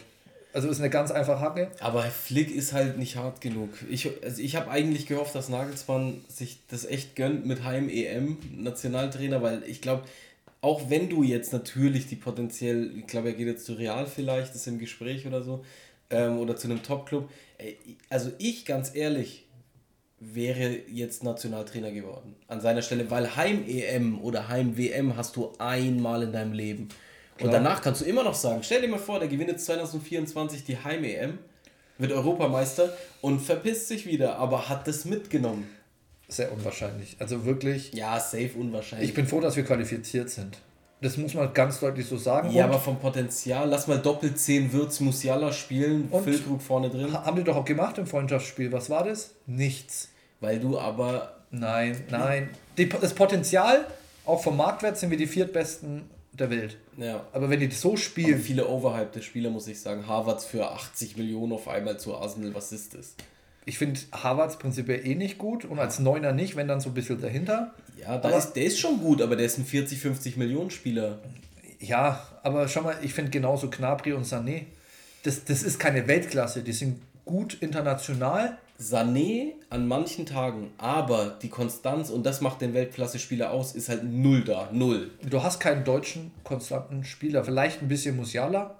Also 0.51 0.67
ist 0.67 0.79
eine 0.79 0.89
ganz 0.89 1.11
einfache 1.11 1.41
Hacke. 1.41 1.69
Aber 1.79 2.01
Flick 2.03 2.55
ist 2.55 2.73
halt 2.73 2.97
nicht 2.97 3.17
hart 3.17 3.39
genug. 3.39 3.69
Ich, 3.89 4.09
also 4.23 4.41
ich 4.41 4.55
habe 4.55 4.71
eigentlich 4.71 5.05
gehofft, 5.05 5.35
dass 5.35 5.49
Nagelsmann 5.49 6.21
sich 6.27 6.59
das 6.69 6.85
echt 6.85 7.15
gönnt 7.15 7.45
mit 7.45 7.63
Heim-EM-Nationaltrainer, 7.63 9.43
weil 9.43 9.61
ich 9.67 9.81
glaube, 9.81 10.03
auch 10.61 10.89
wenn 10.89 11.07
du 11.07 11.23
jetzt 11.23 11.53
natürlich 11.53 12.07
die 12.07 12.15
potenziell, 12.15 12.91
ich 12.97 13.07
glaube, 13.07 13.29
er 13.29 13.35
geht 13.35 13.47
jetzt 13.47 13.65
zu 13.65 13.73
Real 13.73 14.07
vielleicht, 14.07 14.55
ist 14.55 14.67
im 14.67 14.79
Gespräch 14.79 15.27
oder 15.27 15.43
so, 15.43 15.63
ähm, 16.09 16.37
oder 16.39 16.55
zu 16.55 16.67
einem 16.67 16.83
Top-Club. 16.83 17.29
Also 18.09 18.31
ich, 18.37 18.65
ganz 18.65 18.95
ehrlich, 18.95 19.47
wäre 20.19 20.79
jetzt 20.87 21.23
Nationaltrainer 21.23 21.91
geworden. 21.91 22.35
An 22.47 22.61
seiner 22.61 22.81
Stelle, 22.81 23.09
weil 23.09 23.35
Heim-EM 23.35 24.21
oder 24.21 24.49
Heim-WM 24.49 25.15
hast 25.15 25.35
du 25.35 25.53
einmal 25.59 26.23
in 26.23 26.33
deinem 26.33 26.53
Leben. 26.53 26.89
Und 27.41 27.53
danach 27.53 27.81
kannst 27.81 28.01
du 28.01 28.05
immer 28.05 28.23
noch 28.23 28.33
sagen, 28.33 28.63
stell 28.63 28.81
dir 28.81 28.89
mal 28.89 28.99
vor, 28.99 29.19
der 29.19 29.29
gewinnt 29.29 29.49
jetzt 29.49 29.65
2024 29.65 30.65
die 30.65 30.77
Heim-EM, 30.77 31.37
wird 31.97 32.11
Europameister 32.11 32.93
und 33.21 33.39
verpisst 33.39 33.87
sich 33.87 34.05
wieder, 34.05 34.35
aber 34.37 34.67
hat 34.67 34.87
das 34.87 35.05
mitgenommen. 35.05 35.69
Sehr 36.27 36.51
unwahrscheinlich. 36.51 37.15
Also 37.19 37.45
wirklich. 37.45 37.93
Ja, 37.93 38.19
safe 38.19 38.51
unwahrscheinlich. 38.57 39.09
Ich 39.09 39.15
bin 39.15 39.25
froh, 39.25 39.41
dass 39.41 39.55
wir 39.55 39.63
qualifiziert 39.63 40.29
sind. 40.29 40.57
Das 41.01 41.15
muss 41.15 41.33
man 41.33 41.53
ganz 41.53 41.79
deutlich 41.79 42.05
so 42.05 42.17
sagen. 42.17 42.51
Ja, 42.51 42.65
und 42.65 42.71
aber 42.71 42.79
vom 42.79 42.99
Potenzial, 42.99 43.69
lass 43.69 43.87
mal 43.87 43.99
doppelt 43.99 44.37
10 44.37 44.73
Würz 44.73 44.99
Musiala 44.99 45.53
spielen, 45.53 46.11
Füllkrug 46.23 46.61
vorne 46.61 46.89
drin. 46.89 47.13
Haben 47.13 47.37
die 47.37 47.43
doch 47.43 47.55
auch 47.55 47.65
gemacht 47.65 47.97
im 47.97 48.05
Freundschaftsspiel. 48.05 48.71
Was 48.71 48.89
war 48.89 49.05
das? 49.05 49.31
Nichts. 49.45 50.09
Weil 50.41 50.59
du 50.59 50.77
aber. 50.77 51.35
Nein, 51.51 52.03
nein. 52.09 52.49
Die, 52.77 52.87
das 52.89 53.13
Potenzial, 53.13 53.85
auch 54.25 54.43
vom 54.43 54.57
Marktwert 54.57 54.97
sind 54.97 55.09
wir 55.09 55.17
die 55.17 55.27
viertbesten 55.27 56.09
der 56.33 56.49
Welt. 56.49 56.77
Ja. 56.97 57.25
Aber 57.31 57.49
wenn 57.49 57.59
die 57.59 57.71
so 57.71 57.95
spielen. 57.95 58.35
Aber 58.35 58.43
viele 58.43 58.67
overhypte 58.67 59.21
Spieler, 59.21 59.49
muss 59.49 59.67
ich 59.67 59.79
sagen. 59.79 60.05
Harvards 60.07 60.45
für 60.45 60.69
80 60.69 61.17
Millionen 61.17 61.53
auf 61.53 61.67
einmal 61.67 61.97
zu 61.97 62.15
Arsenal, 62.15 62.53
was 62.53 62.71
ist 62.71 62.93
das? 62.93 63.15
Ich 63.69 63.77
finde 63.77 63.99
Harvards 64.11 64.57
prinzipiell 64.57 65.05
eh 65.05 65.13
nicht 65.13 65.37
gut 65.37 65.63
und 65.63 65.77
als 65.77 65.99
Neuner 65.99 66.31
nicht, 66.31 66.55
wenn 66.55 66.67
dann 66.67 66.81
so 66.81 66.89
ein 66.89 66.95
bisschen 66.95 67.21
dahinter. 67.21 67.71
Ja, 68.01 68.17
da 68.17 68.29
ist, 68.31 68.53
der 68.53 68.63
ist 68.63 68.79
schon 68.79 68.99
gut, 68.99 69.21
aber 69.21 69.35
der 69.35 69.45
ist 69.45 69.59
ein 69.59 69.65
40, 69.65 69.99
50 69.99 70.37
Millionen 70.37 70.71
Spieler. 70.71 71.19
Ja, 71.79 72.19
aber 72.41 72.67
schau 72.67 72.81
mal, 72.81 72.97
ich 73.03 73.13
finde 73.13 73.29
genauso 73.29 73.69
Knabri 73.69 74.13
und 74.13 74.25
Sané, 74.25 74.63
das, 75.21 75.43
das 75.43 75.61
ist 75.61 75.77
keine 75.77 76.07
Weltklasse, 76.07 76.63
die 76.63 76.73
sind 76.73 76.99
gut 77.25 77.57
international, 77.61 78.57
Sané 78.81 79.51
an 79.69 79.87
manchen 79.87 80.25
Tagen, 80.25 80.71
aber 80.79 81.37
die 81.39 81.49
Konstanz, 81.49 82.09
und 82.09 82.25
das 82.25 82.41
macht 82.41 82.61
den 82.61 82.73
Weltklasse-Spieler 82.73 83.51
aus, 83.51 83.73
ist 83.73 83.87
halt 83.87 84.03
null 84.03 84.43
da. 84.43 84.69
Null. 84.71 85.11
Du 85.29 85.43
hast 85.43 85.59
keinen 85.59 85.83
deutschen 85.83 86.31
konstanten 86.43 87.03
Spieler. 87.03 87.43
Vielleicht 87.43 87.83
ein 87.83 87.87
bisschen 87.87 88.15
Musiala. 88.15 88.78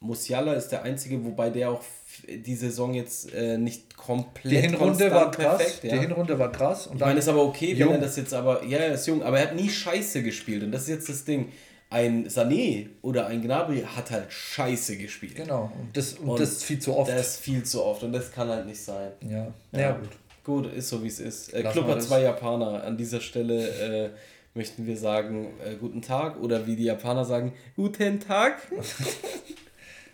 Musiala 0.00 0.52
ist 0.52 0.68
der 0.68 0.82
einzige, 0.82 1.24
wobei 1.24 1.50
der 1.50 1.70
auch 1.70 1.82
die 2.28 2.54
Saison 2.54 2.94
jetzt 2.94 3.32
äh, 3.32 3.56
nicht 3.58 3.96
komplett 3.96 4.52
die 4.52 4.58
Hinrunde 4.58 5.10
war 5.10 5.30
krass. 5.30 5.58
Perfekt, 5.58 5.84
ja. 5.84 5.94
Die 5.94 6.00
Hinrunde 6.00 6.38
war 6.38 6.52
krass. 6.52 6.86
Und 6.86 6.96
ich 6.96 7.00
meine, 7.00 7.18
ist 7.18 7.28
aber 7.28 7.44
okay, 7.44 7.72
jung. 7.72 7.88
wenn 7.88 7.96
er 7.96 8.02
das 8.02 8.16
jetzt 8.16 8.34
aber. 8.34 8.64
Ja, 8.64 8.78
er 8.78 8.94
ist 8.94 9.06
jung, 9.06 9.22
aber 9.22 9.38
er 9.40 9.48
hat 9.48 9.56
nie 9.56 9.68
Scheiße 9.68 10.22
gespielt. 10.22 10.62
Und 10.62 10.72
das 10.72 10.82
ist 10.82 10.88
jetzt 10.88 11.08
das 11.08 11.24
Ding 11.24 11.50
ein 11.88 12.28
Sané 12.28 12.88
oder 13.02 13.26
ein 13.26 13.42
Gnabry 13.42 13.82
hat 13.82 14.10
halt 14.10 14.32
scheiße 14.32 14.96
gespielt. 14.96 15.36
Genau, 15.36 15.72
und 15.78 15.96
das, 15.96 16.14
und, 16.14 16.30
und 16.30 16.40
das 16.40 16.62
viel 16.62 16.78
zu 16.78 16.96
oft. 16.96 17.10
Das 17.10 17.36
viel 17.36 17.62
zu 17.62 17.84
oft 17.84 18.02
und 18.02 18.12
das 18.12 18.32
kann 18.32 18.48
halt 18.48 18.66
nicht 18.66 18.82
sein. 18.82 19.12
Ja, 19.20 19.52
ja, 19.72 19.80
ja 19.80 19.92
gut. 19.92 20.10
Gut, 20.44 20.72
ist 20.72 20.88
so 20.88 21.02
wie 21.02 21.08
es 21.08 21.18
ist. 21.18 21.54
Äh, 21.54 21.62
Club 21.64 21.88
hat 21.88 22.02
zwei 22.02 22.22
Japaner. 22.22 22.84
An 22.84 22.96
dieser 22.96 23.20
Stelle 23.20 23.68
äh, 23.68 24.10
möchten 24.54 24.86
wir 24.86 24.96
sagen, 24.96 25.48
äh, 25.64 25.74
guten 25.74 26.02
Tag 26.02 26.40
oder 26.40 26.66
wie 26.66 26.76
die 26.76 26.84
Japaner 26.84 27.24
sagen, 27.24 27.52
guten 27.74 28.20
Tag. 28.20 28.62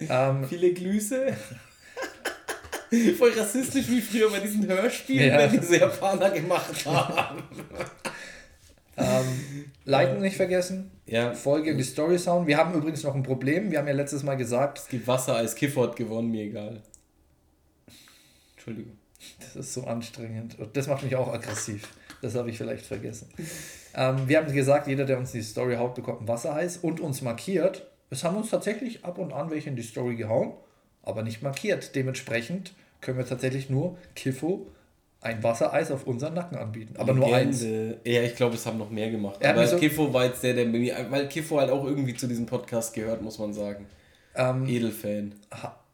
ähm, 0.08 0.44
Viele 0.48 0.72
Grüße. 0.72 1.36
Voll 3.18 3.30
rassistisch 3.30 3.88
wie 3.88 4.00
früher 4.02 4.30
bei 4.30 4.40
diesen 4.40 4.66
Hörspielen, 4.66 5.28
ja. 5.28 5.38
wenn 5.38 5.60
diese 5.60 5.78
Japaner 5.78 6.30
gemacht 6.30 6.84
haben. 6.84 7.42
Ähm, 8.96 9.70
liken 9.84 10.20
nicht 10.20 10.36
vergessen. 10.36 10.90
Ja. 11.06 11.32
Folge 11.32 11.74
die 11.74 11.82
Story 11.82 12.18
Sound. 12.18 12.46
Wir 12.46 12.58
haben 12.58 12.74
übrigens 12.74 13.02
noch 13.02 13.14
ein 13.14 13.22
Problem. 13.22 13.70
Wir 13.70 13.78
haben 13.78 13.88
ja 13.88 13.94
letztes 13.94 14.22
Mal 14.22 14.36
gesagt. 14.36 14.78
Es 14.78 14.88
gibt 14.88 15.06
Wasser 15.06 15.36
als 15.36 15.54
Kifford 15.54 15.96
gewonnen, 15.96 16.30
mir 16.30 16.44
egal. 16.44 16.82
Entschuldigung. 18.52 18.98
Das 19.40 19.56
ist 19.56 19.74
so 19.74 19.84
anstrengend. 19.84 20.58
Und 20.58 20.76
das 20.76 20.86
macht 20.86 21.02
mich 21.02 21.16
auch 21.16 21.32
aggressiv. 21.32 21.88
Das 22.20 22.34
habe 22.34 22.50
ich 22.50 22.58
vielleicht 22.58 22.86
vergessen. 22.86 23.28
Ähm, 23.94 24.28
wir 24.28 24.38
haben 24.38 24.52
gesagt, 24.52 24.86
jeder, 24.86 25.04
der 25.04 25.18
uns 25.18 25.32
die 25.32 25.42
Story 25.42 25.76
haut, 25.76 25.94
bekommt 25.94 26.22
ein 26.22 26.28
Wassereis 26.28 26.76
und 26.76 27.00
uns 27.00 27.22
markiert. 27.22 27.90
Es 28.12 28.24
haben 28.24 28.36
uns 28.36 28.50
tatsächlich 28.50 29.06
ab 29.06 29.16
und 29.16 29.32
an 29.32 29.50
welche 29.50 29.70
in 29.70 29.76
die 29.76 29.82
Story 29.82 30.16
gehauen, 30.16 30.52
aber 31.02 31.22
nicht 31.22 31.42
markiert. 31.42 31.94
Dementsprechend 31.94 32.74
können 33.00 33.16
wir 33.16 33.24
tatsächlich 33.24 33.70
nur 33.70 33.96
Kiffo 34.14 34.66
ein 35.22 35.42
Wassereis 35.42 35.90
auf 35.90 36.06
unseren 36.06 36.34
Nacken 36.34 36.58
anbieten. 36.58 36.94
Aber 36.98 37.14
nur 37.14 37.34
eins. 37.34 37.62
Ja, 37.62 38.22
ich 38.22 38.36
glaube, 38.36 38.56
es 38.56 38.66
haben 38.66 38.76
noch 38.76 38.90
mehr 38.90 39.10
gemacht. 39.10 39.36
Er 39.40 39.50
aber 39.54 39.66
so 39.66 39.78
Kiffo 39.78 40.12
war 40.12 40.26
jetzt 40.26 40.42
der, 40.42 40.52
der 40.52 40.70
weil 41.10 41.26
Kiffo 41.28 41.58
halt 41.58 41.70
auch 41.70 41.86
irgendwie 41.86 42.14
zu 42.14 42.26
diesem 42.26 42.44
Podcast 42.44 42.92
gehört, 42.92 43.22
muss 43.22 43.38
man 43.38 43.54
sagen. 43.54 43.86
Ähm, 44.34 44.66
Edelfan. 44.68 45.34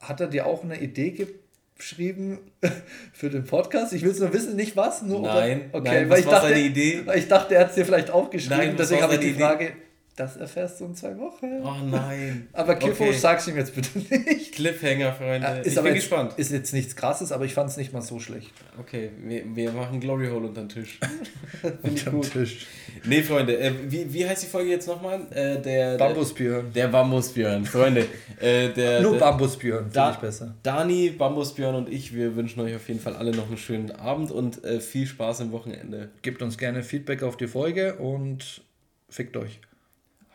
Hat 0.01 0.21
er 0.21 0.27
dir 0.27 0.47
auch 0.47 0.65
eine 0.65 0.81
Idee 0.81 1.29
geschrieben 1.77 2.39
für 3.13 3.31
den 3.31 3.45
Podcast? 3.45 3.93
Ich 3.93 4.03
will 4.03 4.11
es 4.11 4.19
nur 4.19 4.33
wissen, 4.33 4.57
nicht 4.57 4.77
was? 4.77 5.03
Nur 5.03 5.21
nein, 5.21 5.71
okay, 5.71 5.85
nein, 5.85 6.11
weil 6.11 6.25
war 6.25 6.33
dachte, 6.33 6.49
seine 6.49 6.61
Idee? 6.63 7.05
Ich 7.15 7.29
dachte, 7.29 7.55
er 7.55 7.61
hat 7.61 7.69
es 7.69 7.77
dir 7.77 7.85
vielleicht 7.85 8.11
auch 8.11 8.29
geschrieben, 8.29 8.57
nein, 8.57 8.77
deswegen 8.77 9.03
habe 9.03 9.15
ich 9.15 9.21
die 9.21 9.35
Frage. 9.35 9.73
Das 10.19 10.37
erfährst 10.37 10.81
du 10.81 10.87
in 10.87 10.97
zwei 10.97 11.17
Wochen. 11.17 11.63
Oh 11.63 11.77
nein. 11.89 12.49
Aber 12.53 12.75
Kiffo, 12.75 13.05
okay. 13.05 13.13
sag's 13.13 13.47
ihm 13.47 13.57
jetzt 13.57 13.73
bitte 13.73 13.99
nicht. 14.01 14.53
Cliffhanger, 14.53 15.13
Freunde. 15.13 15.63
Ist 15.63 15.77
ich 15.77 15.83
bin 15.83 15.95
gespannt. 15.95 16.33
Ist 16.37 16.51
jetzt 16.51 16.73
nichts 16.73 16.97
krasses, 16.97 17.31
aber 17.31 17.45
ich 17.45 17.55
fand 17.55 17.71
es 17.71 17.77
nicht 17.77 17.93
mal 17.93 18.03
so 18.03 18.19
schlecht. 18.19 18.51
Okay, 18.81 19.11
wir, 19.23 19.45
wir 19.55 19.71
machen 19.71 20.01
Glory 20.01 20.27
Hole 20.27 20.49
unter 20.49 20.63
den 20.63 20.71
Tisch. 20.71 20.99
Unterm 21.83 22.23
Tisch. 22.23 22.67
Nee, 23.05 23.23
Freunde, 23.23 23.61
äh, 23.61 23.73
wie, 23.87 24.13
wie 24.13 24.29
heißt 24.29 24.43
die 24.43 24.49
Folge 24.49 24.71
jetzt 24.71 24.89
nochmal? 24.89 25.21
Äh, 25.31 25.63
der, 25.63 25.97
Bambusbjörn. 25.97 26.73
Der 26.73 26.89
Bambusbjörn, 26.89 27.65
Freunde. 27.65 28.07
Äh, 28.41 28.71
der, 28.71 29.01
Nur 29.03 29.13
der, 29.13 29.21
Bambusbjörn, 29.21 29.91
da, 29.93 30.11
ich 30.11 30.17
besser. 30.17 30.53
Dani, 30.65 31.11
Bambusbjörn 31.11 31.77
und 31.77 31.89
ich, 31.89 32.13
wir 32.13 32.35
wünschen 32.35 32.59
euch 32.61 32.75
auf 32.75 32.89
jeden 32.89 32.99
Fall 32.99 33.15
alle 33.15 33.31
noch 33.31 33.47
einen 33.47 33.57
schönen 33.57 33.93
Abend 33.93 34.33
und 34.33 34.65
äh, 34.65 34.81
viel 34.81 35.07
Spaß 35.07 35.39
im 35.41 35.53
Wochenende. 35.53 36.09
Gebt 36.23 36.43
uns 36.43 36.59
gerne 36.59 36.83
Feedback 36.83 37.23
auf 37.23 37.37
die 37.37 37.47
Folge 37.47 37.95
und 37.95 38.63
fickt 39.09 39.37
euch. 39.37 39.61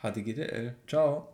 HDGDL. 0.03 0.75
Ciao. 0.85 1.32